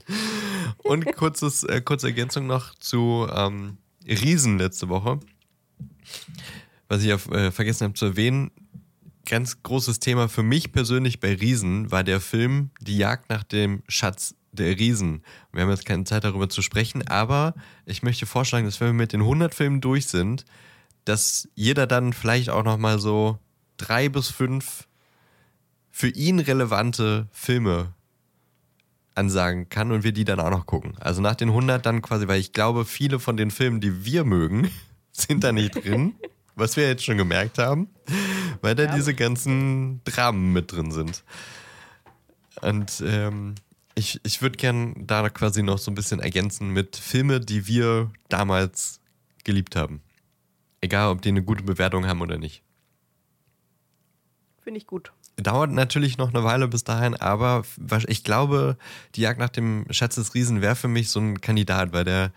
Und 0.83 1.15
kurzes, 1.15 1.63
äh, 1.63 1.81
kurze 1.81 2.07
Ergänzung 2.07 2.47
noch 2.47 2.73
zu 2.75 3.27
ähm, 3.33 3.77
Riesen 4.07 4.57
letzte 4.57 4.89
Woche. 4.89 5.19
Was 6.87 7.03
ich 7.03 7.13
auf, 7.13 7.29
äh, 7.31 7.51
vergessen 7.51 7.85
habe 7.85 7.93
zu 7.93 8.05
erwähnen, 8.05 8.51
ganz 9.27 9.61
großes 9.61 9.99
Thema 9.99 10.27
für 10.27 10.43
mich 10.43 10.71
persönlich 10.71 11.19
bei 11.19 11.33
Riesen 11.35 11.91
war 11.91 12.03
der 12.03 12.19
Film 12.19 12.71
Die 12.81 12.97
Jagd 12.97 13.29
nach 13.29 13.43
dem 13.43 13.83
Schatz 13.87 14.33
der 14.51 14.77
Riesen. 14.77 15.23
Wir 15.51 15.63
haben 15.63 15.69
jetzt 15.69 15.85
keine 15.85 16.03
Zeit 16.03 16.23
darüber 16.23 16.49
zu 16.49 16.61
sprechen, 16.61 17.07
aber 17.07 17.53
ich 17.85 18.03
möchte 18.03 18.25
vorschlagen, 18.25 18.65
dass 18.65 18.79
wenn 18.79 18.87
wir 18.87 18.93
mit 18.93 19.13
den 19.13 19.21
100 19.21 19.53
Filmen 19.53 19.81
durch 19.81 20.07
sind, 20.07 20.45
dass 21.05 21.47
jeder 21.55 21.87
dann 21.87 22.13
vielleicht 22.13 22.49
auch 22.49 22.63
noch 22.63 22.77
mal 22.77 22.99
so 22.99 23.39
drei 23.77 24.09
bis 24.09 24.29
fünf 24.29 24.87
für 25.91 26.09
ihn 26.09 26.39
relevante 26.39 27.27
Filme 27.31 27.93
ansagen 29.15 29.69
kann 29.69 29.91
und 29.91 30.03
wir 30.03 30.13
die 30.13 30.23
dann 30.23 30.39
auch 30.39 30.49
noch 30.49 30.65
gucken. 30.65 30.93
Also 30.99 31.21
nach 31.21 31.35
den 31.35 31.49
100 31.49 31.85
dann 31.85 32.01
quasi, 32.01 32.27
weil 32.27 32.39
ich 32.39 32.53
glaube, 32.53 32.85
viele 32.85 33.19
von 33.19 33.37
den 33.37 33.51
Filmen, 33.51 33.81
die 33.81 34.05
wir 34.05 34.23
mögen, 34.23 34.71
sind 35.11 35.43
da 35.43 35.51
nicht 35.51 35.75
drin, 35.75 36.15
was 36.55 36.77
wir 36.77 36.87
jetzt 36.87 37.03
schon 37.03 37.17
gemerkt 37.17 37.57
haben, 37.57 37.89
weil 38.61 38.75
da 38.75 38.83
ja. 38.83 38.95
diese 38.95 39.13
ganzen 39.13 40.01
Dramen 40.05 40.53
mit 40.53 40.71
drin 40.71 40.91
sind. 40.91 41.23
Und 42.61 43.03
ähm, 43.05 43.55
ich, 43.99 44.19
ich 44.23 44.41
würde 44.41 44.57
gern 44.57 44.95
da 44.97 45.29
quasi 45.29 45.61
noch 45.61 45.77
so 45.77 45.91
ein 45.91 45.95
bisschen 45.95 46.19
ergänzen 46.21 46.69
mit 46.69 46.95
Filme, 46.95 47.39
die 47.39 47.67
wir 47.67 48.09
damals 48.29 49.01
geliebt 49.43 49.75
haben. 49.75 50.01
Egal, 50.81 51.11
ob 51.11 51.21
die 51.21 51.29
eine 51.29 51.43
gute 51.43 51.63
Bewertung 51.63 52.07
haben 52.07 52.21
oder 52.21 52.37
nicht. 52.37 52.63
Finde 54.63 54.77
ich 54.77 54.87
gut. 54.87 55.11
Dauert 55.35 55.71
natürlich 55.71 56.17
noch 56.17 56.29
eine 56.29 56.43
Weile 56.43 56.67
bis 56.67 56.83
dahin, 56.83 57.15
aber 57.15 57.63
ich 58.07 58.23
glaube, 58.23 58.77
die 59.15 59.21
Jagd 59.21 59.39
nach 59.39 59.49
dem 59.49 59.85
Schatz 59.89 60.15
des 60.15 60.33
Riesen 60.33 60.61
wäre 60.61 60.75
für 60.75 60.87
mich 60.87 61.09
so 61.09 61.19
ein 61.19 61.41
Kandidat, 61.41 61.93
weil 61.93 62.05
der 62.05 62.31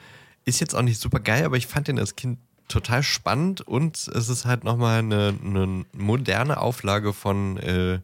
ist 0.44 0.60
jetzt 0.60 0.74
auch 0.74 0.82
nicht 0.82 1.00
super 1.00 1.20
geil, 1.20 1.44
aber 1.44 1.56
ich 1.56 1.66
fand 1.66 1.88
den 1.88 1.98
als 1.98 2.16
Kind 2.16 2.38
total 2.68 3.02
spannend 3.02 3.60
und 3.60 3.96
es 3.96 4.28
ist 4.28 4.44
halt 4.44 4.64
nochmal 4.64 5.00
eine, 5.00 5.34
eine 5.44 5.84
moderne 5.92 6.58
Auflage 6.58 7.12
von 7.12 7.56
äh, 7.58 8.00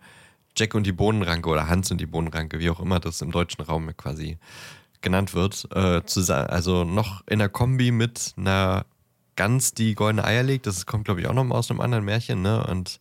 Jack 0.59 0.75
und 0.75 0.87
die 0.87 0.93
Bohnenranke 0.93 1.49
oder 1.49 1.69
Hans 1.69 1.91
und 1.91 2.01
die 2.01 2.07
Bohnenranke, 2.07 2.59
wie 2.59 2.71
auch 2.71 2.81
immer 2.81 3.01
das 3.01 3.23
im 3.23 3.31
deutschen 3.31 3.63
Raum 3.63 3.97
quasi 3.97 4.39
genannt 5.01 5.35
wird. 5.35 5.69
Äh, 5.75 6.05
zu, 6.05 6.21
also 6.35 6.85
noch 6.85 7.27
in 7.27 7.39
der 7.39 7.49
Kombi 7.49 7.91
mit 7.91 8.35
einer 8.37 8.85
Gans, 9.37 9.73
die 9.73 9.95
goldene 9.95 10.25
Eier 10.25 10.43
legt. 10.43 10.67
Das 10.67 10.87
kommt, 10.87 11.05
glaube 11.05 11.21
ich, 11.21 11.29
auch 11.29 11.35
nochmal 11.35 11.59
aus 11.59 11.71
einem 11.71 11.81
anderen 11.81 12.05
Märchen. 12.05 12.43
Ne? 12.43 12.67
Und 12.67 12.99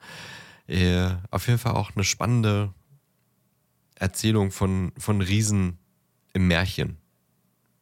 äh, 0.68 1.10
auf 1.32 1.48
jeden 1.48 1.60
Fall 1.60 1.74
auch 1.74 1.92
eine 1.96 2.04
spannende 2.04 2.74
Erzählung 3.96 4.52
von, 4.52 4.92
von 4.98 5.22
Riesen 5.22 5.80
im 6.34 6.48
Märchen. 6.48 6.98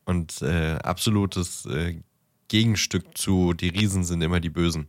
Und 0.06 0.42
äh, 0.42 0.78
absolutes 0.84 1.66
äh, 1.66 2.00
Gegenstück 2.48 3.18
zu 3.18 3.54
Die 3.54 3.70
Riesen 3.70 4.04
sind 4.04 4.22
immer 4.22 4.40
die 4.40 4.50
Bösen. 4.50 4.88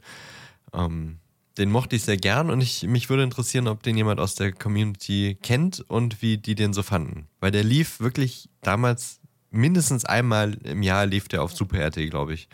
Ähm, 0.72 1.18
den 1.58 1.70
mochte 1.70 1.96
ich 1.96 2.02
sehr 2.02 2.16
gern 2.16 2.50
und 2.50 2.60
ich, 2.60 2.82
mich 2.82 3.08
würde 3.08 3.22
interessieren, 3.22 3.68
ob 3.68 3.82
den 3.82 3.96
jemand 3.96 4.20
aus 4.20 4.34
der 4.34 4.52
Community 4.52 5.38
kennt 5.42 5.80
und 5.88 6.20
wie 6.22 6.38
die 6.38 6.54
den 6.54 6.72
so 6.72 6.82
fanden. 6.82 7.28
Weil 7.40 7.50
der 7.50 7.64
lief 7.64 8.00
wirklich 8.00 8.48
damals 8.60 9.20
mindestens 9.50 10.04
einmal 10.04 10.54
im 10.64 10.82
Jahr 10.82 11.06
lief 11.06 11.28
der 11.28 11.42
auf 11.42 11.52
Super 11.52 11.86
RT, 11.86 12.10
glaube 12.10 12.34
ich. 12.34 12.48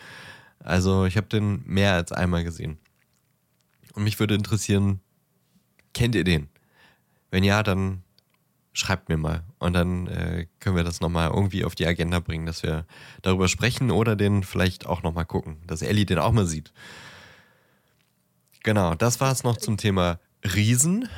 Also 0.60 1.04
ich 1.04 1.16
habe 1.16 1.26
den 1.26 1.62
mehr 1.66 1.94
als 1.94 2.12
einmal 2.12 2.44
gesehen. 2.44 2.78
Und 3.94 4.04
mich 4.04 4.20
würde 4.20 4.34
interessieren, 4.34 5.00
Kennt 5.94 6.14
ihr 6.14 6.24
den? 6.24 6.48
Wenn 7.30 7.44
ja, 7.44 7.62
dann 7.62 8.02
schreibt 8.72 9.08
mir 9.08 9.18
mal. 9.18 9.44
Und 9.58 9.74
dann 9.74 10.06
äh, 10.06 10.46
können 10.60 10.76
wir 10.76 10.84
das 10.84 11.00
nochmal 11.00 11.30
irgendwie 11.30 11.64
auf 11.64 11.74
die 11.74 11.86
Agenda 11.86 12.20
bringen, 12.20 12.46
dass 12.46 12.62
wir 12.62 12.86
darüber 13.20 13.48
sprechen 13.48 13.90
oder 13.90 14.16
den 14.16 14.42
vielleicht 14.42 14.86
auch 14.86 15.02
nochmal 15.02 15.26
gucken, 15.26 15.58
dass 15.66 15.82
Ellie 15.82 16.06
den 16.06 16.18
auch 16.18 16.32
mal 16.32 16.46
sieht. 16.46 16.72
Genau, 18.62 18.94
das 18.94 19.20
war 19.20 19.32
es 19.32 19.44
noch 19.44 19.56
zum 19.56 19.76
Thema 19.76 20.18
Riesen. 20.44 21.08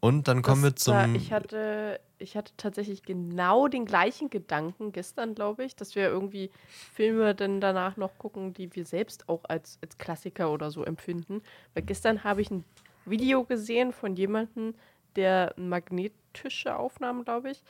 Und 0.00 0.28
dann 0.28 0.42
kommen 0.42 0.62
das, 0.62 0.72
wir 0.72 0.76
zum. 0.76 1.14
ich, 1.14 1.32
hatte, 1.32 2.00
ich 2.18 2.36
hatte 2.36 2.52
tatsächlich 2.56 3.02
genau 3.02 3.68
den 3.68 3.84
gleichen 3.84 4.30
Gedanken 4.30 4.92
gestern, 4.92 5.34
glaube 5.34 5.64
ich, 5.64 5.76
dass 5.76 5.94
wir 5.94 6.08
irgendwie 6.08 6.50
Filme 6.94 7.34
dann 7.34 7.60
danach 7.60 7.96
noch 7.96 8.16
gucken, 8.18 8.54
die 8.54 8.74
wir 8.74 8.84
selbst 8.84 9.28
auch 9.28 9.44
als, 9.44 9.78
als 9.82 9.98
Klassiker 9.98 10.52
oder 10.52 10.70
so 10.70 10.84
empfinden. 10.84 11.42
Weil 11.74 11.84
gestern 11.84 12.24
habe 12.24 12.42
ich 12.42 12.50
ein 12.50 12.64
Video 13.06 13.44
gesehen 13.44 13.92
von 13.92 14.14
jemandem, 14.16 14.74
der 15.16 15.52
magnetische 15.56 16.76
Aufnahmen, 16.76 17.24
glaube 17.24 17.50
ich, 17.50 17.62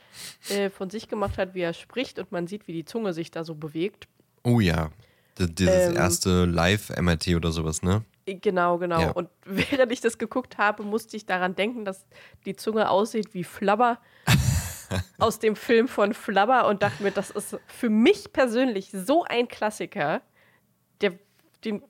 äh, 0.50 0.68
von 0.68 0.90
sich 0.90 1.08
gemacht 1.08 1.38
hat, 1.38 1.54
wie 1.54 1.60
er 1.60 1.72
spricht 1.72 2.18
und 2.18 2.30
man 2.30 2.46
sieht, 2.46 2.68
wie 2.68 2.72
die 2.72 2.84
Zunge 2.84 3.14
sich 3.14 3.30
da 3.30 3.44
so 3.44 3.54
bewegt. 3.54 4.06
Oh 4.42 4.60
ja, 4.60 4.90
D 5.38 5.46
dieses 5.46 5.88
ähm, 5.88 5.96
erste 5.96 6.44
Live-MRT 6.44 7.28
oder 7.36 7.52
sowas, 7.52 7.82
ne? 7.82 8.04
Genau, 8.34 8.78
genau. 8.78 9.00
Ja. 9.00 9.10
Und 9.10 9.28
während 9.44 9.92
ich 9.92 10.00
das 10.00 10.18
geguckt 10.18 10.58
habe, 10.58 10.82
musste 10.82 11.16
ich 11.16 11.26
daran 11.26 11.54
denken, 11.54 11.84
dass 11.84 12.06
die 12.44 12.56
Zunge 12.56 12.90
aussieht 12.90 13.34
wie 13.34 13.44
Flabber 13.44 13.98
aus 15.18 15.38
dem 15.38 15.56
Film 15.56 15.88
von 15.88 16.14
Flabber 16.14 16.68
und 16.68 16.82
dachte 16.82 17.02
mir, 17.02 17.10
das 17.10 17.30
ist 17.30 17.56
für 17.66 17.90
mich 17.90 18.32
persönlich 18.32 18.90
so 18.92 19.24
ein 19.24 19.48
Klassiker, 19.48 20.22
der, 21.00 21.14
den 21.64 21.82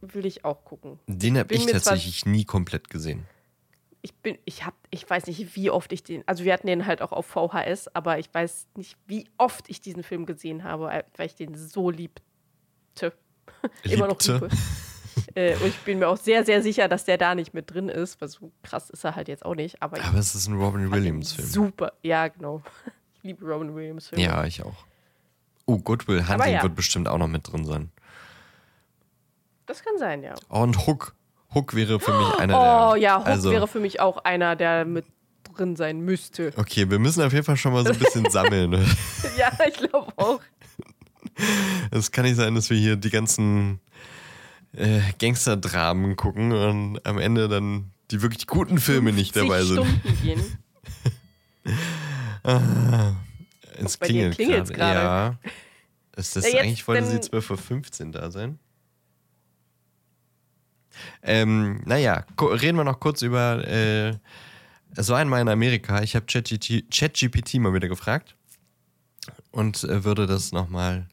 will 0.00 0.26
ich 0.26 0.44
auch 0.44 0.64
gucken. 0.64 0.98
Den 1.06 1.38
habe 1.38 1.54
ich 1.54 1.66
tatsächlich 1.66 2.26
nie 2.26 2.44
komplett 2.44 2.90
gesehen. 2.90 3.26
Ich 4.04 4.14
bin, 4.14 4.36
ich 4.44 4.64
habe, 4.66 4.74
ich 4.90 5.08
weiß 5.08 5.28
nicht, 5.28 5.54
wie 5.54 5.70
oft 5.70 5.92
ich 5.92 6.02
den, 6.02 6.26
also 6.26 6.42
wir 6.42 6.52
hatten 6.52 6.66
den 6.66 6.86
halt 6.86 7.02
auch 7.02 7.12
auf 7.12 7.24
VHS, 7.26 7.86
aber 7.94 8.18
ich 8.18 8.34
weiß 8.34 8.66
nicht, 8.76 8.96
wie 9.06 9.28
oft 9.38 9.70
ich 9.70 9.80
diesen 9.80 10.02
Film 10.02 10.26
gesehen 10.26 10.64
habe, 10.64 11.04
weil 11.16 11.26
ich 11.26 11.36
den 11.36 11.54
so 11.54 11.88
liebte. 11.88 12.20
Immer 13.84 14.08
noch 14.08 14.20
liebe. 14.20 14.48
Äh, 15.34 15.56
und 15.56 15.66
ich 15.66 15.78
bin 15.78 15.98
mir 15.98 16.08
auch 16.08 16.16
sehr, 16.16 16.44
sehr 16.44 16.62
sicher, 16.62 16.88
dass 16.88 17.04
der 17.04 17.18
da 17.18 17.34
nicht 17.34 17.54
mit 17.54 17.72
drin 17.72 17.88
ist, 17.88 18.20
weil 18.20 18.28
so 18.28 18.52
krass 18.62 18.90
ist 18.90 19.04
er 19.04 19.16
halt 19.16 19.28
jetzt 19.28 19.44
auch 19.44 19.54
nicht. 19.54 19.82
Aber, 19.82 20.02
aber 20.02 20.18
es 20.18 20.34
ist 20.34 20.48
ein 20.48 20.54
Robin 20.54 20.90
Williams-Film. 20.90 21.48
Super, 21.48 21.92
ja, 22.02 22.28
genau. 22.28 22.62
Ich 23.24 23.28
liebe 23.28 23.46
Robin 23.46 23.72
Williams-Filme. 23.72 24.24
Ja, 24.24 24.44
ich 24.44 24.64
auch. 24.64 24.84
Oh, 25.66 25.78
Goodwill 25.78 26.26
Hunting 26.28 26.54
ja. 26.54 26.62
wird 26.64 26.74
bestimmt 26.74 27.06
auch 27.06 27.18
noch 27.18 27.28
mit 27.28 27.52
drin 27.52 27.64
sein. 27.64 27.92
Das 29.66 29.84
kann 29.84 29.96
sein, 29.96 30.24
ja. 30.24 30.34
und 30.48 30.88
Hook. 30.88 31.14
Hook 31.54 31.74
wäre 31.74 32.00
für 32.00 32.12
mich 32.12 32.34
einer 32.40 32.58
oh, 32.58 32.62
der. 32.62 32.90
Oh 32.90 32.94
ja, 32.96 33.18
Hook 33.20 33.26
also, 33.26 33.50
wäre 33.52 33.68
für 33.68 33.78
mich 33.78 34.00
auch 34.00 34.24
einer, 34.24 34.56
der 34.56 34.84
mit 34.84 35.04
drin 35.54 35.76
sein 35.76 36.00
müsste. 36.00 36.52
Okay, 36.56 36.90
wir 36.90 36.98
müssen 36.98 37.22
auf 37.22 37.32
jeden 37.32 37.44
Fall 37.44 37.56
schon 37.56 37.72
mal 37.72 37.84
so 37.84 37.92
ein 37.92 37.98
bisschen 37.98 38.24
sammeln. 38.30 38.72
ja, 39.36 39.52
ich 39.68 39.74
glaube 39.74 40.12
auch. 40.16 40.40
Es 41.90 42.10
kann 42.10 42.24
nicht 42.24 42.36
sein, 42.36 42.54
dass 42.54 42.70
wir 42.70 42.76
hier 42.76 42.96
die 42.96 43.10
ganzen 43.10 43.80
äh, 44.74 45.00
Gangster-Dramen 45.18 46.16
gucken 46.16 46.52
und 46.52 47.06
am 47.06 47.18
Ende 47.18 47.48
dann 47.48 47.92
die 48.10 48.22
wirklich 48.22 48.46
guten 48.46 48.78
Filme 48.78 49.12
nicht 49.12 49.34
dabei 49.34 49.62
sind. 49.62 49.86
Gehen. 50.22 50.58
ah, 52.44 53.12
es 53.78 53.98
klingelt 53.98 54.36
gerade. 54.38 54.78
Ja. 54.78 55.38
Ist 56.16 56.36
das 56.36 56.52
ja, 56.52 56.60
eigentlich, 56.60 56.86
wollte 56.86 57.06
sie 57.06 57.16
12.15 57.16 58.06
Uhr 58.06 58.12
da 58.12 58.30
sein? 58.30 58.58
Ähm, 61.22 61.82
naja, 61.86 62.26
reden 62.38 62.76
wir 62.76 62.84
noch 62.84 63.00
kurz 63.00 63.22
über. 63.22 63.66
Äh, 63.66 64.18
es 64.94 65.08
war 65.08 65.18
einmal 65.18 65.40
in 65.40 65.48
Amerika. 65.48 66.02
Ich 66.02 66.14
habe 66.14 66.26
ChatGPT 66.26 67.54
mal 67.54 67.72
wieder 67.72 67.88
gefragt 67.88 68.36
und 69.50 69.84
äh, 69.84 70.04
würde 70.04 70.26
das 70.26 70.52
nochmal 70.52 71.08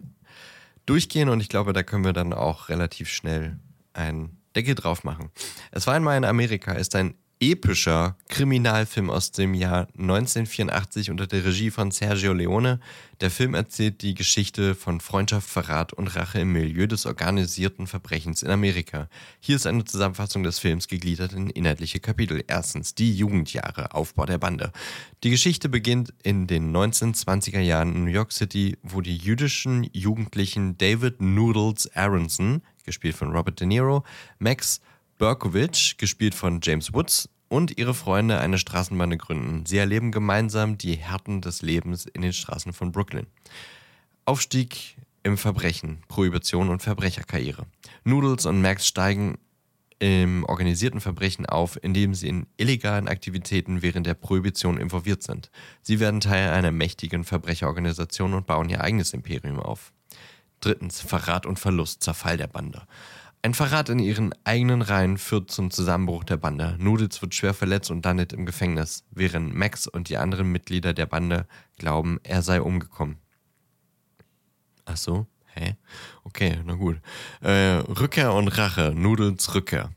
durchgehen 0.89 1.29
und 1.29 1.39
ich 1.39 1.49
glaube, 1.49 1.73
da 1.73 1.83
können 1.83 2.03
wir 2.03 2.13
dann 2.13 2.33
auch 2.33 2.69
relativ 2.69 3.09
schnell 3.09 3.59
einen 3.93 4.37
Deckel 4.55 4.75
drauf 4.75 5.03
machen. 5.03 5.29
Es 5.71 5.85
war 5.85 5.93
einmal 5.93 6.17
in 6.17 6.25
Amerika, 6.25 6.73
ist 6.73 6.95
ein 6.95 7.13
epischer 7.41 8.17
Kriminalfilm 8.27 9.09
aus 9.09 9.31
dem 9.31 9.53
Jahr 9.53 9.87
1984 9.97 11.09
unter 11.09 11.25
der 11.25 11.45
Regie 11.45 11.71
von 11.71 11.89
Sergio 11.89 12.33
Leone. 12.33 12.81
Der 13.21 13.31
Film 13.31 13.53
erzählt 13.53 14.01
die 14.01 14.13
Geschichte 14.13 14.75
von 14.75 14.99
Freundschaft, 14.99 15.49
Verrat 15.49 15.93
und 15.93 16.13
Rache 16.15 16.39
im 16.39 16.51
Milieu 16.51 16.85
des 16.85 17.05
organisierten 17.05 17.87
Verbrechens 17.87 18.43
in 18.43 18.51
Amerika. 18.51 19.07
Hier 19.39 19.55
ist 19.55 19.67
eine 19.67 19.85
Zusammenfassung 19.85 20.43
des 20.43 20.59
Films 20.59 20.89
gegliedert 20.89 21.31
in 21.31 21.49
inhaltliche 21.49 22.01
Kapitel. 22.01 22.43
Erstens 22.45 22.93
die 22.93 23.15
Jugendjahre, 23.15 23.93
Aufbau 23.93 24.25
der 24.25 24.37
Bande. 24.37 24.73
Die 25.23 25.29
Geschichte 25.29 25.69
beginnt 25.69 26.13
in 26.23 26.45
den 26.45 26.75
1920er 26.75 27.61
Jahren 27.61 27.95
in 27.95 28.03
New 28.03 28.11
York 28.11 28.33
City, 28.33 28.77
wo 28.83 28.99
die 28.99 29.15
jüdischen 29.15 29.89
Jugendlichen 29.93 30.77
David 30.77 31.21
Noodles 31.21 31.89
Aronson, 31.95 32.61
gespielt 32.83 33.15
von 33.15 33.31
Robert 33.31 33.61
De 33.61 33.67
Niro, 33.67 34.03
Max 34.39 34.81
Berkowitz, 35.19 35.97
gespielt 35.97 36.33
von 36.33 36.61
James 36.63 36.93
Woods, 36.93 37.27
und 37.49 37.77
ihre 37.77 37.93
Freunde 37.93 38.39
eine 38.39 38.57
Straßenbande 38.57 39.17
gründen. 39.17 39.65
Sie 39.65 39.77
erleben 39.77 40.13
gemeinsam 40.13 40.77
die 40.77 40.95
Härten 40.95 41.41
des 41.41 41.61
Lebens 41.61 42.05
in 42.05 42.21
den 42.21 42.31
Straßen 42.31 42.71
von 42.71 42.93
Brooklyn. 42.93 43.27
Aufstieg 44.23 44.95
im 45.23 45.37
Verbrechen, 45.37 46.03
Prohibition 46.07 46.69
und 46.69 46.81
Verbrecherkarriere. 46.81 47.65
Noodles 48.05 48.45
und 48.45 48.61
Max 48.61 48.87
steigen 48.87 49.37
im 49.99 50.45
organisierten 50.45 51.01
Verbrechen 51.01 51.45
auf, 51.45 51.77
indem 51.83 52.13
sie 52.13 52.29
in 52.29 52.47
illegalen 52.55 53.09
Aktivitäten 53.09 53.81
während 53.81 54.07
der 54.07 54.13
Prohibition 54.13 54.77
involviert 54.77 55.21
sind. 55.21 55.51
Sie 55.81 55.99
werden 55.99 56.21
Teil 56.21 56.51
einer 56.51 56.71
mächtigen 56.71 57.25
Verbrecherorganisation 57.25 58.33
und 58.33 58.47
bauen 58.47 58.69
ihr 58.69 58.79
eigenes 58.79 59.13
Imperium 59.13 59.59
auf. 59.59 59.91
Drittens 60.61 61.01
Verrat 61.01 61.45
und 61.45 61.59
Verlust, 61.59 62.03
Zerfall 62.03 62.37
der 62.37 62.47
Bande. 62.47 62.83
Ein 63.41 63.53
Verrat 63.53 63.87
in 63.87 63.99
ihren 63.99 64.33
eigenen 64.43 64.81
Reihen 64.81 65.17
führt 65.17 65.49
zum 65.49 65.71
Zusammenbruch 65.71 66.25
der 66.25 66.35
Bande. 66.35 66.75
Noodles 66.77 67.21
wird 67.21 67.33
schwer 67.33 67.53
verletzt 67.53 67.89
und 67.89 68.03
landet 68.03 68.33
im 68.33 68.45
Gefängnis, 68.45 69.05
während 69.11 69.55
Max 69.55 69.87
und 69.87 70.09
die 70.09 70.17
anderen 70.17 70.51
Mitglieder 70.51 70.93
der 70.93 71.05
Bande 71.05 71.47
glauben, 71.77 72.19
er 72.23 72.41
sei 72.41 72.61
umgekommen. 72.61 73.17
Ach 74.83 74.97
so? 74.97 75.25
Hä? 75.53 75.77
Okay, 76.25 76.59
na 76.65 76.73
gut. 76.73 76.97
Äh, 77.41 77.77
Rückkehr 77.77 78.33
und 78.33 78.49
Rache. 78.49 78.91
Noodles 78.93 79.55
Rückkehr. 79.55 79.91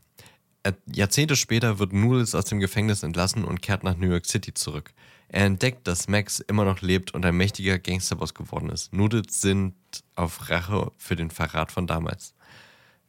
Jahrzehnte 0.85 1.35
später 1.35 1.79
wird 1.79 1.91
Noodles 1.91 2.35
aus 2.35 2.45
dem 2.45 2.61
Gefängnis 2.61 3.03
entlassen 3.03 3.43
und 3.43 3.61
kehrt 3.61 3.83
nach 3.83 3.97
New 3.97 4.09
York 4.09 4.25
City 4.25 4.53
zurück. 4.53 4.93
Er 5.27 5.45
entdeckt, 5.45 5.87
dass 5.87 6.07
Max 6.07 6.39
immer 6.39 6.63
noch 6.63 6.81
lebt 6.81 7.13
und 7.13 7.25
ein 7.25 7.35
mächtiger 7.35 7.77
Gangsterboss 7.77 8.33
geworden 8.33 8.69
ist. 8.69 8.93
Noodles 8.93 9.41
sind 9.41 9.73
auf 10.15 10.49
Rache 10.49 10.91
für 10.97 11.17
den 11.17 11.31
Verrat 11.31 11.71
von 11.73 11.87
damals. 11.87 12.35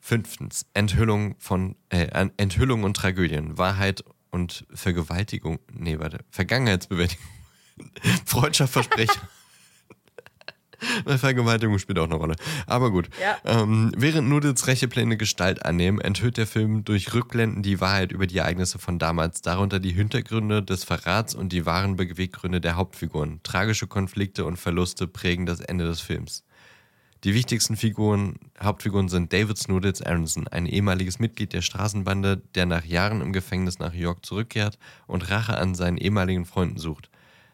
Fünftens, 0.06 0.66
Enthüllung 0.74 1.34
von 1.38 1.76
äh, 1.88 2.28
Enthüllung 2.36 2.84
und 2.84 2.94
Tragödien, 2.94 3.56
Wahrheit 3.56 4.04
und 4.30 4.66
Vergewaltigung, 4.74 5.60
nee, 5.72 5.98
warte, 5.98 6.18
Vergangenheitsbewältigung, 6.28 7.24
Freundschaft, 8.26 8.74
Versprechen. 8.74 9.22
Vergewaltigung 11.06 11.78
spielt 11.78 11.98
auch 11.98 12.04
eine 12.04 12.16
Rolle. 12.16 12.36
Aber 12.66 12.90
gut. 12.90 13.08
Ja. 13.18 13.38
Ähm, 13.46 13.92
während 13.96 14.28
Nudels 14.28 14.66
Rächepläne 14.66 15.16
Gestalt 15.16 15.64
annehmen, 15.64 16.02
enthüllt 16.02 16.36
der 16.36 16.46
Film 16.46 16.84
durch 16.84 17.14
Rückblenden 17.14 17.62
die 17.62 17.80
Wahrheit 17.80 18.12
über 18.12 18.26
die 18.26 18.36
Ereignisse 18.36 18.78
von 18.78 18.98
damals, 18.98 19.40
darunter 19.40 19.80
die 19.80 19.92
Hintergründe 19.92 20.62
des 20.62 20.84
Verrats 20.84 21.34
und 21.34 21.50
die 21.50 21.64
wahren 21.64 21.96
Beweggründe 21.96 22.60
der 22.60 22.76
Hauptfiguren. 22.76 23.40
Tragische 23.42 23.86
Konflikte 23.86 24.44
und 24.44 24.58
Verluste 24.58 25.08
prägen 25.08 25.46
das 25.46 25.60
Ende 25.60 25.86
des 25.86 26.02
Films. 26.02 26.44
Die 27.24 27.32
wichtigsten 27.32 27.78
Figuren, 27.78 28.34
Hauptfiguren 28.62 29.08
sind 29.08 29.32
David 29.32 29.56
Snoodles 29.56 30.02
Aronson, 30.02 30.46
ein 30.46 30.66
ehemaliges 30.66 31.18
Mitglied 31.18 31.54
der 31.54 31.62
Straßenbande, 31.62 32.42
der 32.54 32.66
nach 32.66 32.84
Jahren 32.84 33.22
im 33.22 33.32
Gefängnis 33.32 33.78
nach 33.78 33.94
York 33.94 34.26
zurückkehrt 34.26 34.78
und 35.06 35.30
Rache 35.30 35.56
an 35.56 35.74
seinen 35.74 35.96
ehemaligen 35.96 36.44
Freunden 36.44 36.76
sucht. 36.76 37.08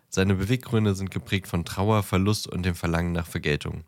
Seine 0.08 0.34
Beweggründe 0.34 0.96
sind 0.96 1.12
geprägt 1.12 1.46
von 1.46 1.64
Trauer, 1.64 2.02
Verlust 2.02 2.48
und 2.48 2.66
dem 2.66 2.74
Verlangen 2.74 3.12
nach 3.12 3.28
Vergeltung. 3.28 3.84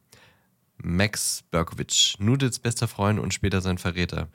Max 0.76 1.42
Berkowitsch, 1.50 2.14
Noodles 2.20 2.60
bester 2.60 2.86
Freund 2.86 3.18
und 3.18 3.34
später 3.34 3.60
sein 3.60 3.78
Verräter. 3.78 4.28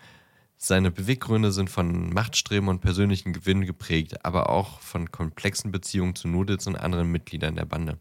Seine 0.57 0.91
Beweggründe 0.91 1.53
sind 1.53 1.69
von 1.69 2.09
Machtstreben 2.09 2.67
und 2.67 2.81
persönlichen 2.81 3.31
Gewinn 3.31 3.65
geprägt, 3.65 4.25
aber 4.25 4.49
auch 4.49 4.81
von 4.81 5.13
komplexen 5.13 5.71
Beziehungen 5.71 6.13
zu 6.13 6.27
Noodles 6.27 6.67
und 6.67 6.75
anderen 6.75 7.09
Mitgliedern 7.09 7.55
der 7.55 7.65
Bande. 7.65 7.99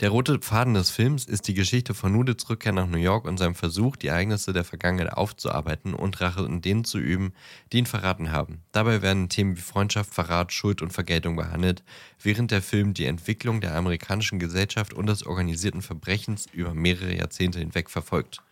Der 0.00 0.10
rote 0.10 0.40
Faden 0.40 0.74
des 0.74 0.90
Films 0.90 1.24
ist 1.24 1.48
die 1.48 1.54
Geschichte 1.54 1.94
von 1.94 2.12
Nudits 2.12 2.48
Rückkehr 2.48 2.72
nach 2.72 2.86
New 2.86 2.98
York 2.98 3.26
und 3.26 3.38
seinem 3.38 3.54
Versuch, 3.54 3.96
die 3.96 4.08
Ereignisse 4.08 4.52
der 4.52 4.64
Vergangenheit 4.64 5.12
aufzuarbeiten 5.12 5.94
und 5.94 6.20
Rache 6.20 6.44
an 6.44 6.60
denen 6.62 6.84
zu 6.84 6.98
üben, 6.98 7.32
die 7.72 7.78
ihn 7.78 7.86
verraten 7.86 8.32
haben. 8.32 8.62
Dabei 8.72 9.02
werden 9.02 9.28
Themen 9.28 9.56
wie 9.56 9.60
Freundschaft, 9.60 10.14
Verrat, 10.14 10.52
Schuld 10.52 10.82
und 10.82 10.92
Vergeltung 10.92 11.36
behandelt, 11.36 11.82
während 12.22 12.50
der 12.50 12.62
Film 12.62 12.94
die 12.94 13.06
Entwicklung 13.06 13.60
der 13.60 13.74
amerikanischen 13.74 14.38
Gesellschaft 14.38 14.94
und 14.94 15.06
des 15.06 15.26
organisierten 15.26 15.82
Verbrechens 15.82 16.46
über 16.52 16.74
mehrere 16.74 17.14
Jahrzehnte 17.14 17.58
hinweg 17.58 17.90
verfolgt. 17.90 18.42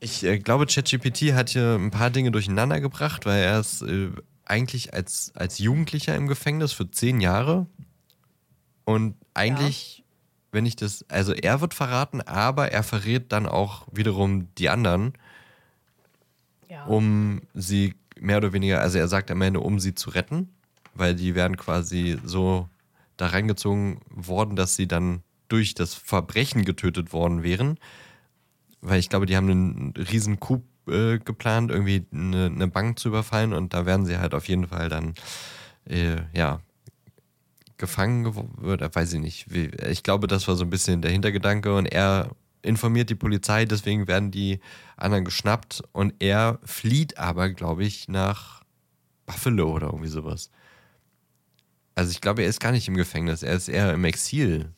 Ich 0.00 0.24
äh, 0.24 0.38
glaube, 0.38 0.66
ChatGPT 0.66 1.34
hat 1.34 1.50
hier 1.50 1.74
ein 1.74 1.90
paar 1.90 2.10
Dinge 2.10 2.30
durcheinander 2.30 2.80
gebracht, 2.80 3.26
weil 3.26 3.42
er 3.42 3.60
ist 3.60 3.82
äh, 3.82 4.08
eigentlich 4.44 4.94
als, 4.94 5.32
als 5.34 5.58
Jugendlicher 5.58 6.16
im 6.16 6.26
Gefängnis 6.26 6.72
für 6.72 6.90
zehn 6.90 7.20
Jahre 7.20 7.66
und 8.84 9.14
eigentlich, 9.34 9.98
ja. 9.98 10.04
wenn 10.52 10.66
ich 10.66 10.76
das, 10.76 11.04
also 11.08 11.32
er 11.32 11.60
wird 11.60 11.74
verraten, 11.74 12.20
aber 12.20 12.72
er 12.72 12.82
verrät 12.82 13.32
dann 13.32 13.46
auch 13.46 13.86
wiederum 13.92 14.48
die 14.56 14.68
anderen, 14.68 15.12
ja. 16.68 16.84
um 16.84 17.42
sie 17.54 17.94
mehr 18.18 18.38
oder 18.38 18.52
weniger, 18.52 18.80
also 18.80 18.98
er 18.98 19.08
sagt 19.08 19.30
am 19.30 19.42
Ende, 19.42 19.60
um 19.60 19.80
sie 19.80 19.94
zu 19.94 20.10
retten, 20.10 20.48
weil 20.94 21.14
die 21.14 21.34
werden 21.34 21.56
quasi 21.56 22.18
so 22.24 22.68
da 23.16 23.28
reingezogen 23.28 24.00
worden, 24.08 24.56
dass 24.56 24.76
sie 24.76 24.88
dann 24.88 25.22
durch 25.48 25.74
das 25.74 25.94
Verbrechen 25.94 26.64
getötet 26.64 27.12
worden 27.12 27.42
wären. 27.42 27.78
Weil 28.80 28.98
ich 28.98 29.08
glaube, 29.08 29.26
die 29.26 29.36
haben 29.36 29.50
einen 29.50 29.94
riesen 29.96 30.40
Coup 30.40 30.62
äh, 30.88 31.18
geplant, 31.18 31.70
irgendwie 31.70 32.06
eine, 32.12 32.46
eine, 32.46 32.68
Bank 32.68 32.98
zu 32.98 33.08
überfallen 33.08 33.52
und 33.52 33.74
da 33.74 33.84
werden 33.84 34.06
sie 34.06 34.18
halt 34.18 34.34
auf 34.34 34.48
jeden 34.48 34.68
Fall 34.68 34.88
dann, 34.88 35.14
äh, 35.84 36.16
ja, 36.32 36.60
gefangen 37.80 38.32
wird, 38.58 38.94
weiß 38.94 39.14
ich 39.14 39.20
nicht. 39.20 39.46
Ich 39.88 40.04
glaube, 40.04 40.28
das 40.28 40.46
war 40.46 40.54
so 40.54 40.64
ein 40.64 40.70
bisschen 40.70 41.02
der 41.02 41.10
Hintergedanke 41.10 41.74
und 41.74 41.86
er 41.86 42.30
informiert 42.62 43.10
die 43.10 43.14
Polizei, 43.14 43.64
deswegen 43.64 44.06
werden 44.06 44.30
die 44.30 44.60
anderen 44.96 45.24
geschnappt 45.24 45.82
und 45.92 46.14
er 46.20 46.60
flieht 46.62 47.18
aber, 47.18 47.48
glaube 47.48 47.84
ich, 47.84 48.06
nach 48.06 48.62
Buffalo 49.26 49.72
oder 49.72 49.86
irgendwie 49.86 50.08
sowas. 50.08 50.50
Also 51.94 52.10
ich 52.12 52.20
glaube, 52.20 52.42
er 52.42 52.48
ist 52.48 52.60
gar 52.60 52.72
nicht 52.72 52.86
im 52.86 52.96
Gefängnis, 52.96 53.42
er 53.42 53.54
ist 53.54 53.68
eher 53.68 53.92
im 53.94 54.04
Exil 54.04 54.72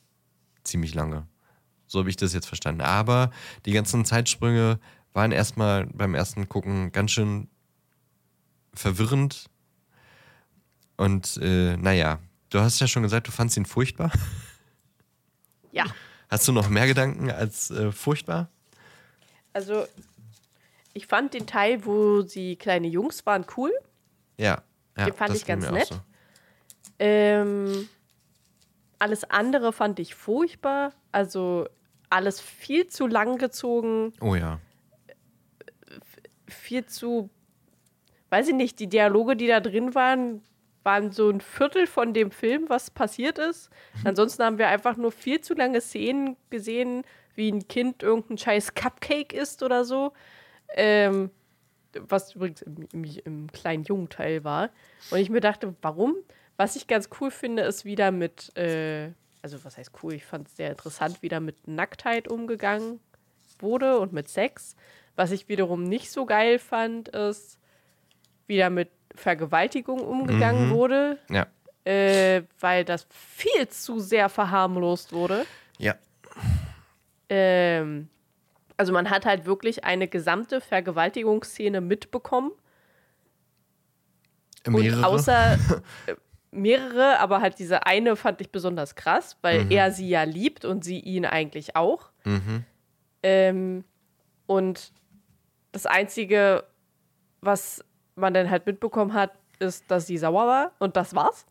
ziemlich 0.65 0.95
lange. 0.95 1.27
So 1.87 1.99
habe 1.99 2.09
ich 2.09 2.17
das 2.17 2.33
jetzt 2.33 2.47
verstanden. 2.47 2.81
Aber 2.81 3.31
die 3.67 3.73
ganzen 3.73 4.05
Zeitsprünge 4.05 4.79
waren 5.13 5.33
erstmal 5.33 5.87
beim 5.87 6.15
ersten 6.15 6.49
Gucken 6.49 6.93
ganz 6.93 7.11
schön 7.11 7.49
verwirrend. 8.73 9.51
Und 10.97 11.37
äh, 11.43 11.77
naja, 11.77 12.21
Du 12.53 12.61
hast 12.61 12.79
ja 12.81 12.87
schon 12.87 13.03
gesagt, 13.03 13.29
du 13.29 13.33
fandst 13.33 13.57
ihn 13.57 13.67
furchtbar. 13.67 14.13
Ja. 15.75 15.87
Hast 16.29 16.47
du 16.47 16.53
noch 16.53 16.69
mehr 16.69 16.87
Gedanken 16.87 17.31
als 17.31 17.71
äh, 17.71 17.93
furchtbar? 17.93 18.51
Also, 19.55 19.87
ich 20.93 21.07
fand 21.07 21.33
den 21.33 21.47
Teil, 21.47 21.87
wo 21.87 22.21
sie 22.21 22.57
kleine 22.57 22.89
Jungs 22.89 23.25
waren, 23.25 23.47
cool. 23.57 23.73
Ja. 24.37 24.63
ja 24.99 25.07
den 25.07 25.15
fand 25.15 25.35
ich 25.35 25.47
ganz 25.47 25.71
nett. 25.71 25.87
So. 25.87 25.95
Ähm, 26.99 27.89
alles 28.99 29.25
andere 29.25 29.73
fand 29.73 29.99
ich 29.99 30.15
furchtbar. 30.15 30.93
Also 31.11 31.67
alles 32.11 32.39
viel 32.39 32.87
zu 32.87 33.07
lang 33.07 33.39
gezogen. 33.39 34.13
Oh 34.21 34.35
ja. 34.35 34.61
Viel 36.47 36.85
zu, 36.85 37.31
weiß 38.29 38.49
ich 38.49 38.55
nicht, 38.55 38.79
die 38.79 38.89
Dialoge, 38.89 39.37
die 39.37 39.47
da 39.47 39.61
drin 39.61 39.95
waren, 39.95 40.43
waren 40.85 41.13
so 41.13 41.31
ein 41.31 41.41
Viertel 41.41 41.87
von 41.87 42.15
dem 42.15 42.31
Film, 42.31 42.69
was 42.69 42.91
passiert 42.91 43.39
ist. 43.39 43.71
Mhm. 43.95 44.09
Ansonsten 44.09 44.43
haben 44.45 44.59
wir 44.59 44.69
einfach 44.69 44.97
nur 44.97 45.13
viel 45.13 45.41
zu 45.41 45.55
lange 45.55 45.81
Szenen 45.81 46.37
gesehen, 46.51 47.05
wie 47.35 47.51
ein 47.51 47.67
Kind 47.69 48.03
irgendein 48.03 48.39
scheiß 48.39 48.75
Cupcake 48.75 49.33
isst 49.33 49.63
oder 49.63 49.85
so. 49.85 50.13
Ähm, 50.75 51.31
was 51.95 52.35
übrigens 52.35 52.63
im, 52.63 52.89
im, 52.93 53.05
im 53.25 53.53
kleinen 53.53 53.85
Jungen-Teil 53.85 54.45
war. 54.45 54.71
Und 55.11 55.19
ich 55.19 55.31
mir 55.31 55.41
dachte, 55.41 55.75
warum? 55.83 56.17
Was 56.57 56.77
ich 56.77 56.87
ganz 56.87 57.09
cool 57.21 57.31
finde, 57.31 57.63
ist 57.63 57.85
wieder 57.85 58.11
mit, 58.11 58.57
äh, 58.57 59.11
also 59.43 59.63
was 59.65 59.77
heißt 59.77 59.91
cool, 60.03 60.15
ich 60.15 60.25
fand 60.25 60.49
es 60.49 60.57
sehr 60.57 60.71
interessant, 60.71 61.23
wieder 61.23 61.41
mit 61.41 61.67
Nacktheit 61.67 62.29
umgegangen 62.29 63.01
wurde 63.59 63.99
und 63.99 64.13
mit 64.13 64.29
Sex. 64.29 64.77
Was 65.17 65.31
ich 65.31 65.49
wiederum 65.49 65.85
nicht 65.85 66.11
so 66.11 66.25
geil 66.25 66.59
fand, 66.59 67.09
ist 67.09 67.59
wieder 68.47 68.71
mit 68.71 68.91
Vergewaltigung 69.15 70.01
umgegangen 70.01 70.69
mhm. 70.69 70.71
wurde. 70.73 71.19
Ja. 71.31 71.47
Äh, 71.85 72.43
weil 72.61 72.85
das 72.85 73.07
viel 73.11 73.69
zu 73.69 73.99
sehr 73.99 74.29
verharmlost 74.29 75.13
wurde. 75.13 75.45
Ja. 75.79 75.97
Ähm, 77.29 78.09
also 78.77 78.93
man 78.93 79.11
hat 79.11 79.27
halt 79.27 79.47
wirklich 79.47 79.85
eine 79.85 80.07
gesamte 80.07 80.61
Vergewaltigungsszene 80.61 81.81
mitbekommen. 81.81 82.53
Mehrere? 84.67 84.99
Und 84.99 85.05
außer 85.05 85.55
äh, 86.07 86.15
mehrere, 86.53 87.19
aber 87.19 87.41
halt 87.41 87.59
diese 87.59 87.87
eine 87.87 88.15
fand 88.15 88.41
ich 88.41 88.51
besonders 88.51 88.95
krass, 88.95 89.37
weil 89.43 89.65
mhm. 89.65 89.71
er 89.71 89.91
sie 89.91 90.09
ja 90.09 90.23
liebt 90.23 90.65
und 90.65 90.85
sie 90.85 91.01
ihn 91.01 91.25
eigentlich 91.25 91.75
auch. 91.75 92.11
Mhm. 92.25 92.65
Ähm, 93.23 93.85
und 94.47 94.93
das 95.73 95.87
Einzige, 95.87 96.65
was 97.41 97.85
man 98.15 98.35
dann 98.35 98.51
halt 98.51 98.67
mitbekommen 98.67 99.15
hat, 99.15 99.33
ist, 99.59 99.91
dass 99.91 100.07
sie 100.07 100.19
sauer 100.19 100.47
war 100.47 100.73
und 100.79 100.97
das 100.97 101.15
war's. 101.15 101.47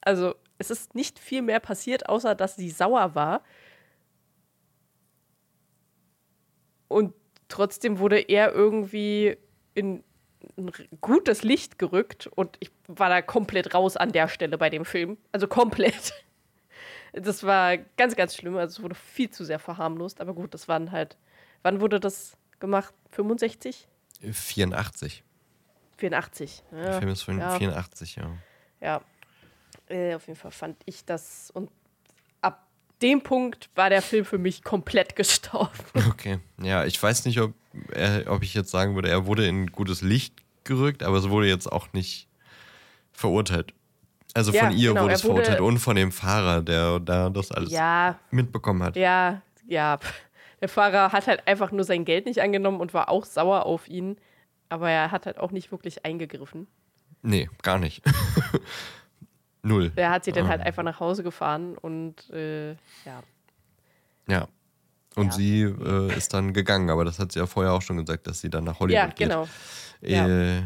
Also 0.00 0.34
es 0.58 0.70
ist 0.70 0.94
nicht 0.94 1.18
viel 1.18 1.42
mehr 1.42 1.60
passiert, 1.60 2.08
außer 2.08 2.34
dass 2.34 2.56
sie 2.56 2.70
sauer 2.70 3.14
war. 3.14 3.42
Und 6.88 7.14
trotzdem 7.48 7.98
wurde 7.98 8.20
er 8.20 8.52
irgendwie 8.52 9.36
in 9.74 10.02
ein 10.56 10.72
gutes 11.00 11.42
Licht 11.42 11.78
gerückt 11.78 12.26
und 12.26 12.56
ich 12.60 12.70
war 12.88 13.08
da 13.08 13.22
komplett 13.22 13.74
raus 13.74 13.96
an 13.96 14.12
der 14.12 14.28
Stelle 14.28 14.58
bei 14.58 14.70
dem 14.70 14.84
Film. 14.84 15.18
Also 15.32 15.46
komplett. 15.46 16.12
Das 17.14 17.44
war 17.44 17.76
ganz, 17.76 18.16
ganz 18.16 18.34
schlimm. 18.34 18.56
Also 18.56 18.78
es 18.78 18.82
wurde 18.82 18.94
viel 18.94 19.28
zu 19.28 19.44
sehr 19.44 19.58
verharmlost. 19.58 20.18
Aber 20.22 20.32
gut, 20.32 20.54
das 20.54 20.66
waren 20.66 20.92
halt. 20.92 21.18
Wann 21.60 21.82
wurde 21.82 22.00
das 22.00 22.38
gemacht? 22.58 22.94
65? 23.10 23.86
84. 24.22 25.22
84. 26.02 26.64
Ja. 26.72 26.82
Der 26.82 26.98
Film 26.98 27.10
ist 27.10 27.22
von 27.22 27.38
ja. 27.38 27.58
84, 27.58 28.16
ja. 28.16 28.30
Ja. 28.80 29.00
Äh, 29.88 30.14
auf 30.14 30.26
jeden 30.26 30.38
Fall 30.38 30.50
fand 30.50 30.76
ich 30.84 31.04
das. 31.04 31.50
Und 31.52 31.70
ab 32.40 32.66
dem 33.00 33.22
Punkt 33.22 33.70
war 33.74 33.88
der 33.88 34.02
Film 34.02 34.24
für 34.24 34.38
mich 34.38 34.64
komplett 34.64 35.14
gestorben. 35.16 35.70
Okay. 36.08 36.40
Ja, 36.60 36.84
ich 36.84 37.00
weiß 37.00 37.24
nicht, 37.24 37.40
ob, 37.40 37.54
er, 37.92 38.24
ob 38.30 38.42
ich 38.42 38.54
jetzt 38.54 38.70
sagen 38.70 38.94
würde, 38.94 39.10
er 39.10 39.26
wurde 39.26 39.46
in 39.46 39.70
gutes 39.70 40.02
Licht 40.02 40.34
gerückt, 40.64 41.02
aber 41.02 41.18
es 41.18 41.28
wurde 41.28 41.46
jetzt 41.46 41.70
auch 41.70 41.92
nicht 41.92 42.28
verurteilt. 43.12 43.74
Also 44.34 44.50
ja, 44.52 44.64
von 44.64 44.76
ihr 44.76 44.90
genau, 44.90 45.02
wurde 45.02 45.14
es 45.14 45.20
verurteilt 45.20 45.60
und 45.60 45.78
von 45.78 45.94
dem 45.94 46.10
Fahrer, 46.10 46.62
der 46.62 46.98
da 47.00 47.28
das 47.28 47.52
alles 47.52 47.70
ja, 47.70 48.18
mitbekommen 48.30 48.82
hat. 48.82 48.96
Ja, 48.96 49.42
ja. 49.68 49.98
Der 50.60 50.68
Fahrer 50.68 51.12
hat 51.12 51.26
halt 51.26 51.46
einfach 51.46 51.70
nur 51.70 51.84
sein 51.84 52.04
Geld 52.04 52.24
nicht 52.24 52.40
angenommen 52.40 52.80
und 52.80 52.94
war 52.94 53.08
auch 53.08 53.24
sauer 53.24 53.66
auf 53.66 53.88
ihn. 53.88 54.16
Aber 54.72 54.88
er 54.88 55.10
hat 55.10 55.26
halt 55.26 55.38
auch 55.38 55.50
nicht 55.50 55.70
wirklich 55.70 56.06
eingegriffen. 56.06 56.66
Nee, 57.20 57.50
gar 57.60 57.78
nicht. 57.78 58.02
Null. 59.62 59.92
Er 59.96 60.08
hat 60.08 60.24
sie 60.24 60.32
dann 60.32 60.48
halt 60.48 60.62
ähm. 60.62 60.66
einfach 60.66 60.82
nach 60.82 60.98
Hause 60.98 61.22
gefahren 61.22 61.76
und 61.76 62.30
äh, 62.30 62.70
ja. 62.70 63.22
Ja. 64.26 64.48
Und 65.14 65.26
ja. 65.26 65.32
sie 65.32 65.60
äh, 65.60 66.16
ist 66.16 66.32
dann 66.32 66.54
gegangen, 66.54 66.88
aber 66.88 67.04
das 67.04 67.18
hat 67.18 67.32
sie 67.32 67.38
ja 67.38 67.46
vorher 67.46 67.74
auch 67.74 67.82
schon 67.82 67.98
gesagt, 67.98 68.26
dass 68.26 68.40
sie 68.40 68.48
dann 68.48 68.64
nach 68.64 68.80
Hollywood 68.80 68.96
ja, 68.96 69.06
geht. 69.08 69.18
Genau. 69.18 69.46
Äh, 70.00 70.60
ja. 70.60 70.62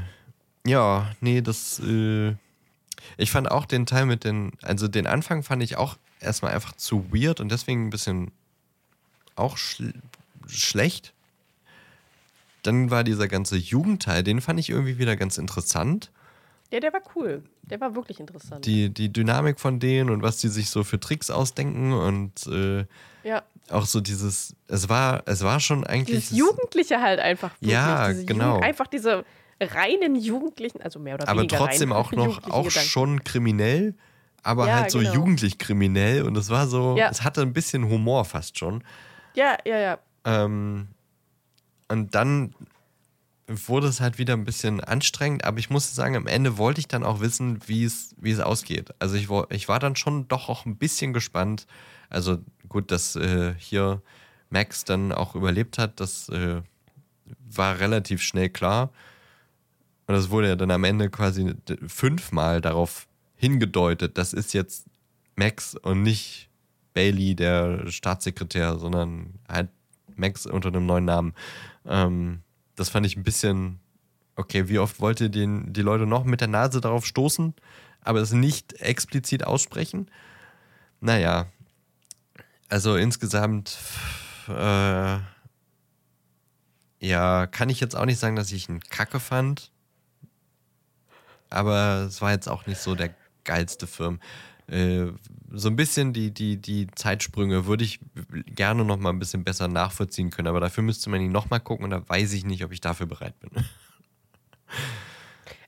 ja, 0.64 1.10
nee, 1.20 1.40
das. 1.40 1.80
Äh, 1.80 2.36
ich 3.16 3.32
fand 3.32 3.50
auch 3.50 3.66
den 3.66 3.86
Teil 3.86 4.06
mit 4.06 4.22
den. 4.22 4.52
Also 4.62 4.86
den 4.86 5.08
Anfang 5.08 5.42
fand 5.42 5.64
ich 5.64 5.76
auch 5.76 5.96
erstmal 6.20 6.54
einfach 6.54 6.76
zu 6.76 7.12
weird 7.12 7.40
und 7.40 7.50
deswegen 7.50 7.88
ein 7.88 7.90
bisschen 7.90 8.30
auch 9.34 9.56
schl 9.56 9.94
schlecht. 10.46 11.12
Dann 12.66 12.90
war 12.90 13.04
dieser 13.04 13.28
ganze 13.28 13.56
Jugendteil, 13.56 14.22
den 14.22 14.40
fand 14.40 14.58
ich 14.58 14.70
irgendwie 14.70 14.98
wieder 14.98 15.16
ganz 15.16 15.38
interessant. 15.38 16.10
Ja, 16.72 16.80
der 16.80 16.92
war 16.92 17.00
cool. 17.14 17.44
Der 17.62 17.80
war 17.80 17.94
wirklich 17.94 18.18
interessant. 18.18 18.66
Die, 18.66 18.92
die 18.92 19.12
Dynamik 19.12 19.60
von 19.60 19.78
denen 19.78 20.10
und 20.10 20.22
was 20.22 20.38
die 20.38 20.48
sich 20.48 20.68
so 20.70 20.82
für 20.82 20.98
Tricks 20.98 21.30
ausdenken 21.30 21.92
und 21.92 22.46
äh, 22.48 22.84
ja. 23.22 23.42
auch 23.70 23.86
so 23.86 24.00
dieses, 24.00 24.56
es 24.66 24.88
war, 24.88 25.22
es 25.26 25.42
war 25.42 25.60
schon 25.60 25.84
eigentlich. 25.84 26.28
Dieses 26.28 26.36
Jugendliche 26.36 27.00
halt 27.00 27.20
einfach. 27.20 27.52
Wirklich, 27.60 27.72
ja, 27.72 28.12
genau. 28.12 28.54
Jugend, 28.54 28.64
einfach 28.64 28.86
diese 28.88 29.24
reinen 29.60 30.16
Jugendlichen, 30.16 30.82
also 30.82 30.98
mehr 30.98 31.14
oder 31.14 31.28
aber 31.28 31.40
weniger. 31.40 31.56
Aber 31.58 31.66
trotzdem 31.68 31.92
auch 31.92 32.12
noch, 32.12 32.50
auch 32.50 32.66
Gedanken. 32.66 32.88
schon 32.88 33.24
kriminell, 33.24 33.94
aber 34.42 34.66
ja, 34.66 34.80
halt 34.80 34.90
so 34.90 34.98
genau. 34.98 35.14
jugendlich 35.14 35.58
kriminell 35.58 36.22
und 36.22 36.36
es 36.36 36.50
war 36.50 36.66
so, 36.66 36.96
ja. 36.96 37.08
es 37.10 37.22
hatte 37.22 37.42
ein 37.42 37.52
bisschen 37.52 37.88
Humor 37.88 38.24
fast 38.24 38.58
schon. 38.58 38.82
Ja, 39.34 39.56
ja, 39.64 39.78
ja. 39.78 39.98
Ähm, 40.24 40.88
und 41.88 42.14
dann 42.14 42.54
wurde 43.46 43.86
es 43.86 44.00
halt 44.00 44.18
wieder 44.18 44.34
ein 44.34 44.44
bisschen 44.44 44.80
anstrengend, 44.80 45.44
aber 45.44 45.58
ich 45.58 45.70
muss 45.70 45.94
sagen, 45.94 46.16
am 46.16 46.26
Ende 46.26 46.58
wollte 46.58 46.80
ich 46.80 46.88
dann 46.88 47.04
auch 47.04 47.20
wissen, 47.20 47.60
wie 47.66 47.84
es, 47.84 48.14
wie 48.18 48.32
es 48.32 48.40
ausgeht. 48.40 48.92
Also 48.98 49.14
ich, 49.14 49.28
ich 49.50 49.68
war 49.68 49.78
dann 49.78 49.94
schon 49.94 50.26
doch 50.28 50.48
auch 50.48 50.66
ein 50.66 50.76
bisschen 50.76 51.12
gespannt. 51.12 51.66
Also 52.10 52.38
gut, 52.68 52.90
dass 52.90 53.14
äh, 53.14 53.54
hier 53.56 54.02
Max 54.50 54.84
dann 54.84 55.12
auch 55.12 55.34
überlebt 55.34 55.78
hat, 55.78 56.00
das 56.00 56.28
äh, 56.28 56.60
war 57.48 57.78
relativ 57.78 58.22
schnell 58.22 58.48
klar. 58.48 58.90
Und 60.06 60.14
das 60.14 60.30
wurde 60.30 60.48
ja 60.48 60.56
dann 60.56 60.70
am 60.70 60.84
Ende 60.84 61.08
quasi 61.10 61.54
fünfmal 61.86 62.60
darauf 62.60 63.06
hingedeutet, 63.36 64.18
das 64.18 64.32
ist 64.32 64.54
jetzt 64.54 64.86
Max 65.36 65.74
und 65.74 66.02
nicht 66.02 66.48
Bailey, 66.94 67.34
der 67.34 67.90
Staatssekretär, 67.90 68.78
sondern 68.78 69.34
halt 69.48 69.68
Max 70.18 70.46
unter 70.46 70.68
einem 70.68 70.86
neuen 70.86 71.04
Namen. 71.04 71.34
Ähm, 71.84 72.42
das 72.74 72.88
fand 72.88 73.06
ich 73.06 73.16
ein 73.16 73.22
bisschen, 73.22 73.80
okay, 74.36 74.68
wie 74.68 74.78
oft 74.78 75.00
wollt 75.00 75.20
ihr 75.20 75.28
den, 75.28 75.72
die 75.72 75.82
Leute 75.82 76.06
noch 76.06 76.24
mit 76.24 76.40
der 76.40 76.48
Nase 76.48 76.80
darauf 76.80 77.06
stoßen, 77.06 77.54
aber 78.02 78.20
es 78.20 78.32
nicht 78.32 78.74
explizit 78.74 79.44
aussprechen? 79.44 80.10
Naja, 81.00 81.46
also 82.68 82.96
insgesamt, 82.96 83.78
äh, 84.48 85.18
ja, 87.00 87.46
kann 87.46 87.68
ich 87.68 87.80
jetzt 87.80 87.94
auch 87.94 88.06
nicht 88.06 88.18
sagen, 88.18 88.36
dass 88.36 88.52
ich 88.52 88.68
ihn 88.68 88.80
kacke 88.80 89.20
fand. 89.20 89.70
Aber 91.48 92.06
es 92.08 92.20
war 92.20 92.32
jetzt 92.32 92.48
auch 92.48 92.66
nicht 92.66 92.80
so 92.80 92.94
der 92.94 93.14
geilste 93.44 93.86
Film. 93.86 94.20
Äh, 94.68 95.12
so 95.52 95.68
ein 95.68 95.76
bisschen 95.76 96.12
die, 96.12 96.32
die, 96.32 96.56
die 96.56 96.88
Zeitsprünge 96.94 97.66
würde 97.66 97.84
ich 97.84 98.00
gerne 98.46 98.84
noch 98.84 98.98
mal 98.98 99.10
ein 99.10 99.18
bisschen 99.18 99.44
besser 99.44 99.68
nachvollziehen 99.68 100.30
können, 100.30 100.48
aber 100.48 100.60
dafür 100.60 100.82
müsste 100.82 101.08
man 101.08 101.20
ihn 101.20 101.32
noch 101.32 101.50
mal 101.50 101.60
gucken 101.60 101.84
und 101.84 101.90
da 101.90 102.08
weiß 102.08 102.32
ich 102.32 102.44
nicht, 102.44 102.64
ob 102.64 102.72
ich 102.72 102.80
dafür 102.80 103.06
bereit 103.06 103.38
bin. 103.40 103.50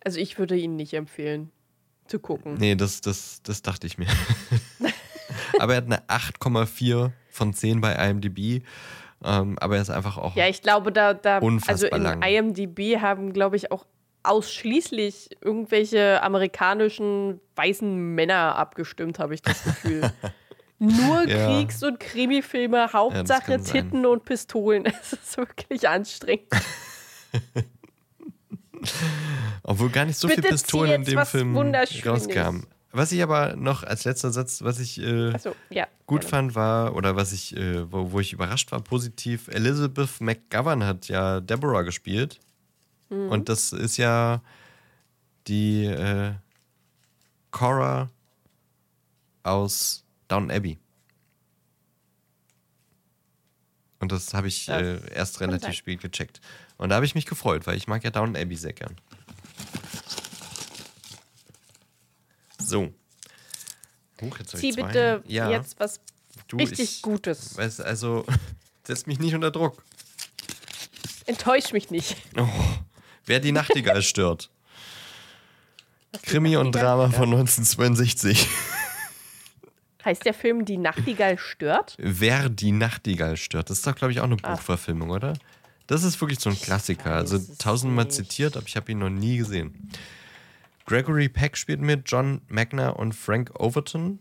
Also 0.04 0.20
ich 0.20 0.38
würde 0.38 0.56
ihn 0.56 0.76
nicht 0.76 0.94
empfehlen 0.94 1.50
zu 2.06 2.18
gucken. 2.18 2.54
Nee, 2.54 2.76
das, 2.76 3.00
das, 3.00 3.42
das 3.42 3.62
dachte 3.62 3.86
ich 3.86 3.98
mir. 3.98 4.06
aber 5.58 5.74
er 5.74 5.76
hat 5.78 5.84
eine 5.84 6.00
8,4 6.06 7.10
von 7.28 7.52
10 7.52 7.80
bei 7.80 7.92
IMDb. 7.92 8.64
Ähm, 9.22 9.58
aber 9.58 9.76
er 9.76 9.82
ist 9.82 9.90
einfach 9.90 10.16
auch. 10.16 10.36
Ja, 10.36 10.48
ich 10.48 10.62
glaube, 10.62 10.92
da, 10.92 11.14
da 11.14 11.40
also 11.66 11.86
in 11.86 12.02
lang. 12.02 12.22
IMDb 12.22 13.00
haben, 13.00 13.32
glaube 13.32 13.56
ich, 13.56 13.70
auch 13.72 13.84
ausschließlich 14.22 15.36
irgendwelche 15.40 16.22
amerikanischen 16.22 17.40
weißen 17.56 18.14
Männer 18.14 18.56
abgestimmt, 18.56 19.18
habe 19.18 19.34
ich 19.34 19.42
das 19.42 19.62
Gefühl. 19.64 20.12
Nur 20.78 21.26
ja. 21.26 21.46
Kriegs- 21.46 21.82
und 21.82 21.98
Krimi-Filme, 21.98 22.92
Hauptsache 22.92 23.52
ja, 23.52 23.58
Titten 23.58 24.06
und 24.06 24.24
Pistolen. 24.24 24.84
Es 25.00 25.12
ist 25.12 25.36
wirklich 25.36 25.88
anstrengend. 25.88 26.46
Obwohl 29.64 29.90
gar 29.90 30.04
nicht 30.04 30.18
so 30.18 30.28
Bitte 30.28 30.42
viele 30.42 30.52
Pistolen 30.52 30.92
in 30.92 31.04
dem 31.04 31.26
Film 31.26 31.56
rauskamen. 31.56 32.66
Was 32.92 33.12
ich 33.12 33.22
aber 33.22 33.54
noch 33.56 33.82
als 33.82 34.04
letzter 34.04 34.30
Satz, 34.30 34.62
was 34.62 34.78
ich 34.78 35.00
äh, 35.02 35.36
so, 35.38 35.54
ja, 35.68 35.86
gut 36.06 36.22
gerne. 36.22 36.30
fand, 36.30 36.54
war, 36.54 36.96
oder 36.96 37.16
was 37.16 37.32
ich, 37.32 37.54
äh, 37.54 37.92
wo, 37.92 38.12
wo, 38.12 38.20
ich 38.20 38.32
überrascht 38.32 38.72
war, 38.72 38.80
positiv, 38.80 39.48
Elizabeth 39.48 40.20
McGovern 40.20 40.84
hat 40.84 41.08
ja 41.08 41.40
Deborah 41.40 41.82
gespielt. 41.82 42.40
Mhm. 43.08 43.30
Und 43.30 43.48
das 43.48 43.72
ist 43.72 43.96
ja 43.96 44.42
die 45.46 45.86
äh, 45.86 46.34
Cora 47.50 48.10
aus 49.42 50.04
Down 50.28 50.50
Abbey. 50.50 50.78
Und 54.00 54.12
das 54.12 54.32
habe 54.34 54.48
ich 54.48 54.66
Das 54.66 54.82
äh, 54.82 55.14
erst 55.14 55.40
relativ 55.40 55.74
spät 55.74 56.00
gecheckt. 56.00 56.40
Und 56.76 56.90
da 56.90 56.96
habe 56.96 57.06
ich 57.06 57.14
mich 57.14 57.26
gefreut, 57.26 57.66
weil 57.66 57.76
ich 57.76 57.88
mag 57.88 58.04
ja 58.04 58.10
Down 58.10 58.36
Abbey 58.36 58.56
sehr 58.56 58.72
gern. 58.72 58.94
So. 62.58 62.92
Huch, 64.20 64.38
jetzt 64.38 64.56
Zieh 64.56 64.72
bitte 64.72 65.22
ja, 65.26 65.50
jetzt 65.50 65.80
was 65.80 66.00
du, 66.48 66.56
richtig 66.56 66.96
ich, 66.96 67.02
Gutes. 67.02 67.56
Weiß, 67.56 67.80
also, 67.80 68.24
setz 68.84 69.06
mich 69.06 69.18
nicht 69.18 69.34
unter 69.34 69.50
Druck. 69.50 69.82
Enttäusch 71.26 71.72
mich 71.72 71.90
nicht. 71.90 72.16
Oh, 72.36 72.48
wer 73.28 73.40
die 73.40 73.52
Nachtigall 73.52 74.02
stört. 74.02 74.50
Krimi 76.22 76.56
und 76.56 76.72
Drama 76.72 77.10
von 77.10 77.24
1962. 77.24 78.48
Heißt 80.04 80.24
der 80.24 80.34
Film 80.34 80.64
Die 80.64 80.78
Nachtigall 80.78 81.38
stört? 81.38 81.94
Wer 81.98 82.48
die 82.48 82.72
Nachtigall 82.72 83.36
stört. 83.36 83.68
Das 83.68 83.78
ist 83.78 83.86
doch, 83.86 83.94
glaube 83.94 84.12
ich, 84.12 84.20
auch 84.20 84.24
eine 84.24 84.36
Ach. 84.42 84.56
Buchverfilmung, 84.56 85.10
oder? 85.10 85.34
Das 85.86 86.04
ist 86.04 86.20
wirklich 86.20 86.40
so 86.40 86.50
ein 86.50 86.58
Klassiker. 86.58 87.14
Also 87.14 87.38
tausendmal 87.58 88.06
nicht. 88.06 88.16
zitiert, 88.16 88.56
aber 88.56 88.66
ich 88.66 88.76
habe 88.76 88.92
ihn 88.92 88.98
noch 88.98 89.10
nie 89.10 89.38
gesehen. 89.38 89.90
Gregory 90.86 91.28
Peck 91.28 91.56
spielt 91.56 91.80
mit, 91.80 92.10
John 92.10 92.40
Magner 92.48 92.98
und 92.98 93.14
Frank 93.14 93.52
Overton. 93.58 94.18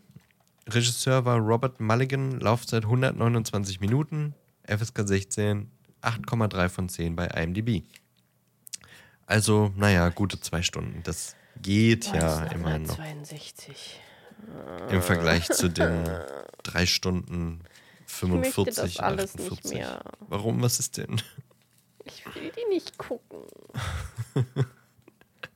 Regisseur 0.68 1.24
war 1.24 1.38
Robert 1.38 1.80
Mulligan, 1.80 2.39
Laufzeit 2.39 2.84
129 2.84 3.80
Minuten, 3.80 4.34
FSK 4.66 5.08
16, 5.08 5.72
8,3 6.01 6.70
von 6.70 6.89
10 6.89 7.16
bei 7.16 7.28
IMDb. 7.28 7.84
Also, 9.28 9.71
naja, 9.75 10.09
gute 10.09 10.39
zwei 10.39 10.61
Stunden. 10.63 11.03
Das 11.03 11.36
geht 11.61 12.11
ja 12.13 12.45
immerhin 12.45 12.84
noch 12.84 12.95
62. 12.95 13.99
im 14.89 15.01
Vergleich 15.01 15.47
zu 15.49 15.69
den 15.69 16.05
drei 16.63 16.86
Stunden 16.86 17.59
Ich 18.07 18.23
möchte 18.23 18.53
45, 18.53 18.75
das 18.95 18.99
alles 19.03 19.36
48. 19.36 19.49
nicht 19.63 19.73
mehr. 19.73 20.01
Warum? 20.30 20.61
Was 20.61 20.80
ist 20.80 20.97
denn? 20.97 21.21
Ich 22.05 22.25
will 22.34 22.51
die 22.55 22.73
nicht 22.73 22.97
gucken. 22.97 23.39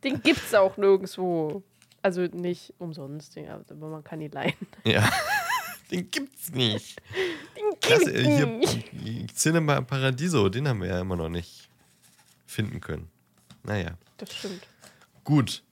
Den 0.03 0.22
gibt's 0.22 0.53
auch 0.53 0.76
nirgendwo. 0.78 1.63
Also 2.01 2.22
nicht 2.24 2.74
umsonst, 2.80 3.38
aber 3.38 3.88
man 3.88 4.03
kann 4.03 4.19
ihn 4.22 4.32
leihen. 4.32 4.53
Ja, 4.84 5.09
den 5.91 6.09
gibt's 6.11 6.51
nicht. 6.51 7.01
Den 7.55 7.63
Das, 7.80 7.99
gibt's 7.99 8.07
äh, 8.11 8.45
nicht. 8.47 8.89
hier, 8.91 9.28
Cinema 9.28 9.80
Paradiso, 9.82 10.49
den 10.49 10.67
haben 10.67 10.82
wir 10.82 10.89
ja 10.89 10.99
immer 11.01 11.15
noch 11.15 11.30
nicht 11.30 11.69
finden 12.47 12.82
können. 12.82 13.07
Naja, 13.64 13.91
Das 14.18 14.34
stimmt. 14.34 14.62
gut. 15.24 15.64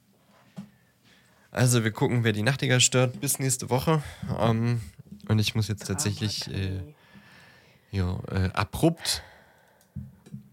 Also 1.51 1.83
wir 1.83 1.91
gucken, 1.91 2.23
wer 2.23 2.31
die 2.31 2.43
Nachtigall 2.43 2.79
stört, 2.79 3.19
bis 3.21 3.39
nächste 3.39 3.69
Woche. 3.71 4.03
Ähm, 4.39 4.81
und 5.27 5.39
ich 5.39 5.55
muss 5.55 5.67
jetzt 5.67 5.87
tatsächlich 5.87 6.47
äh, 6.53 6.81
ja, 7.91 8.19
äh, 8.31 8.49
abrupt 8.53 9.23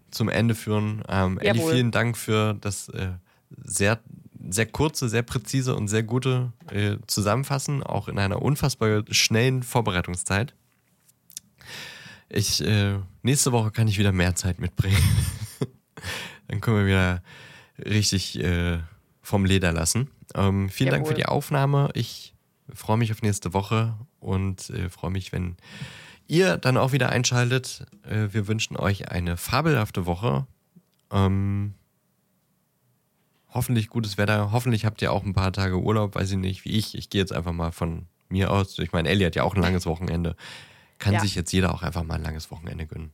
zum 0.09 0.29
Ende 0.29 0.55
führen. 0.55 1.03
Ähm, 1.07 1.37
Elli, 1.39 1.59
vielen 1.59 1.91
Dank 1.91 2.17
für 2.17 2.55
das 2.55 2.89
äh, 2.89 3.09
sehr, 3.63 3.99
sehr 4.49 4.65
kurze, 4.65 5.07
sehr 5.07 5.21
präzise 5.21 5.75
und 5.75 5.87
sehr 5.87 6.01
gute 6.03 6.51
äh, 6.71 6.97
Zusammenfassen, 7.05 7.83
auch 7.83 8.07
in 8.07 8.17
einer 8.17 8.41
unfassbar 8.41 9.03
schnellen 9.11 9.61
Vorbereitungszeit. 9.61 10.55
Ich, 12.29 12.61
äh, 12.65 12.97
nächste 13.21 13.51
Woche 13.51 13.69
kann 13.71 13.87
ich 13.87 13.99
wieder 13.99 14.11
mehr 14.11 14.35
Zeit 14.35 14.59
mitbringen. 14.59 14.97
Dann 16.47 16.61
können 16.61 16.77
wir 16.77 16.85
wieder 16.87 17.23
richtig 17.83 18.39
äh, 18.39 18.79
vom 19.21 19.45
Leder 19.45 19.71
lassen. 19.71 20.09
Ähm, 20.35 20.69
vielen 20.69 20.89
Dank 20.91 21.05
für 21.05 21.13
Jawohl. 21.13 21.23
die 21.23 21.25
Aufnahme. 21.27 21.89
Ich 21.93 22.33
freue 22.73 22.97
mich 22.97 23.11
auf 23.11 23.21
nächste 23.21 23.53
Woche 23.53 23.95
und 24.19 24.69
äh, 24.71 24.89
freue 24.89 25.11
mich, 25.11 25.31
wenn 25.31 25.57
ihr 26.27 26.57
dann 26.57 26.77
auch 26.77 26.91
wieder 26.91 27.09
einschaltet. 27.09 27.85
Äh, 28.03 28.27
wir 28.33 28.47
wünschen 28.47 28.77
euch 28.77 29.09
eine 29.11 29.37
fabelhafte 29.37 30.05
Woche. 30.05 30.47
Ähm, 31.11 31.73
hoffentlich 33.49 33.89
gutes 33.89 34.17
Wetter. 34.17 34.51
Hoffentlich 34.51 34.85
habt 34.85 35.01
ihr 35.01 35.11
auch 35.11 35.23
ein 35.23 35.33
paar 35.33 35.53
Tage 35.53 35.77
Urlaub, 35.79 36.15
weiß 36.15 36.31
ich 36.31 36.37
nicht, 36.37 36.65
wie 36.65 36.71
ich. 36.71 36.95
Ich 36.95 37.09
gehe 37.09 37.21
jetzt 37.21 37.33
einfach 37.33 37.53
mal 37.53 37.71
von 37.71 38.07
mir 38.29 38.51
aus. 38.51 38.77
Ich 38.79 38.91
meine, 38.91 39.09
Ellie 39.09 39.25
hat 39.25 39.35
ja 39.35 39.43
auch 39.43 39.55
ein 39.55 39.61
langes 39.61 39.85
Wochenende. 39.85 40.35
Kann 40.99 41.13
Ja. 41.13 41.19
sich 41.21 41.35
jetzt 41.35 41.51
jeder 41.53 41.73
auch 41.73 41.83
einfach 41.83 42.03
mal 42.03 42.15
ein 42.15 42.23
langes 42.23 42.51
Wochenende 42.51 42.85
gönnen. 42.87 43.11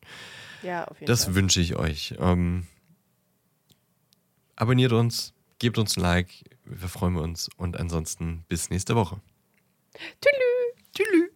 Ja, 0.63 0.86
auf 0.86 0.99
jeden 0.99 1.07
Das 1.07 1.25
Fall. 1.25 1.36
wünsche 1.36 1.59
ich 1.59 1.75
euch. 1.75 2.15
Ähm, 2.19 2.65
abonniert 4.56 4.91
uns, 4.91 5.34
gebt 5.60 5.78
uns 5.78 5.97
ein 5.97 6.01
Like, 6.01 6.30
wir 6.66 6.89
freuen 6.89 7.18
uns 7.18 7.49
und 7.58 7.80
ansonsten 7.80 8.45
bis 8.49 8.70
nächste 8.70 8.95
Woche. 8.95 9.22
Tschüss. 10.22 10.84
Tschüss. 10.95 11.30